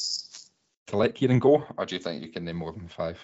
to 0.86 0.96
let 0.96 1.14
Kieran 1.14 1.38
go, 1.40 1.62
or 1.76 1.84
do 1.84 1.94
you 1.94 2.00
think 2.00 2.22
you 2.22 2.30
can 2.30 2.46
name 2.46 2.56
more 2.56 2.72
than 2.72 2.88
five? 2.88 3.18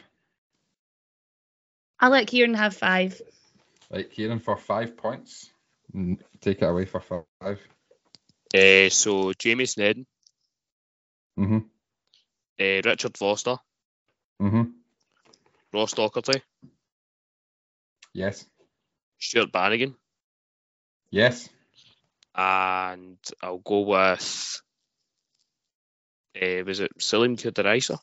I'll 1.98 2.10
let 2.10 2.26
Kieran 2.26 2.52
have 2.52 2.76
five. 2.76 3.18
Right, 3.90 4.10
Kieran, 4.10 4.40
for 4.40 4.58
five 4.58 4.94
points, 4.98 5.50
take 6.42 6.60
it 6.60 6.66
away 6.66 6.84
for 6.84 7.00
five. 7.00 7.58
Uh, 8.54 8.90
so 8.90 9.32
Jamie 9.32 9.64
Snedden, 9.64 10.06
Mm-hmm. 11.38 11.58
uh, 12.60 12.80
Richard 12.84 13.16
Foster, 13.16 13.56
Mm-hmm. 14.42 14.64
Ross 15.72 15.94
Docherty, 15.94 16.42
Yes. 18.12 18.44
Stuart 19.18 19.50
Bannigan, 19.50 19.94
Yes. 21.10 21.48
and 22.34 23.16
I'll 23.42 23.58
go 23.58 23.80
with 23.80 24.60
uh, 26.40 26.64
was 26.64 26.80
it 26.80 26.92
Salim 26.98 27.36
Kouider-Aissa? 27.36 27.98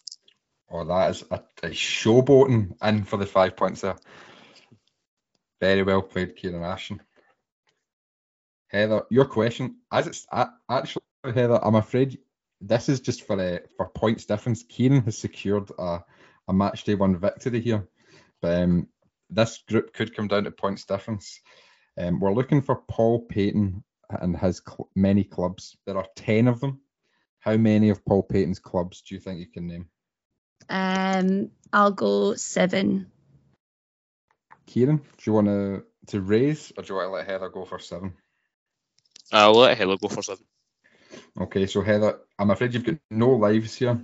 Oh, 0.70 0.86
that 0.86 1.12
is 1.12 1.24
a, 1.30 1.44
a 1.64 1.70
showboating 1.70 2.76
in 2.82 3.04
for 3.04 3.18
the 3.18 3.26
five 3.26 3.56
points 3.56 3.82
there. 3.82 3.96
Very 5.62 5.84
well 5.84 6.02
played, 6.02 6.36
Kieran 6.36 6.64
Ashton. 6.64 7.02
Heather, 8.68 9.04
your 9.12 9.26
question, 9.26 9.78
as 9.92 10.08
it's 10.08 10.26
actually, 10.32 11.04
Heather, 11.24 11.64
I'm 11.64 11.76
afraid 11.76 12.18
this 12.60 12.90
is 12.90 13.02
just 13.02 13.28
for 13.28 13.40
uh, 13.40 13.60
for 13.78 13.88
points 13.90 14.26
difference. 14.26 14.64
Kieran 14.64 15.04
has 15.04 15.18
secured 15.18 15.70
a, 15.78 16.04
a 16.48 16.54
match 16.54 16.84
day 16.84 16.96
one 16.96 17.18
victory 17.20 17.62
here, 17.62 17.88
but 18.42 18.64
um, 18.64 18.88
this 19.30 19.64
group 19.68 19.94
could 19.94 20.16
come 20.16 20.28
down 20.28 20.46
to 20.46 20.52
points 20.52 20.86
difference. 20.86 21.40
Um, 21.98 22.20
we're 22.20 22.34
looking 22.34 22.62
for 22.62 22.82
Paul 22.88 23.26
Paton 23.28 23.84
and 24.10 24.36
his 24.36 24.62
cl- 24.66 24.90
many 24.96 25.24
clubs. 25.24 25.78
There 25.86 25.98
are 25.98 26.08
ten 26.16 26.48
of 26.48 26.60
them. 26.60 26.82
How 27.44 27.58
many 27.58 27.90
of 27.90 28.06
Paul 28.06 28.24
Paton's 28.24 28.60
clubs 28.60 29.02
do 29.02 29.16
you 29.16 29.20
think 29.20 29.40
you 29.40 29.48
can 29.48 29.68
name? 29.68 29.90
Um, 30.70 31.52
I'll 31.74 31.92
go 31.92 32.36
seven. 32.36 33.12
Kieran, 34.66 34.98
do 34.98 35.04
you 35.24 35.34
want 35.34 35.48
to 35.48 35.84
to 36.08 36.22
raise 36.22 36.72
or 36.78 36.84
do 36.84 36.94
you 36.94 36.96
want 36.96 37.08
to 37.08 37.12
let 37.12 37.28
Heather 37.28 37.50
go 37.50 37.66
for 37.66 37.80
seven? 37.80 38.14
I'll 39.34 39.54
let 39.56 39.78
Heather 39.78 39.98
go 39.98 40.08
for 40.08 40.24
seven. 40.24 40.46
Okay, 41.42 41.68
so 41.68 41.82
Heather, 41.82 42.20
I'm 42.40 42.52
afraid 42.52 42.74
you've 42.74 42.86
got 42.86 42.96
no 43.12 43.32
lives 43.32 43.76
here. 43.76 44.00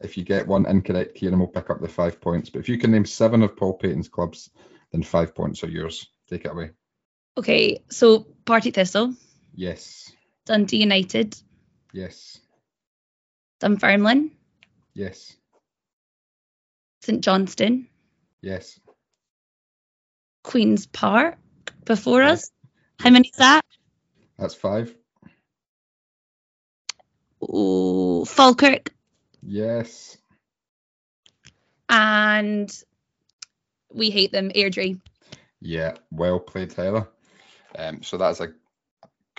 If 0.00 0.16
you 0.16 0.24
get 0.24 0.46
one 0.46 0.64
incorrect, 0.64 1.16
Kieran 1.16 1.38
will 1.38 1.48
pick 1.48 1.68
up 1.68 1.82
the 1.82 1.88
five 1.88 2.18
points. 2.18 2.48
But 2.48 2.60
if 2.60 2.68
you 2.70 2.78
can 2.78 2.92
name 2.92 3.04
seven 3.04 3.42
of 3.42 3.56
Paul 3.56 3.74
Paton's 3.74 4.08
clubs, 4.08 4.48
then 4.90 5.02
five 5.02 5.34
points 5.34 5.62
are 5.64 5.68
yours. 5.68 6.08
Take 6.30 6.46
it 6.46 6.52
away. 6.52 6.70
Okay, 7.36 7.82
so 7.90 8.26
Partick 8.46 8.74
Thistle, 8.74 9.14
Yes, 9.54 10.10
Dundee 10.46 10.78
United, 10.78 11.36
yes, 11.92 12.40
Dunfermline, 13.60 14.30
yes, 14.94 15.36
St 17.02 17.22
Johnstone, 17.22 17.86
yes. 18.42 18.78
Queen's 20.42 20.86
Park 20.86 21.36
before 21.84 22.22
Yes. 22.22 22.44
us. 22.44 22.50
How 22.98 23.10
many 23.10 23.28
is 23.28 23.36
that? 23.36 23.62
That's 24.38 24.54
five. 24.54 24.94
Oh, 27.42 28.24
Falkirk 28.24 28.92
Yes. 29.42 30.16
and 31.88 32.70
we 33.92 34.10
hate 34.10 34.32
them, 34.32 34.50
Airdrie. 34.50 35.00
Yeah, 35.60 35.94
well 36.10 36.38
played, 36.38 36.70
Taylor. 36.70 37.08
Um, 37.76 38.02
so 38.02 38.16
that's 38.16 38.40
a 38.40 38.52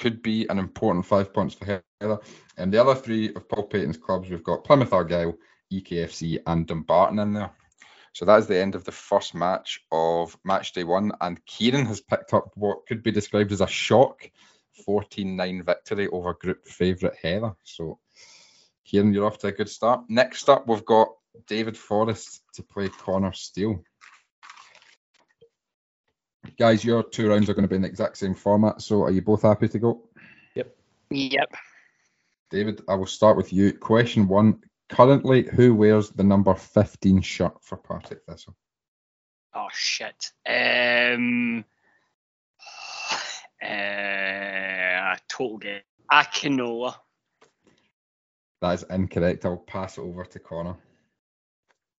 could 0.02 0.24
be 0.24 0.48
an 0.50 0.58
important 0.58 1.06
five 1.06 1.32
points 1.32 1.54
for 1.54 1.82
Heather. 2.02 2.20
And 2.58 2.74
the 2.74 2.82
other 2.82 2.96
three 2.96 3.34
of 3.36 3.48
Paul 3.48 3.68
Paton's 3.68 3.98
clubs, 3.98 4.30
we've 4.30 4.44
got 4.44 4.64
Plymouth 4.64 4.94
Argyle, 4.94 5.36
EKFC, 5.72 6.40
and 6.48 6.66
Dumbarton 6.66 7.20
in 7.20 7.34
there. 7.34 7.52
So 8.14 8.26
that 8.26 8.40
is 8.40 8.48
the 8.48 8.60
end 8.60 8.74
of 8.74 8.84
the 8.84 8.92
first 8.92 9.36
match 9.36 9.80
of 9.92 10.36
match 10.44 10.74
day 10.74 10.84
one. 10.84 11.12
And 11.22 11.46
Kieran 11.46 11.86
has 11.86 12.02
picked 12.02 12.34
up 12.34 12.52
what 12.56 12.88
could 12.88 13.04
be 13.04 13.12
described 13.12 13.52
as 13.52 13.62
a 13.62 13.68
shock 13.68 14.30
14 14.86 15.36
9 15.36 15.64
victory 15.64 16.08
over 16.08 16.34
group 16.34 16.68
favourite 16.68 17.16
Heather. 17.22 17.54
So, 17.64 18.00
Kieran, 18.86 19.14
you're 19.14 19.28
off 19.28 19.38
to 19.40 19.48
a 19.48 19.52
good 19.52 19.70
start. 19.70 20.06
Next 20.10 20.50
up, 20.50 20.68
we've 20.68 20.84
got 20.84 21.10
David 21.48 21.78
Forrest 21.78 22.42
to 22.56 22.64
play 22.64 22.90
Connor 22.90 23.34
Steele. 23.34 23.84
Guys, 26.58 26.84
your 26.84 27.04
two 27.04 27.30
rounds 27.30 27.50
are 27.50 27.54
going 27.54 27.64
to 27.64 27.70
be 27.70 27.76
in 27.76 27.82
the 27.82 27.88
exact 27.88 28.18
same 28.18 28.36
format, 28.36 28.82
so 28.82 29.04
are 29.04 29.12
you 29.12 29.22
both 29.22 29.42
happy 29.42 29.68
to 29.68 29.80
go? 29.80 30.10
Yep. 30.56 30.76
Yep. 31.10 31.56
David, 32.50 32.82
I 32.88 32.96
will 32.96 33.06
start 33.06 33.38
with 33.38 33.54
you. 33.54 33.74
Question 33.74 34.28
one. 34.28 34.62
Currently, 34.90 35.48
who 35.54 35.74
wears 35.74 36.10
the 36.10 36.24
number 36.24 36.54
15 36.54 37.22
shirt 37.22 37.64
for 37.64 37.78
Partick 37.78 38.20
Thistle? 38.28 38.56
Oh 39.54 39.68
shit. 39.72 40.32
Um. 40.48 41.66
Uh, 43.64 45.16
total 45.30 45.60
game. 45.60 45.82
Akinola. 46.12 46.96
That 48.62 48.74
is 48.74 48.84
incorrect. 48.90 49.46
I'll 49.46 49.58
pass 49.58 50.00
it 50.00 50.02
over 50.02 50.26
to 50.26 50.40
Connor. 50.40 50.78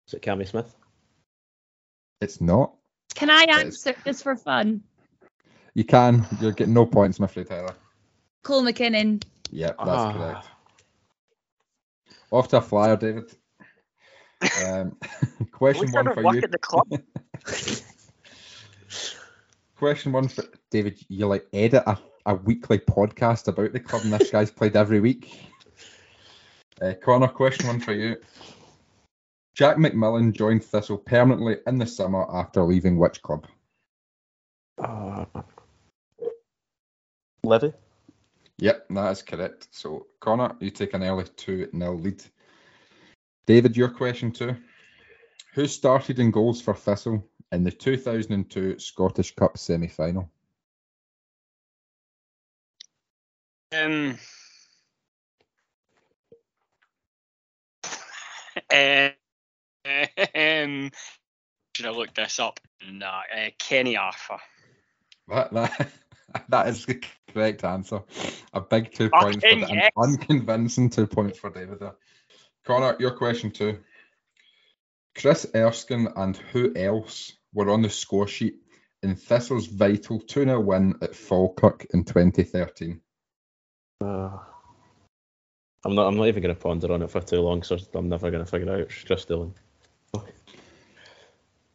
Is 0.09 0.15
it 0.15 0.23
Cammy 0.23 0.47
Smith? 0.47 0.75
It's 2.21 2.41
not. 2.41 2.75
Can 3.15 3.31
I 3.31 3.45
answer 3.49 3.95
this 4.05 4.23
for 4.23 4.37
fun? 4.37 4.83
You 5.75 5.85
can. 5.85 6.27
You're 6.41 6.53
getting 6.53 6.75
no 6.75 6.85
points, 6.87 7.19
I'm 7.19 7.25
afraid, 7.25 7.47
Tyler. 7.49 7.75
Cole 8.43 8.63
McKinnon. 8.63 9.23
Yep, 9.51 9.77
that's 9.79 9.89
Ah. 9.89 10.13
correct. 10.13 10.47
Off 12.31 12.49
to 12.49 12.57
a 12.59 12.61
flyer, 12.63 12.97
David. 12.97 13.31
Um, 14.67 14.97
question 15.53 15.85
At 15.89 15.95
least 15.95 15.97
I 15.97 16.03
one 16.03 16.15
for 16.15 16.23
work 16.25 16.35
you. 16.35 16.41
at 16.43 16.51
the 16.53 16.59
club. 16.59 16.89
Question 19.77 20.13
one 20.13 20.29
for 20.29 20.45
David. 20.71 20.99
You 21.09 21.27
like 21.27 21.47
edit 21.53 21.83
a, 21.87 21.99
a 22.27 22.35
weekly 22.37 22.79
podcast 22.79 23.49
about 23.49 23.73
the 23.73 23.81
club, 23.81 24.03
and 24.05 24.13
this 24.13 24.31
guy's 24.31 24.51
played 24.51 24.77
every 24.77 25.01
week. 25.01 25.51
Uh, 26.81 26.93
Connor, 27.03 27.27
question 27.29 27.67
one 27.67 27.81
for 27.81 27.93
you. 27.93 28.17
Jack 29.55 29.77
McMillan 29.77 30.33
joined 30.33 30.65
Thistle 30.65 30.97
permanently 30.97 31.59
in 31.67 31.79
the 31.79 31.87
summer 31.87 32.27
after 32.35 32.63
leaving 32.63 32.99
which 32.99 33.21
club? 33.21 33.47
Uh, 34.79 35.27
Livi? 37.45 37.75
Yep, 38.59 38.87
that 38.91 39.11
is 39.13 39.23
correct. 39.23 39.69
So, 39.71 40.07
Connor, 40.21 40.57
you 40.61 40.71
take 40.71 40.95
an 40.95 41.03
early 41.03 41.25
2 41.25 41.71
0 41.77 41.95
lead. 41.97 42.23
David, 43.47 43.77
your 43.77 43.91
question 43.91 44.31
too. 44.33 44.57
Who 45.55 45.67
started 45.67 46.19
in 46.19 46.31
goals 46.31 46.63
for 46.63 46.75
Thistle 46.75 47.23
in 47.51 47.65
the 47.65 47.71
2002 47.71 48.79
Scottish 48.79 49.35
Cup 49.35 49.59
semi 49.59 49.89
final? 49.89 50.31
Um. 53.75 54.19
uh, 58.73 59.09
um. 59.87 60.91
Should 61.75 61.87
I 61.87 61.91
look 61.91 62.15
this 62.15 62.39
up? 62.39 62.61
No, 62.91 63.07
Uh, 63.07 63.49
Kenny 63.59 63.97
Arthur. 63.97 64.37
That, 65.29 65.53
that, 65.53 65.91
that 66.49 66.69
is 66.69 66.85
the 66.85 67.03
correct 67.33 67.65
answer. 67.65 68.03
A 68.53 68.61
big 68.61 68.93
two 68.93 69.09
points 69.09 69.37
for 69.37 69.49
Fucking 69.49 69.61
the 69.63 69.75
yes. 69.75 69.91
unconvincing 69.97 70.91
two 70.91 71.07
points 71.07 71.39
for 71.39 71.49
David 71.51 71.81
there. 71.81 71.95
Connor, 72.67 72.97
your 73.01 73.13
question 73.13 73.51
two. 73.51 73.79
Chris 75.17 75.47
Erskine 75.55 76.09
and 76.17 76.37
who 76.37 76.75
else 76.77 77.33
were 77.55 77.71
on 77.71 77.83
the 77.83 77.91
score 77.91 78.29
sheet 78.29 78.57
in 79.03 79.15
Thistle's 79.17 79.67
vital 79.67 80.21
2 80.21 80.45
0 80.45 80.61
win 80.61 80.95
at 81.03 81.15
Falkirk 81.15 81.87
in 81.93 82.05
2013? 82.05 83.01
Uh, 84.03 84.39
I'm 85.85 85.95
not. 85.95 86.07
I'm 86.07 86.17
not 86.17 86.29
even 86.29 86.43
going 86.43 86.55
to 86.55 86.61
ponder 86.61 86.93
on 86.93 87.03
it 87.03 87.11
for 87.11 87.21
too 87.21 87.41
long, 87.41 87.63
so 87.63 87.79
I'm 87.95 88.09
never 88.09 88.31
going 88.31 88.45
to 88.45 88.51
figure 88.51 88.69
it 88.69 88.73
out. 88.75 88.81
It's 88.81 89.05
just 89.05 89.29
Doolan. 89.29 89.55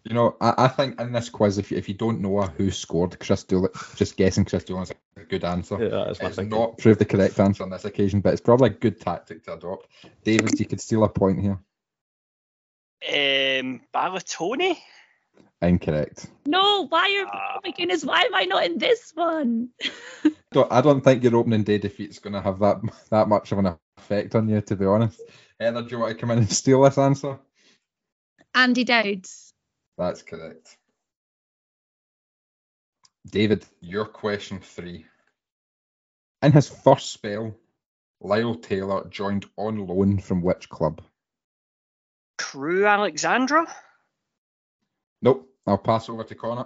You 0.08 0.14
know, 0.14 0.38
I, 0.40 0.54
I 0.58 0.68
think 0.70 1.02
in 1.02 1.12
this 1.12 1.30
quiz, 1.30 1.58
if 1.58 1.70
you, 1.70 1.78
if 1.78 1.90
you 1.90 1.96
don't 1.96 2.22
know 2.22 2.42
who 2.42 2.72
scored 2.72 3.20
Chris 3.20 3.44
Doolan, 3.44 3.72
just 3.96 4.16
guessing 4.16 4.46
Chris 4.46 4.64
Doolan 4.64 4.84
is 4.84 4.94
a 5.18 5.24
good 5.26 5.44
answer. 5.44 5.78
Yeah, 5.82 6.06
that's 6.06 6.22
It's 6.22 6.36
thinking. 6.38 6.58
not 6.58 6.78
proved 6.78 7.00
the 7.00 7.06
correct 7.06 7.38
answer 7.42 7.64
on 7.64 7.70
this 7.70 7.84
occasion, 7.84 8.22
but 8.22 8.32
it's 8.32 8.42
probably 8.42 8.70
a 8.70 8.74
good 8.74 9.02
tactic 9.02 9.44
to 9.44 9.56
adopt. 9.56 9.88
David, 10.24 10.58
you 10.58 10.66
could 10.66 10.80
steal 10.80 11.04
a 11.04 11.10
point 11.10 11.42
here. 11.42 11.60
Um. 13.10 13.82
Balatoni. 13.94 14.78
Incorrect. 15.62 16.28
No, 16.46 16.88
why 16.88 17.26
are 17.26 17.36
oh 17.36 17.60
my 17.64 17.72
goodness, 17.72 18.06
why 18.06 18.22
am 18.22 18.34
I 18.36 18.46
not 18.46 18.66
in 18.66 18.78
this 18.78 19.12
one? 19.14 19.70
Don't, 20.52 20.72
I 20.72 20.80
don't 20.80 21.02
think 21.02 21.24
your 21.24 21.36
opening 21.36 21.64
day 21.64 21.78
defeat's 21.78 22.20
going 22.20 22.34
to 22.34 22.42
have 22.42 22.60
that 22.60 22.78
that 23.12 23.28
much 23.28 23.52
of 23.52 23.58
an 23.60 23.76
effect 23.98 24.34
on 24.34 24.48
you, 24.48 24.62
to 24.62 24.76
be 24.78 24.86
honest. 24.86 25.22
Heather, 25.60 25.82
do 25.82 25.90
you 25.90 26.00
want 26.00 26.14
to 26.14 26.18
come 26.18 26.32
in 26.32 26.38
and 26.38 26.50
steal 26.50 26.84
this 26.84 26.98
answer? 26.98 27.38
Andy 28.58 28.84
Dowds. 28.84 29.54
That's 30.00 30.24
correct. 30.24 30.78
David, 33.30 33.64
your 33.82 34.06
question 34.06 34.62
three. 34.62 35.06
In 36.42 36.52
his 36.52 36.68
first 36.68 37.14
spell, 37.14 37.56
Lyle 38.20 38.56
Taylor 38.56 39.08
joined 39.10 39.46
on 39.58 39.86
loan 39.86 40.18
from 40.18 40.42
which 40.42 40.70
club? 40.70 41.04
Crewe 42.40 42.88
Alexandra. 42.88 43.68
Nope. 45.22 45.48
I'll 45.68 45.78
pass 45.78 46.10
over 46.10 46.24
to 46.24 46.34
Connor. 46.34 46.66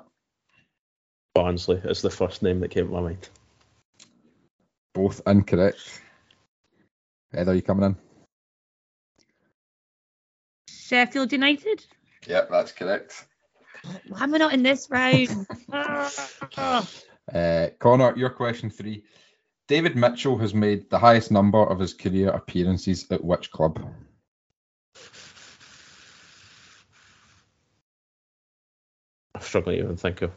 Barnsley 1.36 1.82
is 1.84 2.02
the 2.02 2.10
first 2.10 2.42
name 2.42 2.62
that 2.62 2.70
came 2.72 2.88
to 2.88 2.94
my 2.94 3.02
mind. 3.02 3.28
Both 4.94 5.22
incorrect. 5.28 6.02
Heather, 7.34 7.54
you 7.54 7.62
coming 7.62 7.86
in? 7.86 8.11
Sheffield 10.92 11.32
United. 11.32 11.86
Yep, 12.28 12.50
that's 12.52 12.74
correct. 12.74 13.26
Why 14.10 14.24
am 14.24 14.36
I 14.36 14.38
not 14.40 14.54
in 14.54 14.62
this 14.62 14.90
round? 14.90 15.48
Ah. 16.58 16.86
Uh, 17.34 17.68
Connor, 17.80 18.14
your 18.18 18.30
question 18.30 18.70
three. 18.70 19.06
David 19.70 19.96
Mitchell 19.96 20.38
has 20.38 20.54
made 20.54 20.90
the 20.90 21.00
highest 21.00 21.32
number 21.32 21.60
of 21.60 21.80
his 21.80 21.94
career 21.94 22.28
appearances 22.30 23.10
at 23.10 23.24
which 23.24 23.52
club? 23.52 23.80
I'm 29.34 29.42
struggling 29.42 29.78
to 29.78 29.84
even 29.84 29.96
think 29.96 30.22
of 30.24 30.32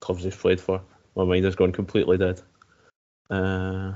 clubs 0.00 0.22
he's 0.22 0.36
played 0.36 0.60
for. 0.60 0.82
My 1.16 1.24
mind 1.24 1.46
has 1.46 1.56
gone 1.56 1.72
completely 1.72 2.18
dead. 2.18 2.42
Uh, 3.30 3.94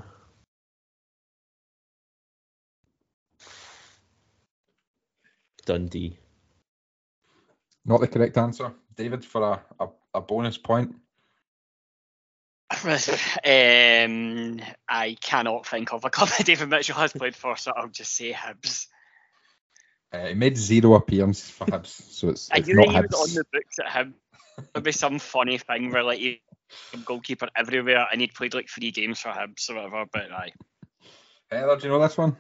Dundee. 5.65 6.19
Not 7.85 8.01
the 8.01 8.09
correct 8.09 8.39
answer. 8.39 8.73
David, 8.97 9.25
for 9.25 9.43
a, 9.43 9.85
a, 9.85 9.89
a 10.15 10.21
bonus 10.21 10.59
point. 10.59 10.95
um, 12.85 14.61
I 14.89 15.17
cannot 15.21 15.67
think 15.67 15.93
of 15.93 16.05
a 16.05 16.11
club 16.11 16.29
that 16.31 16.47
David 16.47 16.69
Mitchell 16.69 16.97
has 16.97 17.13
played 17.13 17.37
for, 17.37 17.57
so 17.57 17.73
I'll 17.77 17.89
just 17.89 18.15
say 18.15 18.33
Hibs. 18.33 18.87
Uh, 20.13 20.27
he 20.27 20.35
made 20.35 20.57
zero 20.57 20.95
appearances 20.95 21.51
for 21.51 21.67
Hibs, 21.67 21.87
so 21.87 22.29
it's, 22.29 22.51
I 22.53 22.59
it's 22.59 22.69
knew 22.69 22.77
not 22.77 22.87
that 22.89 22.95
he 22.95 23.01
was 23.01 23.29
on 23.31 23.35
the 23.35 23.45
books 23.53 23.79
at 23.79 23.87
Hibs. 23.87 24.15
There'd 24.73 24.85
be 24.85 24.93
some 24.93 25.19
funny 25.19 25.59
thing 25.59 25.91
where 25.91 26.03
like 26.03 26.19
he 26.19 26.43
goalkeeper 27.05 27.49
everywhere, 27.57 28.07
and 28.11 28.21
he'd 28.21 28.35
played 28.35 28.55
like 28.55 28.69
three 28.69 28.91
games 28.91 29.21
for 29.21 29.31
Hibs 29.31 29.71
or 29.71 29.77
whatever. 29.77 30.05
But 30.13 30.31
I. 30.33 30.53
Heather, 31.51 31.77
do 31.77 31.87
you 31.87 31.93
know 31.93 32.01
this 32.01 32.17
one? 32.17 32.37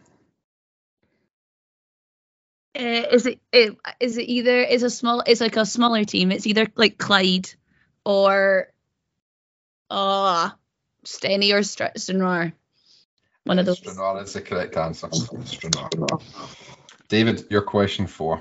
Uh, 2.74 3.04
is 3.12 3.26
it, 3.26 3.40
it 3.52 3.76
is 4.00 4.16
it 4.16 4.28
either 4.28 4.62
is 4.62 4.82
a 4.82 4.88
small 4.88 5.22
it's 5.26 5.40
like 5.40 5.56
a 5.56 5.66
smaller 5.66 6.04
team. 6.04 6.32
It's 6.32 6.46
either 6.46 6.66
like 6.74 6.96
Clyde 6.96 7.50
or 8.04 8.72
uh 9.90 10.50
Steny 11.04 11.52
or 11.52 11.62
Stranraer. 11.62 12.54
One 13.44 13.58
of 13.58 13.66
those. 13.66 13.78
Stranraer 13.78 14.22
is 14.22 14.32
the 14.32 14.40
correct 14.40 14.76
answer. 14.76 15.08
Stranraer. 15.12 15.88
David, 17.08 17.44
your 17.50 17.62
question 17.62 18.06
four. 18.06 18.40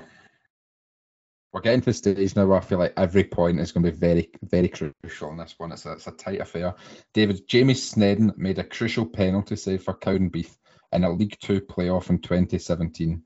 We're 1.52 1.60
getting 1.60 1.82
to 1.82 1.86
the 1.86 1.92
stage 1.92 2.34
now 2.34 2.46
where 2.46 2.56
I 2.56 2.62
feel 2.62 2.78
like 2.78 2.94
every 2.96 3.24
point 3.24 3.60
is 3.60 3.72
going 3.72 3.84
to 3.84 3.92
be 3.92 3.98
very, 3.98 4.30
very 4.42 4.68
crucial 4.68 5.30
in 5.30 5.36
this 5.36 5.54
one. 5.58 5.70
It's 5.72 5.84
a, 5.84 5.92
it's 5.92 6.06
a 6.06 6.12
tight 6.12 6.40
affair. 6.40 6.74
David, 7.12 7.46
Jamie 7.46 7.74
Snedden 7.74 8.32
made 8.38 8.58
a 8.58 8.64
crucial 8.64 9.04
penalty 9.04 9.56
save 9.56 9.82
for 9.82 9.92
Cowdenbeath 9.92 10.56
in 10.92 11.04
a 11.04 11.10
League 11.10 11.36
Two 11.40 11.60
playoff 11.60 12.08
in 12.08 12.20
2017, 12.20 13.22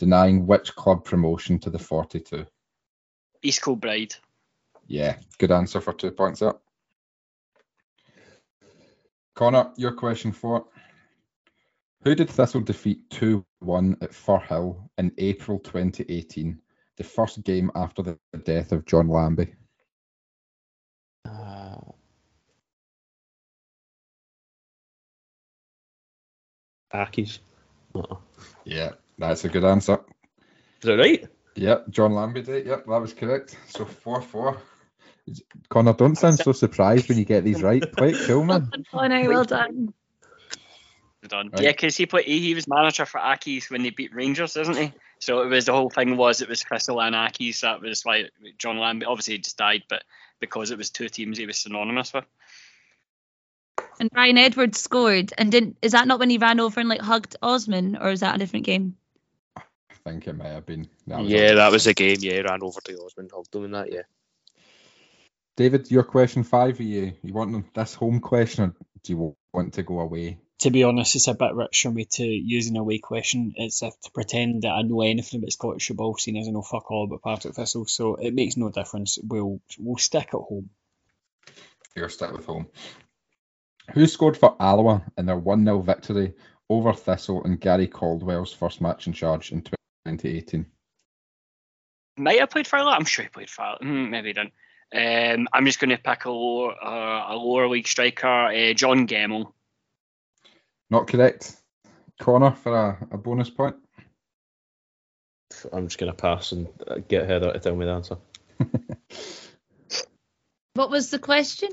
denying 0.00 0.46
which 0.46 0.74
club 0.74 1.04
promotion 1.04 1.58
to 1.58 1.68
the 1.68 1.78
42. 1.78 2.46
East 3.42 3.62
Kilbride. 3.62 4.14
Yeah, 4.86 5.16
good 5.38 5.52
answer 5.52 5.78
for 5.80 5.92
two 5.92 6.10
points 6.10 6.40
up. 6.40 6.62
Connor, 9.34 9.70
your 9.76 9.92
question 9.92 10.32
four. 10.32 10.64
Who 12.02 12.14
did 12.14 12.30
Thistle 12.30 12.62
defeat 12.62 13.10
2 13.10 13.44
1 13.58 13.98
at 14.00 14.12
Firhill 14.12 14.88
in 14.96 15.12
April 15.18 15.58
2018, 15.58 16.58
the 16.96 17.04
first 17.04 17.44
game 17.44 17.70
after 17.74 18.02
the 18.02 18.18
death 18.44 18.72
of 18.72 18.86
John 18.86 19.08
Lambie? 19.08 19.54
Uh, 21.28 21.76
Accies. 26.94 27.40
Uh-uh. 27.94 28.16
Yeah, 28.64 28.92
that's 29.20 29.44
a 29.44 29.48
good 29.48 29.64
answer. 29.64 30.00
Is 30.82 30.86
that 30.86 30.98
right? 30.98 31.26
Yep, 31.54 31.90
John 31.90 32.12
Lambie 32.12 32.42
did. 32.42 32.66
Eh? 32.66 32.70
Yep, 32.70 32.86
that 32.86 33.00
was 33.00 33.12
correct. 33.12 33.56
So 33.68 33.84
4 33.84 34.22
4. 34.22 34.62
Connor, 35.68 35.92
don't 35.92 36.16
sound 36.16 36.38
so 36.38 36.52
surprised 36.52 37.08
when 37.08 37.18
you 37.18 37.24
get 37.24 37.44
these 37.44 37.62
right. 37.62 37.84
Quite 37.96 38.16
cool, 38.26 38.44
man. 38.44 38.70
Oh, 38.92 38.98
Connor, 38.98 39.28
well 39.28 39.44
done. 39.44 39.92
Well 41.22 41.28
done. 41.28 41.50
Right. 41.50 41.62
Yeah, 41.62 41.70
because 41.70 41.96
he 41.96 42.06
put 42.06 42.24
he, 42.24 42.40
he 42.40 42.54
was 42.54 42.66
manager 42.66 43.04
for 43.04 43.20
Accies 43.20 43.70
when 43.70 43.82
they 43.82 43.90
beat 43.90 44.14
Rangers, 44.14 44.56
isn't 44.56 44.76
he? 44.76 44.92
So 45.18 45.42
it 45.42 45.48
was 45.48 45.66
the 45.66 45.72
whole 45.72 45.90
thing 45.90 46.16
was 46.16 46.40
it 46.40 46.48
was 46.48 46.62
Thistle 46.62 47.00
and 47.00 47.14
Accies. 47.14 47.60
That 47.60 47.82
was 47.82 48.06
like 48.06 48.30
John 48.58 48.78
Lambie. 48.78 49.06
Obviously, 49.06 49.34
he 49.34 49.38
just 49.38 49.58
died, 49.58 49.82
but 49.88 50.02
because 50.40 50.70
it 50.70 50.78
was 50.78 50.90
two 50.90 51.08
teams, 51.08 51.36
he 51.36 51.46
was 51.46 51.58
synonymous 51.58 52.12
with. 52.14 52.24
And 54.00 54.08
Ryan 54.14 54.38
Edwards 54.38 54.80
scored. 54.80 55.34
And 55.36 55.52
didn't 55.52 55.76
is 55.82 55.92
that 55.92 56.08
not 56.08 56.18
when 56.18 56.30
he 56.30 56.38
ran 56.38 56.58
over 56.58 56.80
and 56.80 56.88
like 56.88 57.02
hugged 57.02 57.36
Osman, 57.42 57.98
or 58.00 58.10
is 58.10 58.20
that 58.20 58.34
a 58.34 58.38
different 58.38 58.64
game? 58.64 58.96
I 60.04 60.10
think 60.10 60.26
it 60.26 60.32
may 60.32 60.48
have 60.48 60.66
been. 60.66 60.88
That 61.06 61.24
yeah, 61.24 61.50
all. 61.50 61.56
that 61.56 61.72
was 61.72 61.86
a 61.86 61.94
game. 61.94 62.16
Yeah, 62.20 62.40
ran 62.40 62.62
over 62.62 62.80
to 62.80 63.02
Osman, 63.04 63.28
hugged 63.32 63.54
him 63.54 63.64
and 63.64 63.74
that. 63.74 63.92
Yeah. 63.92 64.02
David, 65.56 65.90
your 65.90 66.04
question 66.04 66.42
five. 66.42 66.80
Are 66.80 66.82
you 66.82 67.12
you 67.22 67.34
want 67.34 67.74
this 67.74 67.94
home 67.94 68.20
question, 68.20 68.64
or 68.64 68.74
do 69.02 69.12
you 69.12 69.36
want 69.52 69.74
to 69.74 69.82
go 69.82 70.00
away? 70.00 70.38
To 70.60 70.70
be 70.70 70.84
honest, 70.84 71.16
it's 71.16 71.28
a 71.28 71.34
bit 71.34 71.54
rich 71.54 71.82
for 71.82 71.90
me 71.90 72.04
to 72.12 72.24
use 72.24 72.68
an 72.68 72.76
away 72.76 72.98
question. 72.98 73.54
It's 73.56 73.82
if 73.82 73.98
to 74.00 74.10
pretend 74.10 74.62
that 74.62 74.72
I 74.72 74.82
know 74.82 75.02
anything 75.02 75.40
about 75.40 75.52
Scottish 75.52 75.88
football, 75.88 76.16
seeing 76.16 76.38
as 76.38 76.48
I 76.48 76.50
know 76.50 76.62
fuck 76.62 76.90
all 76.90 77.04
about 77.04 77.22
Partick 77.22 77.54
Thistle, 77.54 77.86
so 77.86 78.14
it 78.14 78.34
makes 78.34 78.56
no 78.56 78.70
difference. 78.70 79.18
We'll 79.22 79.60
we'll 79.78 79.98
stick 79.98 80.28
at 80.28 80.40
home. 80.40 80.70
You're 81.94 82.08
stuck 82.08 82.32
with 82.32 82.46
home. 82.46 82.68
Who 83.92 84.06
scored 84.06 84.36
for 84.36 84.56
Alloa 84.60 85.02
in 85.18 85.26
their 85.26 85.36
1 85.36 85.64
0 85.64 85.80
victory 85.80 86.34
over 86.68 86.92
Thistle 86.92 87.42
in 87.42 87.56
Gary 87.56 87.88
Caldwell's 87.88 88.52
first 88.52 88.80
match 88.80 89.06
in 89.06 89.12
charge 89.12 89.50
in 89.50 89.62
2018? 90.18 90.66
Might 92.16 92.40
have 92.40 92.50
played 92.50 92.66
for 92.66 92.76
Alloa. 92.76 92.92
I'm 92.92 93.04
sure 93.04 93.24
he 93.24 93.28
played 93.28 93.50
for 93.50 93.62
Alloa. 93.62 93.78
Hmm, 93.80 94.10
maybe 94.10 94.28
he 94.28 94.32
didn't. 94.34 94.52
Um, 94.92 95.48
I'm 95.52 95.66
just 95.66 95.78
going 95.78 95.90
to 95.90 95.98
pick 95.98 96.24
a 96.24 96.30
lower, 96.30 96.74
uh, 96.82 97.32
a 97.32 97.36
lower 97.36 97.68
league 97.68 97.86
striker, 97.86 98.26
uh, 98.26 98.72
John 98.74 99.06
Gemmell. 99.06 99.52
Not 100.90 101.06
correct. 101.06 101.56
Connor 102.20 102.52
for 102.52 102.76
a, 102.76 103.08
a 103.12 103.18
bonus 103.18 103.50
point. 103.50 103.76
I'm 105.72 105.88
just 105.88 105.98
gonna 105.98 106.12
pass 106.12 106.52
and 106.52 106.68
uh, 106.86 106.98
get 107.08 107.28
Heather 107.28 107.52
to 107.52 107.58
tell 107.58 107.74
me 107.74 107.84
the 107.84 107.92
answer. 107.92 108.16
What 110.74 110.90
was 110.90 111.10
the 111.10 111.18
question? 111.18 111.70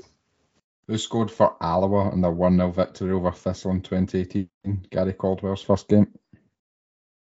Who 0.86 0.98
scored 0.98 1.30
for 1.30 1.56
Alloa 1.62 2.12
in 2.12 2.20
their 2.20 2.32
1 2.32 2.56
0 2.56 2.70
victory 2.72 3.12
over 3.12 3.30
Thistle 3.30 3.70
in 3.70 3.80
2018? 3.80 4.48
Gary 4.90 5.12
Caldwell's 5.12 5.62
first 5.62 5.88
game. 5.88 6.08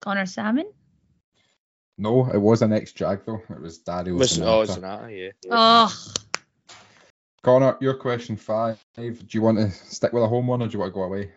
Connor 0.02 0.26
Salmon. 0.26 0.72
No, 2.02 2.26
it 2.34 2.40
was 2.40 2.64
an 2.64 2.74
ex 2.74 2.94
Jag 2.94 3.24
though. 3.28 3.44
It 3.48 3.62
was 3.62 3.78
Dario 3.78 4.16
Was, 4.16 4.40
oh, 4.40 4.64
Zanatta. 4.64 4.80
Zanatta, 4.80 5.12
yeah. 5.12 5.32
yeah. 5.46 5.52
Oh, 5.52 6.14
Connor, 7.44 7.78
your 7.80 7.94
question 7.94 8.36
five. 8.36 8.84
Do 8.96 9.14
you 9.30 9.44
want 9.44 9.60
to 9.60 9.70
stick 9.70 10.12
with 10.12 10.24
a 10.24 10.28
home 10.28 10.48
one 10.48 10.64
or 10.64 10.68
do 10.68 10.74
you 10.74 10.80
want 10.80 10.92
to 10.92 10.96
go 10.96 11.04
away? 11.04 11.32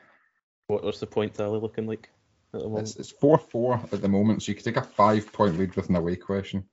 What, 0.69 0.83
what's 0.83 1.01
the 1.01 1.07
point 1.07 1.35
tally 1.35 1.61
looking 1.61 1.87
like 1.87 2.09
at 2.55 2.61
the 2.61 2.67
moment? 2.67 2.89
It's, 2.89 2.97
it's 2.97 3.11
4 3.11 3.37
4 3.37 3.75
at 3.93 4.01
the 4.01 4.09
moment, 4.09 4.43
so 4.43 4.53
you 4.53 4.57
could 4.57 4.65
take 4.65 4.79
a 4.79 4.83
five 4.83 5.31
point 5.35 5.59
lead 5.59 5.77
with 5.77 5.91
an 5.91 5.97
away 5.97 6.17
question, 6.17 6.65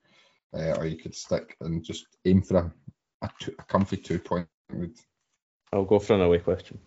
uh, 0.54 0.76
or 0.78 0.86
you 0.86 0.98
could 0.98 1.14
stick 1.14 1.58
and 1.60 1.84
just 1.84 2.06
aim 2.24 2.42
for 2.44 2.58
a, 2.58 2.74
a, 3.24 3.30
two, 3.42 3.54
a 3.60 3.64
comfy 3.64 3.98
two 3.98 4.20
point 4.20 4.48
lead. 4.72 4.96
I'll 5.74 5.84
go 5.84 6.00
for 6.00 6.14
an 6.14 6.22
away 6.22 6.40
question. 6.40 6.80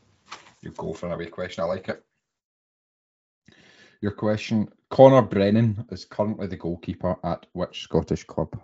You 0.63 0.71
go 0.71 0.95
for 0.95 1.07
an 1.07 1.13
away 1.13 1.27
question, 1.27 1.65
I 1.65 1.67
like 1.67 1.87
it. 1.91 2.03
Your 4.05 4.13
question 4.13 4.69
Connor 4.91 5.23
Brennan 5.23 5.87
is 5.91 6.05
currently 6.05 6.47
the 6.47 6.59
goalkeeper 6.59 7.17
at 7.25 7.47
which 7.55 7.85
Scottish 7.85 8.25
club? 8.25 8.61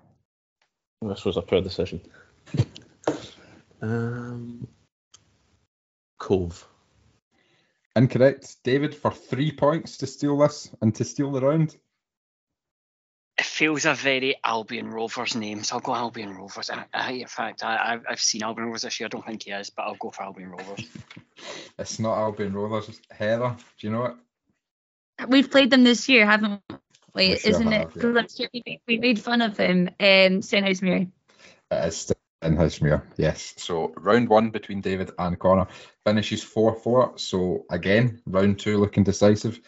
This 1.00 1.24
was 1.24 1.38
a 1.38 1.40
poor 1.40 1.62
decision. 1.62 2.02
um, 3.80 4.68
Cove. 6.18 6.68
Incorrect. 7.96 8.56
David 8.64 8.94
for 8.94 9.12
three 9.12 9.50
points 9.50 9.96
to 9.96 10.06
steal 10.06 10.36
this 10.36 10.68
and 10.82 10.94
to 10.96 11.04
steal 11.04 11.32
the 11.32 11.40
round. 11.40 11.74
It 13.38 13.46
feels 13.46 13.86
a 13.86 13.94
very 13.94 14.36
Albion 14.44 14.90
Rovers 14.90 15.34
name, 15.36 15.64
so 15.64 15.76
I'll 15.76 15.80
go 15.80 15.94
Albion 15.94 16.36
Rovers. 16.36 16.68
I, 16.68 16.84
I, 16.92 17.12
in 17.12 17.28
fact, 17.28 17.64
I, 17.64 17.94
I've, 17.94 18.04
I've 18.06 18.20
seen 18.20 18.42
Albion 18.42 18.66
Rovers 18.66 18.82
this 18.82 19.00
year. 19.00 19.06
I 19.06 19.08
don't 19.08 19.24
think 19.24 19.44
he 19.44 19.52
is, 19.52 19.70
but 19.70 19.84
I'll 19.84 19.94
go 19.94 20.10
for 20.10 20.22
Albion 20.24 20.50
Rovers. 20.50 20.86
It's 21.78 21.98
not 21.98 22.18
Albion 22.18 22.52
Rovers. 22.52 22.90
It's 22.90 23.00
Heather, 23.10 23.56
do 23.78 23.86
you 23.86 23.90
know 23.90 24.04
it? 24.04 24.14
We've 25.28 25.50
played 25.50 25.70
them 25.70 25.84
this 25.84 26.08
year, 26.08 26.26
haven't 26.26 26.62
we? 26.70 26.76
We 27.14 27.36
sure 27.36 27.50
Isn't 27.50 27.72
have, 27.72 27.82
it? 27.82 27.88
yeah. 27.88 27.92
Because 27.92 28.14
last 28.14 28.38
year 28.38 28.48
we, 28.52 28.80
we 28.86 28.98
made 28.98 29.20
fun 29.20 29.42
of 29.42 29.56
him, 29.56 29.88
um, 29.88 30.40
Stenhousemuir. 30.40 31.10
It 31.70 31.84
is 31.86 32.12
Stenhousemuir, 32.42 33.02
yes. 33.16 33.54
So 33.56 33.92
round 33.96 34.28
one 34.28 34.50
between 34.50 34.80
David 34.80 35.10
and 35.18 35.38
Connor 35.38 35.66
finishes 36.04 36.42
4 36.42 36.74
4. 36.76 37.18
So 37.18 37.66
again, 37.70 38.22
round 38.26 38.58
two 38.58 38.78
looking 38.78 39.04
decisive. 39.04 39.60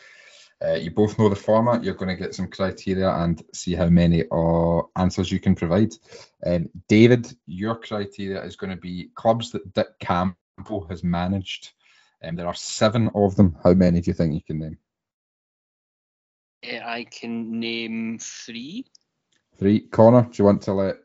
Uh, 0.65 0.75
you 0.75 0.93
both 0.93 1.19
know 1.19 1.29
the 1.29 1.35
format. 1.35 1.83
You're 1.83 1.95
going 1.95 2.17
to 2.17 2.23
get 2.23 2.35
some 2.35 2.47
criteria 2.47 3.11
and 3.11 3.43
see 3.53 3.75
how 3.75 3.89
many 3.89 4.25
uh, 4.31 4.83
answers 4.95 5.33
you 5.33 5.41
can 5.41 5.57
provide. 5.57 5.93
Um, 6.47 6.71
David, 6.89 7.27
your 7.47 7.75
criteria 7.75 8.45
is 8.45 8.55
going 8.55 8.71
to 8.71 8.77
be 8.77 9.11
clubs 9.15 9.51
that 9.53 9.75
Dick 9.75 9.99
Campbell 9.99 10.87
has 10.89 11.03
managed. 11.03 11.73
Um, 12.23 12.37
there 12.37 12.47
are 12.47 12.55
seven 12.55 13.11
of 13.15 13.35
them. 13.35 13.57
How 13.65 13.75
many 13.75 14.01
do 14.01 14.11
you 14.11 14.15
think 14.15 14.35
you 14.35 14.43
can 14.43 14.61
name? 14.61 14.79
Uh, 16.65 16.79
I 16.85 17.05
can 17.05 17.59
name 17.59 18.19
three. 18.21 18.87
Three. 19.59 19.81
Connor, 19.81 20.23
do 20.23 20.31
you 20.35 20.45
want 20.45 20.63
to 20.63 20.73
let 20.73 20.97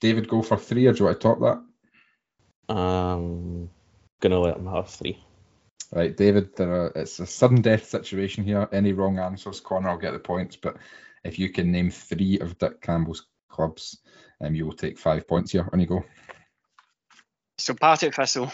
David 0.00 0.28
go 0.28 0.42
for 0.42 0.56
three 0.56 0.86
or 0.86 0.92
do 0.92 0.98
you 1.00 1.04
want 1.06 1.20
to 1.20 1.28
top 1.28 1.40
that? 1.40 2.74
Um, 2.74 3.70
gonna 4.20 4.40
let 4.40 4.56
him 4.56 4.66
have 4.66 4.88
three. 4.88 5.22
Right, 5.92 6.16
David, 6.16 6.56
there 6.56 6.72
are, 6.72 6.92
it's 6.96 7.20
a 7.20 7.26
sudden 7.26 7.62
death 7.62 7.86
situation 7.86 8.42
here. 8.44 8.68
Any 8.72 8.92
wrong 8.92 9.18
answers, 9.18 9.60
Connor 9.60 9.92
will 9.92 9.98
get 9.98 10.12
the 10.12 10.18
points. 10.18 10.56
But 10.56 10.76
if 11.24 11.38
you 11.38 11.50
can 11.50 11.70
name 11.70 11.90
three 11.90 12.38
of 12.40 12.58
Dick 12.58 12.80
Campbell's 12.80 13.26
clubs, 13.48 13.98
um, 14.40 14.54
you 14.54 14.66
will 14.66 14.72
take 14.72 14.98
five 14.98 15.28
points 15.28 15.52
here. 15.52 15.68
On 15.72 15.80
you 15.80 15.86
go. 15.86 16.04
So 17.58 17.74
Partick 17.74 18.14
Thistle, 18.14 18.52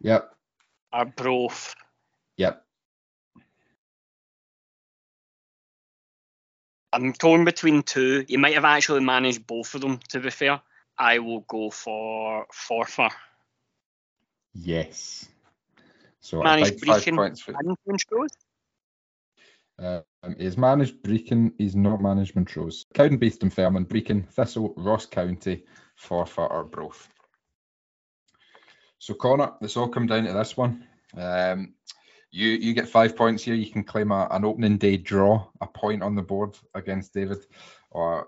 Yep, 0.00 0.30
Arbroath, 0.92 1.74
yep. 2.36 2.63
I'm 6.94 7.12
torn 7.12 7.44
between 7.44 7.82
two. 7.82 8.24
You 8.28 8.38
might 8.38 8.54
have 8.54 8.64
actually 8.64 9.00
managed 9.00 9.48
both 9.48 9.74
of 9.74 9.80
them, 9.80 9.98
to 10.10 10.20
be 10.20 10.30
fair. 10.30 10.60
I 10.96 11.18
will 11.18 11.40
go 11.40 11.70
for 11.70 12.46
Forfar. 12.52 13.10
Yes. 14.54 15.28
So 16.20 16.40
Managed 16.40 16.80
points 17.14 17.40
for 17.40 17.52
and 17.58 17.76
Montrose. 17.84 18.30
uh, 19.82 20.00
um, 20.22 20.36
he's 20.38 20.56
managed 20.56 21.02
Brechin, 21.02 21.52
he's 21.58 21.74
not 21.74 22.00
managed 22.00 22.36
Montrose. 22.36 22.86
Cowden, 22.94 23.18
and 23.20 23.52
Fairman, 23.52 23.86
Brechin, 23.86 24.28
Thistle, 24.28 24.72
Ross 24.76 25.06
County, 25.06 25.64
Forfar 26.00 26.48
Arbroath. 26.48 27.08
So 29.00 29.14
Connor, 29.14 29.54
this 29.60 29.76
all 29.76 29.88
come 29.88 30.06
down 30.06 30.24
to 30.24 30.32
this 30.32 30.56
one. 30.56 30.86
Um, 31.16 31.74
you 32.34 32.48
you 32.48 32.74
get 32.74 32.88
five 32.88 33.16
points 33.16 33.44
here. 33.44 33.54
You 33.54 33.70
can 33.70 33.84
claim 33.84 34.10
a, 34.10 34.26
an 34.32 34.44
opening 34.44 34.76
day 34.76 34.96
draw, 34.96 35.46
a 35.60 35.66
point 35.68 36.02
on 36.02 36.16
the 36.16 36.22
board 36.22 36.58
against 36.74 37.14
David, 37.14 37.46
or 37.90 38.26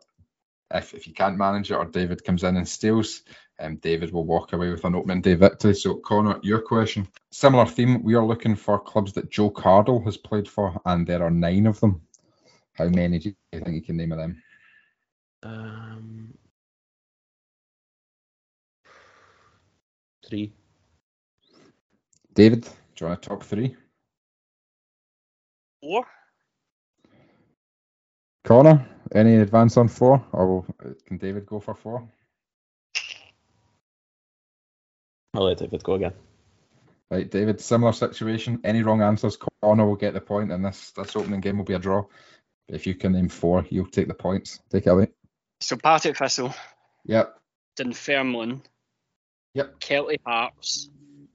if, 0.72 0.94
if 0.94 1.08
you 1.08 1.12
can't 1.12 1.36
manage 1.36 1.72
it, 1.72 1.74
or 1.74 1.84
David 1.84 2.24
comes 2.24 2.44
in 2.44 2.56
and 2.56 2.68
steals, 2.68 3.22
um, 3.58 3.76
David 3.76 4.12
will 4.12 4.24
walk 4.24 4.52
away 4.52 4.70
with 4.70 4.84
an 4.84 4.94
opening 4.94 5.22
day 5.22 5.34
victory. 5.34 5.74
So 5.74 5.96
Connor, 5.96 6.38
your 6.42 6.60
question, 6.60 7.08
similar 7.32 7.66
theme. 7.66 8.02
We 8.04 8.14
are 8.14 8.24
looking 8.24 8.54
for 8.54 8.78
clubs 8.78 9.12
that 9.14 9.30
Joe 9.30 9.50
Cardle 9.50 10.04
has 10.04 10.16
played 10.16 10.48
for, 10.48 10.80
and 10.84 11.04
there 11.04 11.24
are 11.24 11.30
nine 11.30 11.66
of 11.66 11.80
them. 11.80 12.00
How 12.74 12.88
many 12.88 13.18
do 13.18 13.30
you 13.30 13.60
think 13.60 13.74
you 13.74 13.82
can 13.82 13.96
name 13.96 14.12
of 14.12 14.18
them? 14.18 14.42
Um, 15.42 16.34
three. 20.24 20.52
David, 22.34 22.62
do 22.62 22.70
you 23.00 23.06
want 23.08 23.24
a 23.24 23.28
top 23.28 23.42
three? 23.42 23.76
Four. 25.86 26.04
Connor, 28.42 28.88
any 29.14 29.36
advance 29.36 29.76
on 29.76 29.86
four, 29.86 30.26
or 30.32 30.64
can 31.06 31.18
David 31.18 31.46
go 31.46 31.60
for 31.60 31.76
four? 31.76 32.08
I'll 35.32 35.44
let 35.44 35.58
David 35.58 35.84
go 35.84 35.94
again. 35.94 36.14
Right, 37.08 37.30
David, 37.30 37.60
similar 37.60 37.92
situation. 37.92 38.62
Any 38.64 38.82
wrong 38.82 39.00
answers, 39.00 39.38
Connor 39.62 39.86
will 39.86 39.94
get 39.94 40.12
the 40.12 40.20
point, 40.20 40.50
and 40.50 40.64
this 40.64 40.90
this 40.90 41.14
opening 41.14 41.38
game 41.38 41.58
will 41.58 41.64
be 41.64 41.74
a 41.74 41.78
draw. 41.78 42.02
If 42.66 42.88
you 42.88 42.96
can 42.96 43.12
name 43.12 43.28
four, 43.28 43.64
you'll 43.70 43.86
take 43.86 44.08
the 44.08 44.14
points. 44.14 44.58
Take 44.70 44.88
it 44.88 44.90
away. 44.90 45.10
So 45.60 45.76
Partick 45.76 46.16
Thistle, 46.16 46.52
Yep, 47.04 47.38
Dunfermline, 47.76 48.60
yep, 49.54 49.78
Kelty 49.78 50.18
Hearts, 50.26 50.90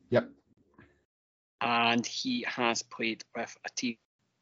yep. 0.10 0.30
and 1.62 2.06
he 2.06 2.44
has 2.50 2.84
played 2.84 3.24
with 3.34 3.56
a 3.66 3.70
team 3.70 3.96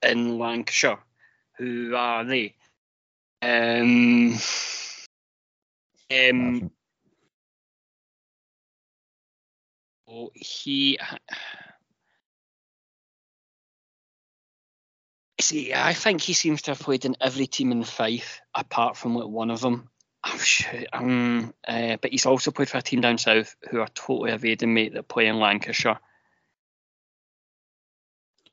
in 0.04 0.38
Lancashire. 0.38 1.00
Who 1.58 1.94
are 1.96 2.24
they? 2.24 2.56
Um, 3.42 4.38
um, 6.12 6.72
he. 10.34 10.98
See, 15.42 15.74
I 15.74 15.94
think 15.94 16.22
he 16.22 16.34
seems 16.34 16.64
to 16.64 16.72
have 16.72 16.80
played 16.80 17.06
in 17.06 17.16
every 17.22 17.48
team 17.48 17.72
in 17.72 17.80
the 17.80 17.86
Fife 17.86 18.42
apart 18.54 18.98
from 18.98 19.16
like 19.16 19.28
one 19.28 19.52
of 19.52 19.62
them. 19.62 19.90
Oh, 20.26 20.38
shit. 20.38 20.90
Um, 20.92 21.54
uh, 21.66 21.96
but 22.02 22.12
he's 22.12 22.26
also 22.26 22.52
played 22.52 22.68
for 22.68 22.78
a 22.78 22.82
team 22.82 23.00
down 23.00 23.18
south 23.18 23.56
who 23.70 23.80
are 23.80 23.88
totally 23.88 24.32
evading 24.32 24.74
me 24.74 24.90
that 24.90 25.08
play 25.08 25.28
in 25.28 25.40
Lancashire. 25.40 26.00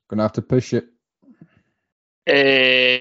Gonna 0.07 0.23
have 0.23 0.33
to 0.33 0.41
push 0.41 0.73
it. 0.73 0.87
Uh, 2.27 2.99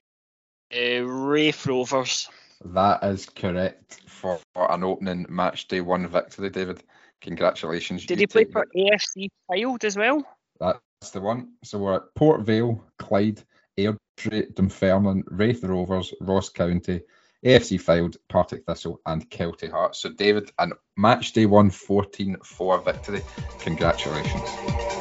uh, 0.75 1.01
Raith 1.05 1.67
Rovers. 1.67 2.29
That 2.65 3.03
is 3.03 3.27
correct 3.27 4.01
for 4.07 4.41
an 4.57 4.85
opening 4.85 5.27
match 5.29 5.69
day 5.69 5.81
one 5.81 6.07
victory, 6.07 6.51
David. 6.51 6.83
Congratulations. 7.21 8.07
Did 8.07 8.19
You 8.19 8.23
he 8.23 8.27
play 8.27 8.45
for 8.45 8.67
AFC 8.77 9.29
Fylde 9.51 9.85
as 9.85 9.97
well? 9.97 10.25
That's 10.61 11.11
the 11.13 11.21
one. 11.21 11.53
So 11.65 11.79
we're 11.79 11.97
at 11.97 12.15
Port 12.15 12.43
Vale, 12.43 12.83
Clyde, 12.99 13.43
Airdrie, 13.79 14.55
Dunfermline, 14.55 15.25
Raith 15.27 15.63
Rovers, 15.63 16.15
Ross 16.21 16.49
County, 16.49 17.01
AFC 17.45 17.81
Fylde, 17.81 18.17
Partick 18.29 18.65
Thistle, 18.67 19.01
and 19.07 19.29
Kelty 19.31 19.71
Hearts. 19.71 20.01
So, 20.01 20.11
David, 20.11 20.51
and 20.59 20.73
match 20.97 21.33
day 21.33 21.47
one 21.47 21.71
14 21.71 22.37
4 22.43 22.79
victory. 22.81 23.23
Congratulations. 23.61 24.96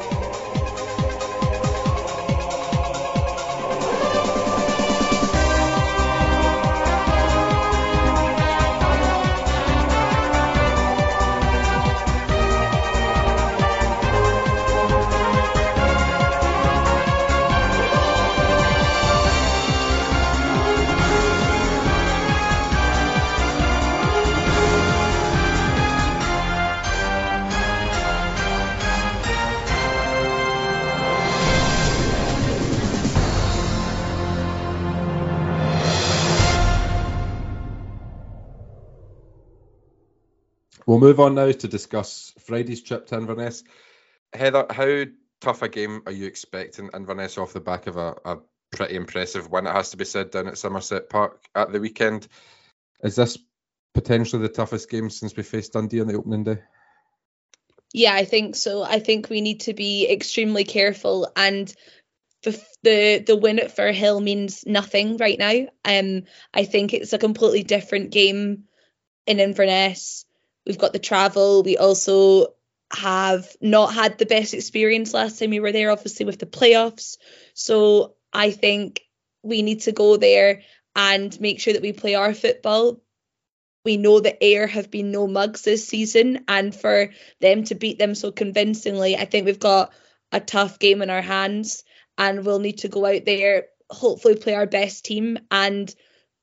We'll 40.86 41.00
move 41.00 41.18
on 41.18 41.34
now 41.34 41.50
to 41.50 41.68
discuss 41.68 42.32
Friday's 42.38 42.82
trip 42.82 43.06
to 43.08 43.16
Inverness. 43.16 43.64
Heather, 44.32 44.66
how 44.70 45.04
tough 45.40 45.62
a 45.62 45.68
game 45.68 46.02
are 46.06 46.12
you 46.12 46.26
expecting 46.26 46.90
Inverness 46.94 47.38
off 47.38 47.52
the 47.52 47.60
back 47.60 47.88
of 47.88 47.96
a, 47.96 48.14
a 48.24 48.38
pretty 48.70 48.94
impressive 48.94 49.50
win, 49.50 49.66
it 49.66 49.72
has 49.72 49.90
to 49.90 49.96
be 49.96 50.04
said, 50.04 50.30
down 50.30 50.48
at 50.48 50.58
Somerset 50.58 51.08
Park 51.08 51.44
at 51.54 51.72
the 51.72 51.80
weekend? 51.80 52.28
Is 53.02 53.16
this 53.16 53.38
potentially 53.94 54.42
the 54.42 54.48
toughest 54.48 54.90
game 54.90 55.10
since 55.10 55.36
we 55.36 55.42
faced 55.42 55.72
Dundee 55.72 56.00
on 56.00 56.06
the 56.06 56.14
opening 56.14 56.44
day? 56.44 56.58
Yeah, 57.92 58.14
I 58.14 58.24
think 58.24 58.56
so. 58.56 58.82
I 58.82 58.98
think 58.98 59.30
we 59.30 59.40
need 59.40 59.62
to 59.62 59.74
be 59.74 60.08
extremely 60.08 60.64
careful 60.64 61.30
and 61.34 61.72
the 62.42 62.62
the 62.82 63.24
the 63.26 63.36
win 63.36 63.58
at 63.58 63.74
Firhill 63.74 64.22
means 64.22 64.64
nothing 64.66 65.16
right 65.16 65.38
now. 65.38 65.66
Um 65.84 66.24
I 66.52 66.64
think 66.64 66.92
it's 66.92 67.14
a 67.14 67.18
completely 67.18 67.62
different 67.62 68.10
game 68.10 68.64
in 69.26 69.40
Inverness. 69.40 70.25
We've 70.66 70.78
got 70.78 70.92
the 70.92 70.98
travel. 70.98 71.62
We 71.62 71.76
also 71.76 72.54
have 72.92 73.48
not 73.60 73.94
had 73.94 74.18
the 74.18 74.26
best 74.26 74.54
experience 74.54 75.14
last 75.14 75.38
time 75.38 75.50
we 75.50 75.60
were 75.60 75.72
there, 75.72 75.90
obviously 75.90 76.26
with 76.26 76.38
the 76.38 76.46
playoffs. 76.46 77.18
So 77.54 78.14
I 78.32 78.50
think 78.50 79.02
we 79.42 79.62
need 79.62 79.82
to 79.82 79.92
go 79.92 80.16
there 80.16 80.62
and 80.94 81.38
make 81.40 81.60
sure 81.60 81.72
that 81.72 81.82
we 81.82 81.92
play 81.92 82.14
our 82.14 82.34
football. 82.34 83.00
We 83.84 83.96
know 83.96 84.18
that 84.18 84.42
Ayr 84.42 84.66
have 84.66 84.90
been 84.90 85.12
no 85.12 85.28
mugs 85.28 85.62
this 85.62 85.86
season, 85.86 86.44
and 86.48 86.74
for 86.74 87.10
them 87.40 87.62
to 87.64 87.76
beat 87.76 87.98
them 88.00 88.16
so 88.16 88.32
convincingly, 88.32 89.16
I 89.16 89.26
think 89.26 89.46
we've 89.46 89.60
got 89.60 89.92
a 90.32 90.40
tough 90.40 90.80
game 90.80 91.02
in 91.02 91.10
our 91.10 91.22
hands, 91.22 91.84
and 92.18 92.44
we'll 92.44 92.58
need 92.58 92.78
to 92.78 92.88
go 92.88 93.06
out 93.06 93.24
there, 93.24 93.66
hopefully 93.88 94.34
play 94.34 94.54
our 94.54 94.66
best 94.66 95.04
team, 95.04 95.38
and 95.52 95.94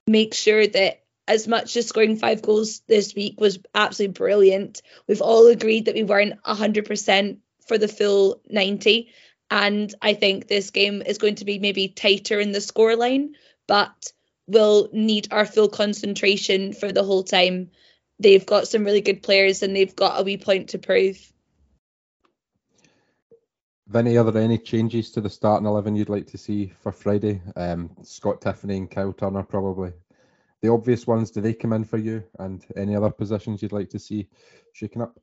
make 0.07 0.34
sure 0.34 0.65
that 0.65 1.02
as 1.28 1.47
much 1.47 1.76
as 1.78 1.88
scoring 1.88 2.17
five 2.17 2.41
goals 2.41 2.82
this 2.88 3.15
week 3.15 3.39
was 3.39 3.59
absolutely 3.74 4.13
brilliant, 4.13 4.82
we've 5.07 5.21
all 5.21 5.47
agreed 5.47 5.86
that 5.86 5.95
we 5.95 6.03
weren't 6.03 6.41
100% 6.43 7.38
for 7.67 7.78
the 7.78 7.88
full 7.88 8.41
90. 8.49 9.09
And 9.49 9.93
I 10.01 10.13
think 10.13 10.47
this 10.47 10.71
game 10.71 11.01
is 11.01 11.17
going 11.17 11.36
to 11.36 11.45
be 11.45 11.59
maybe 11.59 11.88
tighter 11.88 12.39
in 12.39 12.51
the 12.51 12.59
scoreline, 12.59 13.30
but 13.67 14.11
we'll 14.47 14.89
need 14.91 15.30
our 15.32 15.45
full 15.45 15.69
concentration 15.69 16.74
for 16.74 16.91
the 16.91 17.03
whole 17.03 17.24
time. 17.24 17.71
They've 18.19 18.45
got 18.45 18.67
some 18.67 18.84
really 18.84 19.01
good 19.01 19.24
players 19.24 19.63
and 19.63 19.76
they've 19.76 19.95
got 19.95 20.19
a 20.19 20.24
wee 20.24 20.38
point 20.38 20.69
to 20.69 20.80
prove. 20.80 21.19
Vinny, 23.88 24.17
are 24.17 24.32
there 24.32 24.41
any 24.41 24.57
changes 24.57 25.11
to 25.11 25.21
the 25.21 25.30
starting 25.30 25.67
11 25.67 25.95
you'd 25.95 26.09
like 26.09 26.28
to 26.28 26.38
see 26.38 26.74
for 26.82 26.91
Friday? 26.91 27.41
Um, 27.55 27.91
Scott 28.01 28.41
Tiffany 28.41 28.78
and 28.78 28.89
Kyle 28.89 29.13
Turner, 29.13 29.43
probably 29.43 29.91
the 30.64 30.72
obvious 30.72 31.05
ones. 31.05 31.30
Do 31.30 31.41
they 31.41 31.53
come 31.53 31.74
in 31.74 31.84
for 31.84 31.97
you? 31.97 32.24
And 32.39 32.66
any 32.76 32.95
other 32.95 33.11
positions 33.11 33.61
you'd 33.61 33.74
like 33.74 33.89
to 33.89 33.99
see 33.99 34.30
shaken 34.72 35.01
up? 35.01 35.20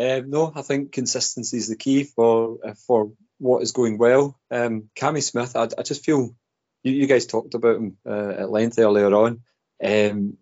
Um, 0.00 0.28
no, 0.28 0.52
I 0.54 0.62
think 0.62 0.90
consistency 0.90 1.56
is 1.56 1.68
the 1.68 1.76
key 1.76 2.02
for 2.02 2.58
uh, 2.64 2.74
for 2.86 3.12
what 3.38 3.62
is 3.62 3.70
going 3.70 3.96
well. 3.96 4.38
Um, 4.50 4.90
Cammy 4.96 5.22
Smith, 5.22 5.54
I, 5.54 5.68
I 5.78 5.82
just 5.82 6.04
feel 6.04 6.34
you, 6.82 6.92
you 6.92 7.06
guys 7.06 7.26
talked 7.26 7.54
about 7.54 7.76
him 7.76 7.96
uh, 8.04 8.30
at 8.30 8.50
length 8.50 8.80
earlier 8.80 9.14
on. 9.14 9.42
Um, 9.82 10.36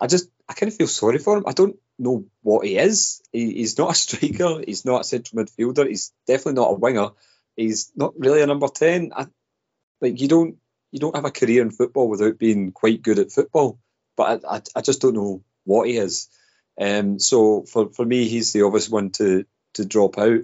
I 0.00 0.06
just 0.06 0.30
I 0.48 0.54
kind 0.54 0.70
of 0.70 0.78
feel 0.78 0.86
sorry 0.86 1.18
for 1.18 1.36
him. 1.36 1.44
I 1.48 1.52
don't 1.52 1.76
know 1.98 2.26
what 2.42 2.64
he 2.64 2.78
is. 2.78 3.20
He, 3.32 3.54
he's 3.54 3.76
not 3.76 3.90
a 3.90 3.94
striker. 3.96 4.62
He's 4.64 4.84
not 4.84 5.00
a 5.00 5.04
central 5.04 5.42
midfielder. 5.42 5.88
He's 5.88 6.12
definitely 6.28 6.62
not 6.62 6.70
a 6.70 6.78
winger. 6.78 7.08
He's 7.56 7.90
not 7.96 8.14
really 8.16 8.42
a 8.42 8.46
number 8.46 8.68
ten. 8.68 9.10
I, 9.16 9.26
like 10.00 10.20
you 10.20 10.28
don't 10.28 10.58
you 10.94 11.00
don't 11.00 11.16
have 11.16 11.24
a 11.24 11.32
career 11.32 11.60
in 11.60 11.72
football 11.72 12.08
without 12.08 12.38
being 12.38 12.70
quite 12.70 13.02
good 13.02 13.18
at 13.18 13.32
football. 13.32 13.80
But 14.16 14.44
I, 14.44 14.56
I, 14.56 14.62
I 14.76 14.80
just 14.80 15.00
don't 15.00 15.16
know 15.16 15.42
what 15.64 15.88
he 15.88 15.96
is. 15.96 16.28
Um, 16.80 17.18
so 17.18 17.62
for, 17.62 17.88
for 17.88 18.04
me, 18.06 18.28
he's 18.28 18.52
the 18.52 18.62
obvious 18.62 18.88
one 18.88 19.10
to 19.10 19.44
to 19.74 19.84
drop 19.84 20.18
out. 20.18 20.42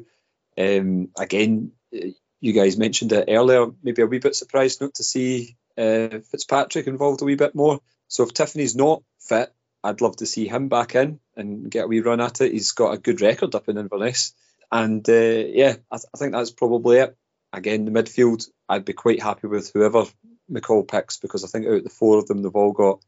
Um, 0.58 1.10
again, 1.16 1.70
you 1.92 2.52
guys 2.52 2.76
mentioned 2.76 3.12
it 3.12 3.26
earlier. 3.28 3.66
Maybe 3.80 4.02
a 4.02 4.06
wee 4.06 4.18
bit 4.18 4.34
surprised 4.34 4.80
not 4.80 4.94
to 4.94 5.04
see 5.04 5.56
uh, 5.78 6.18
Fitzpatrick 6.32 6.88
involved 6.88 7.22
a 7.22 7.26
wee 7.26 7.36
bit 7.36 7.54
more. 7.54 7.78
So 8.08 8.24
if 8.24 8.34
Tiffany's 8.34 8.74
not 8.74 9.04
fit, 9.20 9.54
I'd 9.84 10.00
love 10.00 10.16
to 10.16 10.26
see 10.26 10.48
him 10.48 10.68
back 10.68 10.96
in 10.96 11.20
and 11.36 11.70
get 11.70 11.84
a 11.84 11.86
wee 11.86 12.00
run 12.00 12.20
at 12.20 12.40
it. 12.40 12.50
He's 12.50 12.72
got 12.72 12.92
a 12.92 12.98
good 12.98 13.20
record 13.20 13.54
up 13.54 13.68
in 13.68 13.78
Inverness, 13.78 14.34
and 14.72 15.08
uh, 15.08 15.12
yeah, 15.12 15.76
I, 15.92 15.96
th- 15.96 16.10
I 16.12 16.18
think 16.18 16.32
that's 16.32 16.50
probably 16.50 16.96
it. 16.98 17.16
Again, 17.52 17.84
the 17.84 17.92
midfield, 17.92 18.48
I'd 18.68 18.84
be 18.84 18.94
quite 18.94 19.22
happy 19.22 19.46
with 19.46 19.72
whoever 19.72 20.06
McCall 20.50 20.86
picks 20.86 21.18
because 21.18 21.44
I 21.44 21.48
think 21.48 21.66
out 21.66 21.74
of 21.74 21.84
the 21.84 21.90
four 21.90 22.18
of 22.18 22.26
them, 22.26 22.42
they've 22.42 22.54
all 22.54 22.72
got 22.72 23.00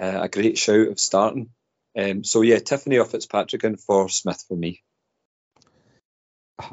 uh, 0.00 0.20
a 0.22 0.28
great 0.28 0.58
shout 0.58 0.88
of 0.88 1.00
starting. 1.00 1.50
Um, 1.98 2.24
so 2.24 2.42
yeah, 2.42 2.58
Tiffany 2.58 2.98
or 2.98 3.04
Fitzpatrick 3.04 3.64
in 3.64 3.76
for 3.76 4.08
Smith 4.08 4.44
for 4.48 4.56
me. 4.56 4.82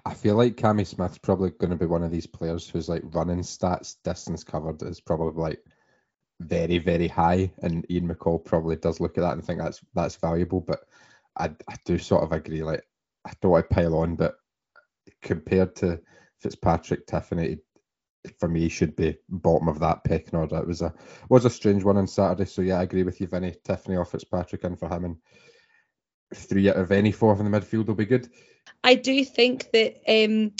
I 0.05 0.13
feel 0.13 0.35
like 0.35 0.55
Cammy 0.55 0.87
Smith's 0.87 1.17
probably 1.17 1.51
going 1.51 1.71
to 1.71 1.75
be 1.75 1.85
one 1.85 2.03
of 2.03 2.11
these 2.11 2.27
players 2.27 2.69
who's 2.69 2.87
like 2.87 3.01
running 3.03 3.39
stats, 3.39 3.95
distance 4.03 4.43
covered 4.43 4.81
is 4.81 5.01
probably 5.01 5.41
like 5.41 5.63
very, 6.39 6.77
very 6.77 7.07
high, 7.07 7.51
and 7.61 7.89
Ian 7.91 8.07
McCall 8.07 8.43
probably 8.43 8.77
does 8.77 8.99
look 8.99 9.17
at 9.17 9.21
that 9.21 9.33
and 9.33 9.43
think 9.43 9.59
that's 9.59 9.81
that's 9.93 10.15
valuable. 10.15 10.61
But 10.61 10.81
I, 11.37 11.51
I 11.67 11.75
do 11.85 11.97
sort 11.97 12.23
of 12.23 12.31
agree. 12.31 12.63
Like 12.63 12.83
I 13.25 13.33
don't 13.41 13.51
want 13.51 13.69
to 13.69 13.75
pile 13.75 13.95
on, 13.95 14.15
but 14.15 14.35
compared 15.21 15.75
to 15.77 16.01
Fitzpatrick, 16.39 17.05
Tiffany, 17.05 17.57
for 18.39 18.47
me 18.47 18.69
should 18.69 18.95
be 18.95 19.17
bottom 19.29 19.67
of 19.67 19.79
that 19.79 20.03
pecking 20.03 20.37
order. 20.39 20.57
It 20.57 20.67
was 20.67 20.81
a 20.81 20.93
was 21.29 21.45
a 21.45 21.49
strange 21.49 21.83
one 21.83 21.97
on 21.97 22.07
Saturday. 22.07 22.45
So 22.45 22.61
yeah, 22.61 22.79
I 22.79 22.83
agree 22.83 23.03
with 23.03 23.19
you, 23.21 23.27
Vinny. 23.27 23.55
Tiffany 23.63 23.97
or 23.97 24.05
Fitzpatrick 24.05 24.63
in 24.63 24.75
for 24.75 24.89
him, 24.89 25.05
and 25.05 25.17
three 26.33 26.69
out 26.69 26.77
of 26.77 26.91
any 26.91 27.11
four 27.11 27.37
in 27.37 27.51
the 27.51 27.59
midfield 27.59 27.87
will 27.87 27.95
be 27.95 28.05
good. 28.05 28.29
I 28.83 28.95
do 28.95 29.23
think 29.25 29.71
that 29.71 30.01
um, 30.07 30.51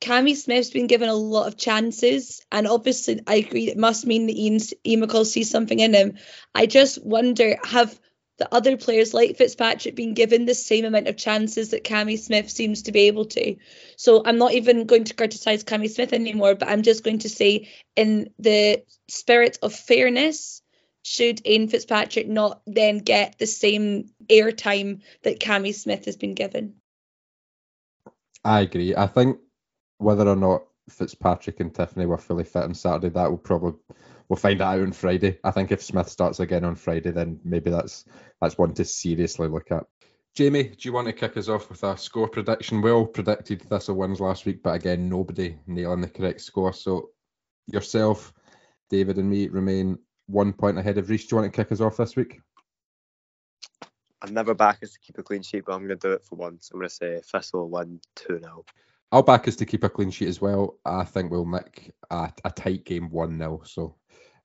Cammy 0.00 0.36
Smith's 0.36 0.70
been 0.70 0.86
given 0.86 1.08
a 1.08 1.14
lot 1.14 1.48
of 1.48 1.56
chances, 1.56 2.44
and 2.52 2.66
obviously 2.66 3.20
I 3.26 3.36
agree 3.36 3.68
it 3.68 3.78
must 3.78 4.06
mean 4.06 4.26
that 4.26 4.36
Ian, 4.36 4.58
Ian 4.86 5.02
McCall 5.02 5.26
sees 5.26 5.50
something 5.50 5.78
in 5.78 5.94
him. 5.94 6.18
I 6.54 6.66
just 6.66 7.04
wonder 7.04 7.56
have 7.64 7.98
the 8.38 8.52
other 8.54 8.76
players 8.76 9.12
like 9.12 9.36
Fitzpatrick 9.36 9.96
being 9.96 10.14
given 10.14 10.46
the 10.46 10.54
same 10.54 10.84
amount 10.84 11.08
of 11.08 11.16
chances 11.16 11.70
that 11.70 11.84
Cammy 11.84 12.18
Smith 12.18 12.48
seems 12.48 12.82
to 12.82 12.92
be 12.92 13.00
able 13.00 13.26
to. 13.26 13.56
So 13.96 14.22
I'm 14.24 14.38
not 14.38 14.52
even 14.52 14.86
going 14.86 15.04
to 15.04 15.14
criticise 15.14 15.64
Cammy 15.64 15.90
Smith 15.90 16.12
anymore, 16.12 16.54
but 16.54 16.68
I'm 16.68 16.82
just 16.82 17.04
going 17.04 17.18
to 17.20 17.28
say, 17.28 17.68
in 17.96 18.30
the 18.38 18.84
spirit 19.08 19.58
of 19.62 19.74
fairness, 19.74 20.62
should 21.02 21.46
Ian 21.46 21.68
Fitzpatrick 21.68 22.28
not 22.28 22.62
then 22.66 22.98
get 22.98 23.38
the 23.38 23.46
same 23.46 24.10
airtime 24.28 25.00
that 25.24 25.40
Cammy 25.40 25.74
Smith 25.74 26.04
has 26.04 26.16
been 26.16 26.34
given? 26.34 26.74
I 28.44 28.60
agree. 28.60 28.94
I 28.94 29.08
think 29.08 29.38
whether 29.98 30.28
or 30.28 30.36
not 30.36 30.62
Fitzpatrick 30.88 31.60
and 31.60 31.74
Tiffany 31.74 32.06
were 32.06 32.18
fully 32.18 32.44
fit 32.44 32.62
on 32.62 32.74
Saturday, 32.74 33.08
that 33.10 33.30
would 33.30 33.42
probably 33.42 33.78
we'll 34.28 34.36
find 34.36 34.60
that 34.60 34.66
out 34.66 34.80
on 34.80 34.92
Friday. 34.92 35.38
I 35.44 35.50
think 35.50 35.72
if 35.72 35.82
Smith 35.82 36.08
starts 36.08 36.40
again 36.40 36.64
on 36.64 36.74
Friday, 36.74 37.10
then 37.10 37.40
maybe 37.44 37.70
that's 37.70 38.04
that's 38.40 38.58
one 38.58 38.74
to 38.74 38.84
seriously 38.84 39.48
look 39.48 39.70
at. 39.72 39.84
Jamie, 40.34 40.64
do 40.64 40.76
you 40.80 40.92
want 40.92 41.06
to 41.06 41.12
kick 41.12 41.36
us 41.36 41.48
off 41.48 41.68
with 41.68 41.82
a 41.82 41.96
score 41.96 42.28
prediction? 42.28 42.80
We 42.80 42.90
all 42.90 43.06
predicted 43.06 43.62
Thistle 43.62 43.96
wins 43.96 44.20
last 44.20 44.46
week, 44.46 44.62
but 44.62 44.74
again, 44.74 45.08
nobody 45.08 45.56
nailing 45.66 46.00
the 46.00 46.08
correct 46.08 46.40
score. 46.42 46.72
So 46.72 47.10
yourself, 47.66 48.32
David, 48.90 49.16
and 49.16 49.28
me 49.28 49.48
remain 49.48 49.98
one 50.26 50.52
point 50.52 50.78
ahead 50.78 50.98
of 50.98 51.08
Reese. 51.10 51.26
Do 51.26 51.34
you 51.34 51.42
want 51.42 51.52
to 51.52 51.56
kick 51.56 51.72
us 51.72 51.80
off 51.80 51.96
this 51.96 52.14
week? 52.14 52.40
I've 54.20 54.32
never 54.32 54.54
back 54.54 54.82
us 54.82 54.92
to 54.92 54.98
keep 55.00 55.18
a 55.18 55.22
clean 55.22 55.42
sheet, 55.42 55.64
but 55.66 55.72
I'm 55.72 55.86
going 55.86 55.98
to 55.98 56.08
do 56.08 56.12
it 56.12 56.24
for 56.24 56.36
once. 56.36 56.70
I'm 56.72 56.78
going 56.78 56.88
to 56.88 56.94
say 56.94 57.20
Thistle 57.32 57.68
win 57.68 58.00
2 58.16 58.40
0. 58.40 58.64
I'll 59.10 59.22
back 59.22 59.48
us 59.48 59.56
to 59.56 59.66
keep 59.66 59.84
a 59.84 59.88
clean 59.88 60.10
sheet 60.10 60.28
as 60.28 60.40
well. 60.40 60.78
I 60.84 61.04
think 61.04 61.30
we'll 61.30 61.46
make 61.46 61.92
a, 62.10 62.30
a 62.44 62.50
tight 62.50 62.84
game 62.84 63.10
1 63.10 63.38
0. 63.38 63.62
So 63.64 63.96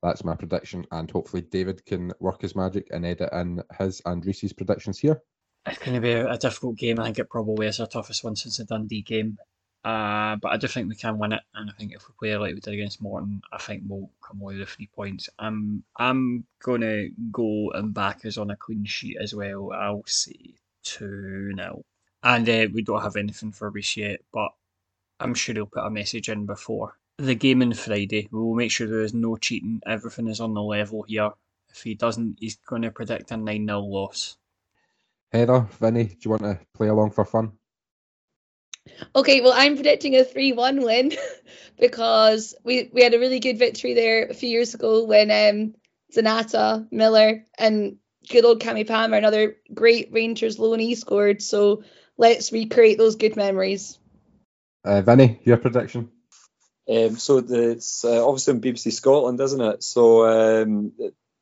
that's 0.01 0.23
my 0.23 0.35
prediction. 0.35 0.85
And 0.91 1.11
hopefully, 1.11 1.41
David 1.41 1.85
can 1.85 2.13
work 2.19 2.41
his 2.41 2.55
magic 2.55 2.87
and 2.91 3.05
edit 3.05 3.29
in 3.33 3.61
his 3.77 4.01
and 4.05 4.25
Reese's 4.25 4.53
predictions 4.53 4.99
here. 4.99 5.21
It's 5.65 5.79
going 5.79 5.95
to 5.95 6.01
be 6.01 6.11
a, 6.11 6.37
difficult 6.37 6.77
game. 6.77 6.99
I 6.99 7.05
think 7.05 7.19
it 7.19 7.29
probably 7.29 7.67
is 7.67 7.79
our 7.79 7.87
toughest 7.87 8.23
one 8.23 8.35
since 8.35 8.57
the 8.57 8.65
Dundee 8.65 9.01
game. 9.01 9.37
Uh, 9.83 10.37
but 10.37 10.51
I 10.51 10.57
do 10.57 10.67
think 10.67 10.87
we 10.87 10.95
can 10.95 11.17
win 11.17 11.33
it, 11.33 11.41
and 11.53 11.69
I 11.69 11.73
think 11.73 11.91
if 11.93 12.07
we 12.07 12.13
play 12.17 12.37
like 12.37 12.53
we 12.55 12.61
did 12.61 12.73
against 12.73 13.01
Morton, 13.01 13.41
I 13.51 13.57
think 13.57 13.83
we'll 13.85 14.09
come 14.25 14.39
away 14.39 14.57
with 14.57 14.69
three 14.69 14.89
points. 14.95 15.29
I'm 15.37 15.83
I'm 15.97 16.45
gonna 16.63 17.07
go 17.31 17.71
and 17.71 17.93
back 17.93 18.25
us 18.25 18.37
on 18.37 18.49
a 18.49 18.55
clean 18.55 18.85
sheet 18.85 19.17
as 19.21 19.35
well. 19.35 19.73
I'll 19.73 20.03
say 20.05 20.55
two 20.83 21.51
0 21.53 21.83
and 22.23 22.47
uh, 22.47 22.67
we 22.73 22.81
don't 22.81 23.01
have 23.01 23.15
anything 23.15 23.51
for 23.51 23.69
Reece 23.69 23.97
yet, 23.97 24.21
but 24.31 24.51
I'm 25.19 25.33
sure 25.33 25.53
he'll 25.55 25.65
put 25.65 25.85
a 25.85 25.89
message 25.89 26.29
in 26.29 26.45
before 26.45 26.97
the 27.17 27.35
game 27.35 27.61
on 27.61 27.73
Friday. 27.73 28.27
We 28.31 28.39
will 28.39 28.55
make 28.55 28.71
sure 28.71 28.87
there 28.87 29.01
is 29.01 29.13
no 29.13 29.35
cheating. 29.37 29.81
Everything 29.85 30.27
is 30.27 30.39
on 30.39 30.53
the 30.53 30.61
level 30.61 31.03
here. 31.03 31.31
If 31.69 31.83
he 31.83 31.95
doesn't, 31.95 32.37
he's 32.39 32.55
going 32.55 32.83
to 32.83 32.91
predict 32.91 33.31
a 33.31 33.37
9 33.37 33.67
0 33.67 33.79
loss. 33.81 34.37
Heather, 35.31 35.67
Vinny, 35.79 36.05
do 36.05 36.15
you 36.21 36.31
want 36.31 36.43
to 36.43 36.59
play 36.73 36.87
along 36.87 37.11
for 37.11 37.25
fun? 37.25 37.53
Okay, 39.15 39.41
well, 39.41 39.53
I'm 39.55 39.75
predicting 39.75 40.15
a 40.15 40.23
3 40.23 40.51
1 40.53 40.83
win 40.83 41.13
because 41.79 42.53
we, 42.63 42.89
we 42.93 43.01
had 43.01 43.13
a 43.13 43.19
really 43.19 43.39
good 43.39 43.57
victory 43.57 43.93
there 43.93 44.27
a 44.27 44.33
few 44.33 44.49
years 44.49 44.73
ago 44.73 45.05
when 45.05 45.31
um, 45.31 45.73
Zanatta, 46.13 46.87
Miller, 46.91 47.45
and 47.57 47.97
good 48.29 48.45
old 48.45 48.61
Cammy 48.61 48.87
Palmer, 48.87 49.17
another 49.17 49.57
great 49.73 50.09
Rangers 50.11 50.57
loanee, 50.57 50.97
scored. 50.97 51.41
So 51.41 51.83
let's 52.17 52.51
recreate 52.51 52.97
those 52.97 53.15
good 53.15 53.35
memories. 53.35 53.97
Uh, 54.85 55.01
Vinny, 55.01 55.39
your 55.43 55.57
prediction? 55.57 56.09
Um, 56.89 57.17
so 57.17 57.39
the, 57.39 57.71
it's 57.71 58.03
uh, 58.03 58.27
obviously 58.27 58.55
on 58.55 58.61
BBC 58.61 58.91
Scotland, 58.91 59.39
isn't 59.39 59.61
it? 59.61 59.83
So 59.83 60.25
um, 60.25 60.91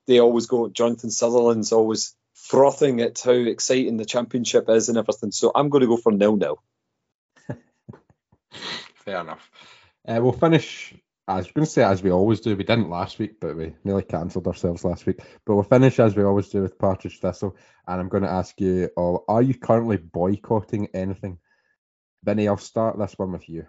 they 0.08 0.20
always 0.20 0.46
go. 0.46 0.70
Jonathan 0.70 1.10
Sutherland's 1.10 1.72
always 1.72 2.16
frothing 2.36 3.02
at 3.02 3.20
how 3.20 3.32
exciting 3.32 3.98
the 3.98 4.06
championship 4.06 4.70
is 4.70 4.90
and 4.90 4.98
everything. 4.98 5.32
So 5.32 5.52
I'm 5.54 5.70
going 5.70 5.82
to 5.82 5.88
go 5.88 5.98
for 5.98 6.12
nil 6.12 6.36
nil. 6.36 6.62
Fair 9.06 9.22
enough. 9.22 9.50
Uh, 10.08 10.20
we'll 10.22 10.32
finish. 10.32 10.94
I 11.28 11.38
was 11.38 11.52
going 11.52 11.66
to 11.66 11.72
say 11.72 11.84
as 11.84 12.02
we 12.02 12.12
always 12.12 12.42
do. 12.42 12.56
We 12.56 12.64
didn't 12.64 12.90
last 12.90 13.20
week, 13.20 13.40
but 13.40 13.56
we 13.56 13.74
nearly 13.84 14.04
cancelled 14.04 14.48
ourselves 14.48 14.84
last 14.84 15.06
week. 15.06 15.20
But 15.46 15.56
we'll 15.56 15.64
finish 15.64 16.00
as 16.00 16.16
we 16.16 16.24
always 16.24 16.50
do 16.50 16.62
with 16.62 16.80
Partridge 16.80 17.20
Thistle. 17.20 17.56
And 17.88 18.02
I'm 18.02 18.10
going 18.10 18.24
to 18.24 18.30
ask 18.30 18.60
you 18.60 18.90
all: 18.98 19.24
Are 19.28 19.42
you 19.42 19.54
currently 19.54 19.98
boycotting 19.98 20.90
anything? 20.94 21.38
Vinny, 22.24 22.48
I'll 22.48 22.58
start 22.58 22.98
this 23.00 23.14
one 23.18 23.32
with 23.32 23.48
you. 23.50 23.66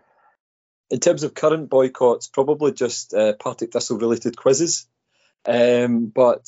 In 0.90 1.00
terms 1.00 1.22
of 1.22 1.34
current 1.34 1.70
boycotts, 1.70 2.28
probably 2.28 2.72
just 2.72 3.14
uh, 3.14 3.32
Partick 3.34 3.72
Thistle 3.72 3.98
related 3.98 4.36
quizzes. 4.36 4.86
Um, 5.46 6.06
but 6.06 6.46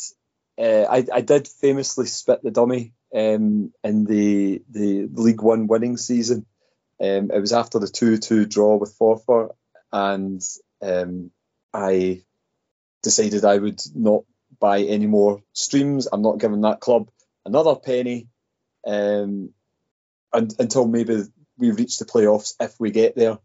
uh, 0.59 0.84
I, 0.90 1.05
I 1.12 1.20
did 1.20 1.48
famously 1.48 2.07
spit 2.07 2.42
the 2.42 2.50
dummy 2.50 2.92
um, 3.14 3.72
in 3.82 4.05
the 4.05 4.62
the 4.70 5.09
League 5.12 5.42
One 5.42 5.66
winning 5.66 5.96
season. 5.96 6.46
Um, 7.00 7.30
it 7.30 7.40
was 7.40 7.52
after 7.52 7.78
the 7.78 7.88
2 7.88 8.18
2 8.18 8.46
draw 8.46 8.76
with 8.76 8.96
Forfar, 8.98 9.55
and 9.92 10.42
um, 10.85 11.30
I 11.72 12.22
decided 13.03 13.45
I 13.45 13.59
would 13.59 13.80
not 13.95 14.24
buy 14.61 14.82
any 14.82 15.07
more 15.07 15.43
streams. 15.53 16.09
I'm 16.11 16.22
not 16.22 16.39
giving 16.39 16.62
that 16.62 16.80
club 16.80 17.11
another 17.45 17.76
penny 17.76 18.28
um, 18.87 19.51
and, 20.32 20.55
until 20.59 20.87
maybe 20.87 21.22
we 21.59 21.70
reach 21.70 21.99
the 21.99 22.05
playoffs 22.05 22.55
if 22.61 22.74
we 22.78 22.91
get 22.91 23.16
there. 23.16 23.39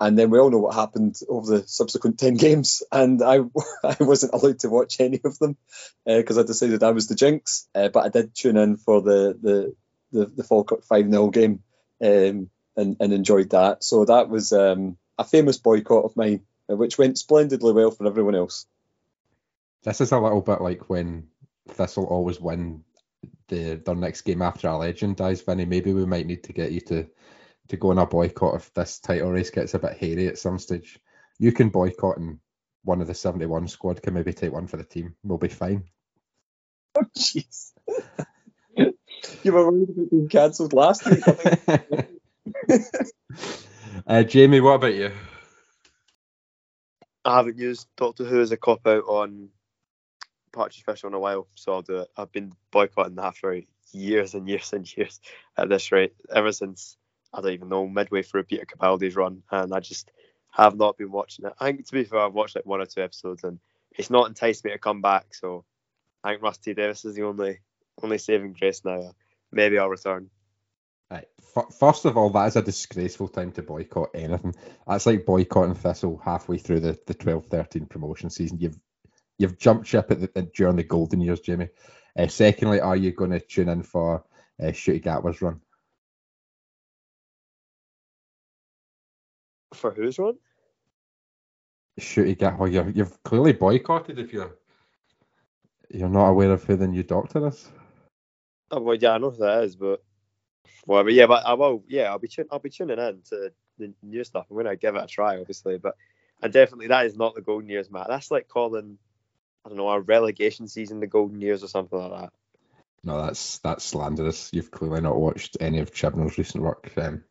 And 0.00 0.18
then 0.18 0.30
we 0.30 0.40
all 0.40 0.50
know 0.50 0.58
what 0.58 0.74
happened 0.74 1.20
over 1.28 1.58
the 1.58 1.68
subsequent 1.68 2.18
10 2.18 2.34
games. 2.34 2.82
And 2.90 3.22
I, 3.22 3.38
I 3.84 3.96
wasn't 4.00 4.34
allowed 4.34 4.58
to 4.60 4.68
watch 4.68 4.98
any 4.98 5.20
of 5.24 5.38
them 5.38 5.56
because 6.04 6.38
uh, 6.38 6.40
I 6.40 6.44
decided 6.44 6.82
I 6.82 6.90
was 6.90 7.06
the 7.06 7.14
jinx. 7.14 7.68
Uh, 7.74 7.88
but 7.88 8.04
I 8.04 8.08
did 8.08 8.34
tune 8.34 8.56
in 8.56 8.76
for 8.76 9.00
the, 9.00 9.38
the, 9.40 9.76
the, 10.10 10.26
the 10.26 10.44
Falkirk 10.44 10.84
5 10.84 11.08
0 11.08 11.30
game 11.30 11.62
um, 12.02 12.50
and, 12.76 12.96
and 12.98 13.12
enjoyed 13.12 13.50
that. 13.50 13.84
So 13.84 14.04
that 14.04 14.28
was 14.28 14.52
um, 14.52 14.96
a 15.18 15.24
famous 15.24 15.58
boycott 15.58 16.04
of 16.04 16.16
mine, 16.16 16.42
which 16.68 16.98
went 16.98 17.18
splendidly 17.18 17.72
well 17.72 17.90
for 17.90 18.06
everyone 18.06 18.34
else. 18.34 18.66
This 19.82 20.00
is 20.00 20.12
a 20.12 20.18
little 20.18 20.40
bit 20.40 20.60
like 20.60 20.88
when 20.88 21.28
Thistle 21.68 22.04
always 22.04 22.40
win 22.40 22.84
the 23.48 23.74
their 23.74 23.94
next 23.94 24.22
game 24.22 24.42
after 24.42 24.68
a 24.68 24.76
legend 24.76 25.16
dies, 25.16 25.42
Vinny. 25.42 25.64
Maybe 25.64 25.92
we 25.92 26.06
might 26.06 26.26
need 26.26 26.44
to 26.44 26.52
get 26.52 26.72
you 26.72 26.80
to 26.82 27.06
to 27.68 27.76
go 27.76 27.90
on 27.90 27.98
a 27.98 28.06
boycott 28.06 28.56
if 28.56 28.74
this 28.74 28.98
title 28.98 29.30
race 29.30 29.50
gets 29.50 29.74
a 29.74 29.78
bit 29.78 29.96
hairy 29.96 30.28
at 30.28 30.38
some 30.38 30.58
stage. 30.58 30.98
You 31.38 31.52
can 31.52 31.70
boycott 31.70 32.18
and 32.18 32.38
one 32.84 33.00
of 33.00 33.06
the 33.06 33.14
71 33.14 33.68
squad 33.68 34.02
can 34.02 34.14
maybe 34.14 34.32
take 34.32 34.52
one 34.52 34.66
for 34.66 34.76
the 34.76 34.84
team. 34.84 35.14
We'll 35.22 35.38
be 35.38 35.48
fine. 35.48 35.84
Oh, 36.94 37.06
jeez. 37.16 37.72
you 38.76 39.50
were 39.50 39.70
worried 39.72 39.88
about 39.88 40.10
being 40.10 40.28
cancelled 40.28 40.74
last 40.74 41.08
week. 41.08 41.22
uh, 44.06 44.22
Jamie, 44.24 44.60
what 44.60 44.74
about 44.74 44.92
you? 44.92 45.10
I 47.24 47.36
haven't 47.36 47.58
used 47.58 47.86
Doctor 47.96 48.24
Who 48.24 48.40
as 48.40 48.52
a 48.52 48.56
cop 48.56 48.86
out 48.86 49.04
on 49.04 49.50
Partridge 50.52 50.84
Fish 50.84 51.04
in 51.04 51.14
a 51.14 51.18
while, 51.18 51.46
so 51.54 51.72
I'll 51.72 51.82
do 51.82 51.98
it. 51.98 52.08
I've 52.16 52.32
been 52.32 52.52
boycotting 52.70 53.14
that 53.16 53.36
for 53.36 53.60
years 53.92 54.34
and 54.34 54.48
years 54.48 54.72
and 54.72 54.96
years 54.96 55.20
at 55.56 55.68
this 55.68 55.92
rate, 55.92 56.14
ever 56.34 56.52
since 56.52 56.96
I 57.32 57.40
don't 57.40 57.52
even 57.52 57.68
know 57.68 57.88
midway 57.88 58.22
through 58.22 58.44
Peter 58.44 58.66
Capaldi's 58.66 59.16
run, 59.16 59.42
and 59.50 59.72
I 59.72 59.80
just 59.80 60.10
have 60.50 60.76
not 60.76 60.98
been 60.98 61.10
watching 61.10 61.46
it. 61.46 61.52
I 61.60 61.66
think 61.66 61.86
to 61.86 61.92
be 61.92 62.04
fair, 62.04 62.20
I've 62.20 62.34
watched 62.34 62.56
like 62.56 62.66
one 62.66 62.80
or 62.80 62.86
two 62.86 63.02
episodes, 63.02 63.44
and 63.44 63.58
it's 63.92 64.10
not 64.10 64.28
enticed 64.28 64.64
me 64.64 64.72
to 64.72 64.78
come 64.78 65.00
back. 65.00 65.34
So 65.34 65.64
I 66.24 66.30
think 66.32 66.42
Rusty 66.42 66.74
Davis 66.74 67.04
is 67.04 67.14
the 67.14 67.22
only 67.22 67.60
only 68.02 68.18
saving 68.18 68.54
grace 68.54 68.84
now. 68.84 69.12
Maybe 69.50 69.78
I'll 69.78 69.88
return. 69.88 70.30
Right. 71.10 71.26
First 71.78 72.06
of 72.06 72.16
all, 72.16 72.30
that 72.30 72.46
is 72.46 72.56
a 72.56 72.62
disgraceful 72.62 73.28
time 73.28 73.52
to 73.52 73.62
boycott 73.62 74.10
anything. 74.14 74.54
That's 74.86 75.04
like 75.04 75.26
boycotting 75.26 75.74
Thistle 75.74 76.20
halfway 76.24 76.56
through 76.56 76.80
the, 76.80 76.98
the 77.06 77.14
12-13 77.14 77.88
promotion 77.88 78.30
season. 78.30 78.58
You've 78.58 78.78
you've 79.38 79.58
jumped 79.58 79.86
ship 79.86 80.10
at 80.10 80.20
the, 80.20 80.50
during 80.54 80.76
the 80.76 80.84
golden 80.84 81.20
years, 81.20 81.40
Jamie. 81.40 81.68
Uh, 82.18 82.28
secondly, 82.28 82.80
are 82.80 82.96
you 82.96 83.12
going 83.12 83.30
to 83.30 83.40
tune 83.40 83.68
in 83.68 83.82
for 83.82 84.24
uh, 84.62 84.66
Ncuti 84.66 85.02
Gatwa's 85.02 85.42
run? 85.42 85.60
For 89.74 89.90
whose 89.92 90.18
run? 90.18 90.38
Ncuti 92.00 92.36
Gatwa. 92.36 92.72
You're, 92.72 92.90
you've 92.90 93.22
clearly 93.22 93.52
boycotted 93.52 94.18
if 94.18 94.32
you're 94.32 94.56
you're 95.90 96.08
not 96.08 96.28
aware 96.28 96.52
of 96.52 96.64
who 96.64 96.76
the 96.76 96.88
new 96.88 97.02
doctor 97.02 97.48
is. 97.48 97.68
Oh 98.70 98.80
well, 98.80 98.96
yeah, 98.96 99.12
I 99.12 99.18
know 99.18 99.30
who 99.30 99.38
that 99.38 99.64
is, 99.64 99.76
but 99.76 100.02
well, 100.86 101.04
but 101.04 101.12
yeah, 101.12 101.26
but 101.26 101.44
I 101.46 101.54
will. 101.54 101.84
Yeah, 101.88 102.10
I'll 102.10 102.18
be 102.18 102.28
tun- 102.28 102.48
I'll 102.50 102.58
be 102.58 102.70
tuning 102.70 102.98
in 102.98 103.22
to 103.30 103.52
the 103.78 103.92
new 104.02 104.24
stuff. 104.24 104.46
I'm 104.50 104.56
gonna 104.56 104.76
give 104.76 104.96
it 104.96 105.04
a 105.04 105.06
try, 105.06 105.38
obviously, 105.38 105.78
but 105.78 105.96
and 106.42 106.52
definitely 106.52 106.88
that 106.88 107.06
is 107.06 107.16
not 107.16 107.34
the 107.34 107.40
golden 107.40 107.68
years, 107.68 107.90
Matt. 107.90 108.08
That's 108.08 108.30
like 108.30 108.48
calling 108.48 108.98
I 109.64 109.68
don't 109.68 109.78
know 109.78 109.88
a 109.88 110.00
relegation 110.00 110.66
season 110.66 111.00
the 111.00 111.06
golden 111.06 111.40
years 111.40 111.62
or 111.62 111.68
something 111.68 111.98
like 111.98 112.20
that. 112.20 112.32
No, 113.04 113.22
that's 113.22 113.58
that's 113.58 113.84
slanderous. 113.84 114.50
You've 114.52 114.70
clearly 114.70 115.00
not 115.00 115.16
watched 115.16 115.56
any 115.60 115.78
of 115.78 115.92
Chibnall's 115.92 116.38
recent 116.38 116.62
work. 116.62 116.90
Um, 116.96 117.24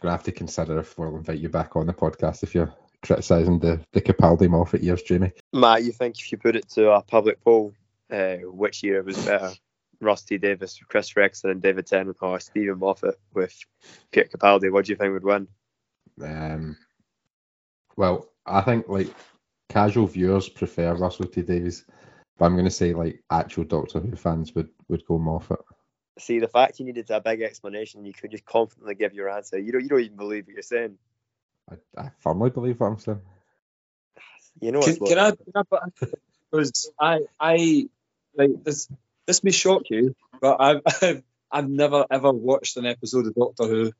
gonna 0.00 0.12
have 0.12 0.24
to 0.24 0.32
consider 0.32 0.78
if 0.78 0.98
we'll 0.98 1.16
invite 1.16 1.38
you 1.38 1.48
back 1.48 1.76
on 1.76 1.86
the 1.86 1.92
podcast 1.92 2.42
if 2.42 2.54
you're 2.54 2.74
criticising 3.02 3.58
the 3.58 3.80
the 3.92 4.00
Capaldi 4.00 4.48
Moffat 4.48 4.82
years, 4.82 5.02
Jamie. 5.02 5.32
Matt, 5.52 5.84
you 5.84 5.92
think 5.92 6.18
if 6.18 6.30
you 6.32 6.38
put 6.38 6.56
it 6.56 6.68
to 6.70 6.90
a 6.90 7.02
public 7.02 7.42
poll, 7.42 7.72
uh, 8.10 8.36
which 8.36 8.82
year 8.82 9.02
was 9.02 9.24
better? 9.24 9.52
Rusty 10.02 10.38
Davies, 10.38 10.80
Chris 10.88 11.10
Eccleston, 11.10 11.50
and 11.50 11.62
David 11.62 11.86
Tennant, 11.86 12.16
or 12.20 12.40
Steven 12.40 12.78
Moffat 12.78 13.18
with 13.32 13.58
Peter 14.10 14.28
Capaldi? 14.28 14.70
What 14.70 14.84
do 14.84 14.92
you 14.92 14.96
think 14.96 15.12
would 15.12 15.24
win? 15.24 15.48
Um, 16.22 16.76
well, 17.96 18.28
I 18.44 18.60
think 18.62 18.88
like 18.88 19.08
casual 19.68 20.06
viewers 20.06 20.48
prefer 20.48 20.94
Russell 20.94 21.26
T 21.26 21.42
Davies. 21.42 21.84
But 22.38 22.46
I'm 22.46 22.54
going 22.54 22.64
to 22.64 22.70
say 22.70 22.94
like 22.94 23.22
actual 23.30 23.64
Doctor 23.64 24.00
Who 24.00 24.16
fans 24.16 24.54
would 24.54 24.70
would 24.88 25.04
go 25.06 25.18
Moffat. 25.18 25.60
See, 26.18 26.40
the 26.40 26.48
fact 26.48 26.78
you 26.78 26.84
needed 26.84 27.10
a 27.10 27.20
big 27.20 27.40
explanation, 27.40 28.04
you 28.04 28.12
could 28.12 28.30
just 28.30 28.44
confidently 28.44 28.94
give 28.94 29.14
your 29.14 29.30
answer. 29.30 29.58
You 29.58 29.72
don't, 29.72 29.82
you 29.82 29.88
don't 29.88 30.00
even 30.00 30.16
believe 30.16 30.46
what 30.46 30.52
you're 30.52 30.62
saying. 30.62 30.98
I, 31.70 31.76
I 31.96 32.10
firmly 32.20 32.50
believe 32.50 32.80
what 32.80 32.88
I'm 32.88 32.98
saying. 32.98 33.20
You 34.60 34.72
know 34.72 34.82
Can, 34.82 34.96
what's 34.96 35.10
can 35.10 35.18
I? 35.18 35.30
Can 35.30 35.66
I 35.72 36.06
Because 36.50 36.90
I, 37.00 37.20
I 37.40 37.88
like 38.36 38.62
this. 38.62 38.88
This 39.26 39.44
may 39.44 39.50
shock 39.50 39.82
you, 39.90 40.14
but 40.40 40.60
I've, 40.60 40.80
I've, 41.02 41.22
I've 41.50 41.68
never 41.68 42.06
ever 42.10 42.32
watched 42.32 42.76
an 42.76 42.86
episode 42.86 43.26
of 43.26 43.34
Doctor 43.34 43.64
Who, 43.64 43.92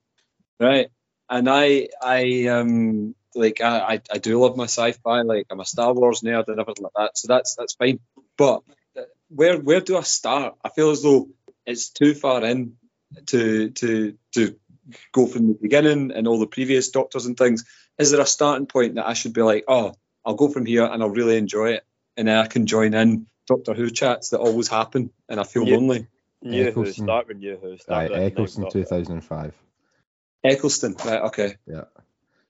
right? 0.59 0.89
And 1.29 1.49
I, 1.49 1.89
I 2.03 2.47
um, 2.47 3.15
like 3.35 3.61
I, 3.61 4.01
I, 4.11 4.19
do 4.19 4.41
love 4.41 4.57
my 4.57 4.65
sci-fi. 4.65 5.23
Like 5.23 5.47
I'm 5.51 5.61
a 5.61 5.65
Star 5.65 5.93
Wars 5.93 6.21
nerd 6.21 6.49
and 6.49 6.61
everything 6.61 6.85
like 6.85 6.93
that. 6.97 7.17
So 7.17 7.29
that's 7.29 7.55
that's 7.57 7.75
fine. 7.75 8.01
But 8.37 8.63
uh, 8.97 9.03
where 9.29 9.59
where 9.59 9.81
do 9.81 9.97
I 9.97 10.03
start? 10.03 10.55
I 10.65 10.69
feel 10.71 10.91
as 10.91 11.03
though 11.03 11.29
it's 11.65 11.91
too 11.91 12.15
far 12.15 12.45
in 12.45 12.77
to 13.27 13.71
to 13.71 14.15
to 14.35 14.57
go 15.13 15.27
from 15.27 15.49
the 15.49 15.59
beginning 15.61 16.13
and 16.13 16.27
all 16.27 16.39
the 16.39 16.47
previous 16.47 16.91
Doctors 16.91 17.27
and 17.27 17.37
things. 17.37 17.65
Is 17.99 18.11
there 18.11 18.21
a 18.21 18.27
starting 18.27 18.67
point 18.67 18.97
that 18.97 19.07
I 19.07 19.13
should 19.15 19.33
be 19.33 19.43
like, 19.43 19.65
oh, 19.69 19.95
I'll 20.25 20.35
go 20.35 20.49
from 20.49 20.67
here 20.67 20.85
and 20.85 21.03
I'll 21.03 21.11
really 21.11 21.37
enjoy 21.37 21.73
it, 21.73 21.85
and 22.17 22.29
then 22.29 22.37
I 22.37 22.47
can 22.47 22.67
join 22.67 22.95
in 22.95 23.27
Doctor 23.57 23.75
Who 23.75 23.91
chats 23.91 24.31
that 24.31 24.39
always 24.41 24.69
happen, 24.69 25.11
and 25.29 25.39
I 25.41 25.45
feel 25.45 25.67
Yeah. 25.67 25.77
lonely. 25.77 26.07
New 26.43 26.65
Who, 26.65 26.69
Eccleston. 26.71 27.05
start 27.05 27.29
with 27.29 27.37
New 27.39 27.57
Who. 27.57 27.79
Start 27.79 28.11
Right, 28.11 28.23
Eccleston 28.23 28.71
2005. 28.71 29.55
Eccleston, 30.45 30.97
right? 31.05 31.23
Okay. 31.23 31.57
Yeah. 31.67 31.85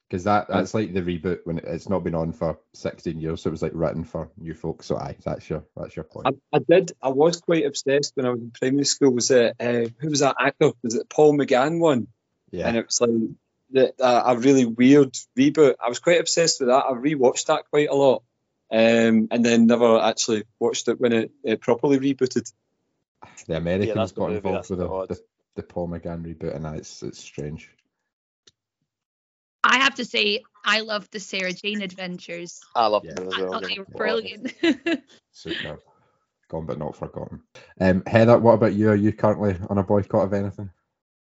Because 0.09 0.25
that 0.25 0.47
that's 0.49 0.75
like 0.75 0.93
the 0.93 1.01
reboot 1.01 1.41
when 1.45 1.59
it, 1.59 1.65
it's 1.67 1.89
not 1.89 2.05
been 2.05 2.15
on 2.15 2.33
for 2.33 2.59
16 2.75 3.19
years, 3.19 3.41
so 3.43 3.49
it 3.49 3.53
was 3.53 3.63
like 3.63 3.73
written 3.75 4.05
for 4.05 4.31
new 4.37 4.53
folks. 4.55 4.87
So 4.87 4.97
aye, 4.99 5.17
that's 5.25 5.49
your 5.49 5.65
that's 5.75 5.97
your 5.97 6.05
point. 6.05 6.27
I, 6.27 6.57
I 6.57 6.59
did. 6.59 6.93
I 7.03 7.09
was 7.09 7.41
quite 7.41 7.65
obsessed 7.65 8.13
when 8.15 8.27
I 8.27 8.31
was 8.31 8.41
in 8.41 8.51
primary 8.51 8.85
school. 8.85 9.13
Was 9.13 9.31
it 9.31 9.57
uh, 9.59 9.87
who 9.99 10.11
was 10.11 10.21
that 10.21 10.37
actor? 10.39 10.73
Was 10.83 10.95
it 10.97 11.09
Paul 11.09 11.35
McGann 11.37 11.79
one? 11.81 12.09
yeah. 12.51 12.69
And 12.69 12.77
it 12.77 12.87
was 12.87 13.01
like 13.01 13.11
the, 13.71 13.95
uh, 14.05 14.23
a 14.27 14.37
really 14.37 14.67
weird 14.67 15.15
reboot. 15.39 15.77
I 15.83 15.89
was 15.89 15.99
quite 15.99 16.21
obsessed 16.21 16.61
with 16.61 16.69
that. 16.69 16.85
I 16.85 16.93
rewatched 16.93 17.47
that 17.47 17.65
quite 17.71 17.89
a 17.89 17.95
lot, 17.95 18.23
um, 18.73 19.29
and 19.31 19.45
then 19.45 19.67
never 19.67 20.01
actually 20.01 20.45
watched 20.59 20.89
it 20.89 20.99
when 20.99 21.13
it, 21.13 21.31
it 21.45 21.61
properly 21.61 21.99
rebooted. 21.99 22.51
the 23.47 23.57
Americans 23.57 23.95
that's 23.95 24.13
the 24.13 24.21
got 24.21 24.29
movie, 24.31 24.37
involved 24.39 24.57
that's 24.57 24.71
with 24.71 24.79
the 24.79 24.87
the, 24.87 24.93
odd. 24.93 25.09
the, 25.11 25.21
the 25.57 25.63
Paul 25.63 25.89
McGann 25.89 26.25
reboot, 26.25 26.57
and 26.57 26.67
it's 26.77 27.03
it's 27.03 27.19
strange. 27.21 27.71
I 29.63 29.79
have 29.79 29.95
to 29.97 30.05
say, 30.05 30.43
I 30.65 30.81
love 30.81 31.09
the 31.11 31.21
Sarah 31.21 31.53
Jane 31.53 31.83
adventures. 31.83 32.61
I 32.75 32.87
love 32.87 33.05
Yeah. 33.05 33.15
them 33.15 33.29
as 33.29 33.35
I 33.35 33.41
well. 33.43 33.53
thought 33.53 33.63
they 33.69 33.79
were 33.79 33.85
brilliant. 33.85 34.53
Superb. 35.33 35.81
Gone 36.49 36.67
but 36.67 36.79
not 36.79 36.97
forgotten. 36.97 37.43
Um, 37.81 38.03
Heather, 38.07 38.39
what 38.39 38.55
about 38.55 38.75
you? 38.75 38.91
Are 38.91 38.97
you 38.97 39.13
currently 39.13 39.57
on 39.71 39.79
a 39.79 39.83
boycott 39.83 40.25
of 40.25 40.33
anything? 40.33 40.71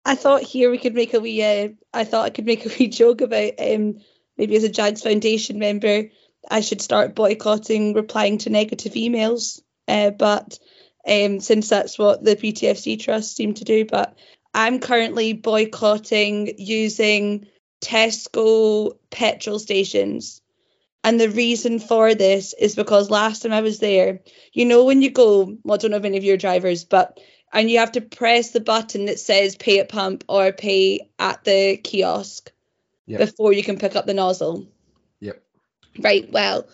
I 0.06 0.16
thought 0.16 0.42
here 0.42 0.72
we 0.72 0.78
could 0.78 0.96
make 0.96 1.14
a 1.14 1.20
wee. 1.20 1.44
Uh, 1.44 1.70
I 1.94 2.06
thought 2.06 2.26
I 2.26 2.30
could 2.30 2.46
make 2.46 2.66
a 2.66 2.70
wee 2.70 2.88
joke 3.02 3.22
about 3.22 3.54
um, 3.60 4.00
maybe 4.38 4.56
as 4.56 4.64
a 4.64 4.70
Jags 4.70 5.04
Foundation 5.04 5.60
member, 5.60 6.10
I 6.50 6.62
should 6.62 6.82
start 6.82 7.16
boycotting 7.16 7.94
replying 7.94 8.40
to 8.40 8.50
negative 8.50 8.94
emails. 8.94 9.62
Uh, 9.88 10.12
but 10.12 10.60
um, 11.08 11.40
since 11.40 11.70
that's 11.70 11.98
what 11.98 12.24
the 12.24 12.36
PTFC 12.36 13.00
Trust 13.00 13.36
seem 13.36 13.54
to 13.56 13.64
do, 13.64 13.86
but 13.86 14.16
I'm 14.54 14.80
currently 14.80 15.34
boycotting 15.34 16.56
using 16.58 17.48
Tesco 17.82 18.98
petrol 19.10 19.60
stations. 19.60 20.42
And 21.04 21.20
the 21.20 21.30
reason 21.30 21.80
for 21.80 22.14
this 22.14 22.54
is 22.54 22.76
because 22.76 23.10
last 23.10 23.42
time 23.42 23.54
I 23.54 23.62
was 23.62 23.80
there, 23.80 24.20
you 24.54 24.66
know, 24.66 24.86
when 24.86 25.02
you 25.02 25.10
go, 25.10 25.58
well, 25.64 25.74
I 25.74 25.78
don't 25.78 25.92
know 25.92 25.98
if 25.98 26.06
any 26.06 26.18
of 26.18 26.24
your 26.24 26.38
drivers, 26.38 26.84
but 26.84 27.20
and 27.54 27.70
you 27.70 27.80
have 27.80 27.94
to 27.94 28.02
press 28.02 28.52
the 28.52 28.60
button 28.62 29.06
that 29.06 29.20
says 29.20 29.56
pay 29.56 29.80
at 29.80 29.90
pump 29.90 30.24
or 30.30 30.52
pay 30.52 31.10
at 31.20 31.44
the 31.44 31.78
kiosk 31.78 32.52
Yep. 33.08 33.20
before 33.20 33.52
you 33.52 33.64
can 33.64 33.78
pick 33.78 33.96
up 33.96 34.06
the 34.06 34.14
nozzle. 34.14 34.71
Right. 36.00 36.32
Well, 36.32 36.68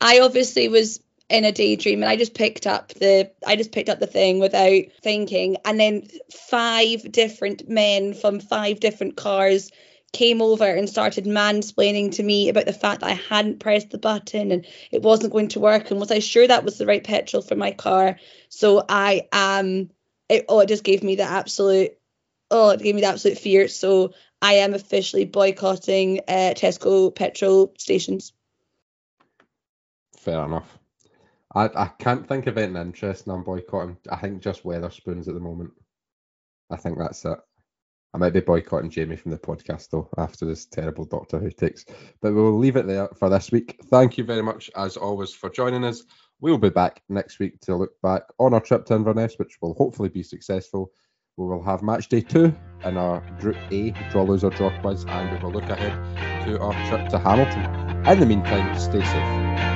I 0.00 0.20
obviously 0.20 0.68
was 0.68 1.00
in 1.28 1.44
a 1.44 1.52
daydream 1.52 2.02
and 2.02 2.10
I 2.10 2.16
just 2.16 2.34
picked 2.34 2.66
up 2.66 2.88
the 2.94 3.30
I 3.44 3.56
just 3.56 3.72
picked 3.72 3.88
up 3.88 3.98
the 3.98 4.06
thing 4.06 4.38
without 4.38 4.82
thinking. 5.02 5.56
And 5.64 5.78
then 5.78 6.06
five 6.32 7.10
different 7.10 7.68
men 7.68 8.14
from 8.14 8.40
five 8.40 8.80
different 8.80 9.16
cars 9.16 9.70
came 10.12 10.40
over 10.40 10.64
and 10.64 10.88
started 10.88 11.24
mansplaining 11.24 12.12
to 12.12 12.22
me 12.22 12.48
about 12.48 12.64
the 12.64 12.72
fact 12.72 13.00
that 13.00 13.10
I 13.10 13.20
hadn't 13.28 13.60
pressed 13.60 13.90
the 13.90 13.98
button 13.98 14.52
and 14.52 14.64
it 14.90 15.02
wasn't 15.02 15.32
going 15.32 15.48
to 15.48 15.60
work 15.60 15.90
and 15.90 15.98
was 16.00 16.12
I 16.12 16.20
sure 16.20 16.46
that 16.46 16.64
was 16.64 16.78
the 16.78 16.86
right 16.86 17.02
petrol 17.02 17.42
for 17.42 17.56
my 17.56 17.72
car? 17.72 18.18
So 18.48 18.84
I 18.88 19.28
um 19.32 19.90
it 20.28 20.44
oh 20.48 20.60
it 20.60 20.68
just 20.68 20.84
gave 20.84 21.02
me 21.02 21.16
the 21.16 21.24
absolute 21.24 21.98
oh 22.50 22.70
it 22.70 22.82
gave 22.82 22.94
me 22.94 23.00
the 23.00 23.08
absolute 23.08 23.38
fear. 23.38 23.68
So 23.68 24.14
I 24.40 24.54
am 24.54 24.74
officially 24.74 25.24
boycotting 25.24 26.20
uh, 26.28 26.52
Tesco 26.54 27.12
petrol 27.14 27.72
stations 27.78 28.32
Fair 30.26 30.44
enough. 30.44 30.80
I, 31.54 31.70
I 31.76 31.86
can't 32.00 32.26
think 32.26 32.48
of 32.48 32.58
anything 32.58 32.82
interesting 32.82 33.32
I'm 33.32 33.44
boycotting. 33.44 33.96
I 34.10 34.16
think 34.16 34.42
just 34.42 34.64
Wetherspoons 34.64 35.28
at 35.28 35.34
the 35.34 35.40
moment. 35.40 35.70
I 36.68 36.74
think 36.74 36.98
that's 36.98 37.24
it. 37.24 37.38
I 38.12 38.18
might 38.18 38.32
be 38.32 38.40
boycotting 38.40 38.90
Jamie 38.90 39.14
from 39.14 39.30
the 39.30 39.38
podcast 39.38 39.90
though 39.90 40.08
after 40.18 40.44
this 40.44 40.66
terrible 40.66 41.04
Doctor 41.04 41.38
Who 41.38 41.52
takes. 41.52 41.84
But 42.20 42.34
we'll 42.34 42.58
leave 42.58 42.74
it 42.74 42.88
there 42.88 43.08
for 43.16 43.30
this 43.30 43.52
week. 43.52 43.78
Thank 43.84 44.18
you 44.18 44.24
very 44.24 44.42
much 44.42 44.68
as 44.74 44.96
always 44.96 45.32
for 45.32 45.48
joining 45.48 45.84
us. 45.84 46.02
We'll 46.40 46.58
be 46.58 46.70
back 46.70 47.02
next 47.08 47.38
week 47.38 47.60
to 47.60 47.76
look 47.76 47.92
back 48.02 48.22
on 48.40 48.52
our 48.52 48.60
trip 48.60 48.84
to 48.86 48.96
Inverness, 48.96 49.34
which 49.36 49.58
will 49.62 49.74
hopefully 49.74 50.08
be 50.08 50.24
successful. 50.24 50.90
We 51.36 51.46
will 51.46 51.62
have 51.62 51.84
match 51.84 52.08
day 52.08 52.22
two 52.22 52.52
in 52.84 52.96
our 52.96 53.20
Group 53.38 53.58
A 53.70 53.92
draw 54.10 54.24
loser 54.24 54.50
draw 54.50 54.76
quiz, 54.80 55.04
and 55.04 55.30
we 55.30 55.44
will 55.44 55.52
look 55.52 55.70
ahead 55.70 55.92
to 56.48 56.58
our 56.58 56.72
trip 56.88 57.10
to 57.10 57.18
Hamilton. 57.20 58.04
In 58.08 58.18
the 58.18 58.26
meantime, 58.26 58.76
stay 58.76 59.04
safe. 59.04 59.75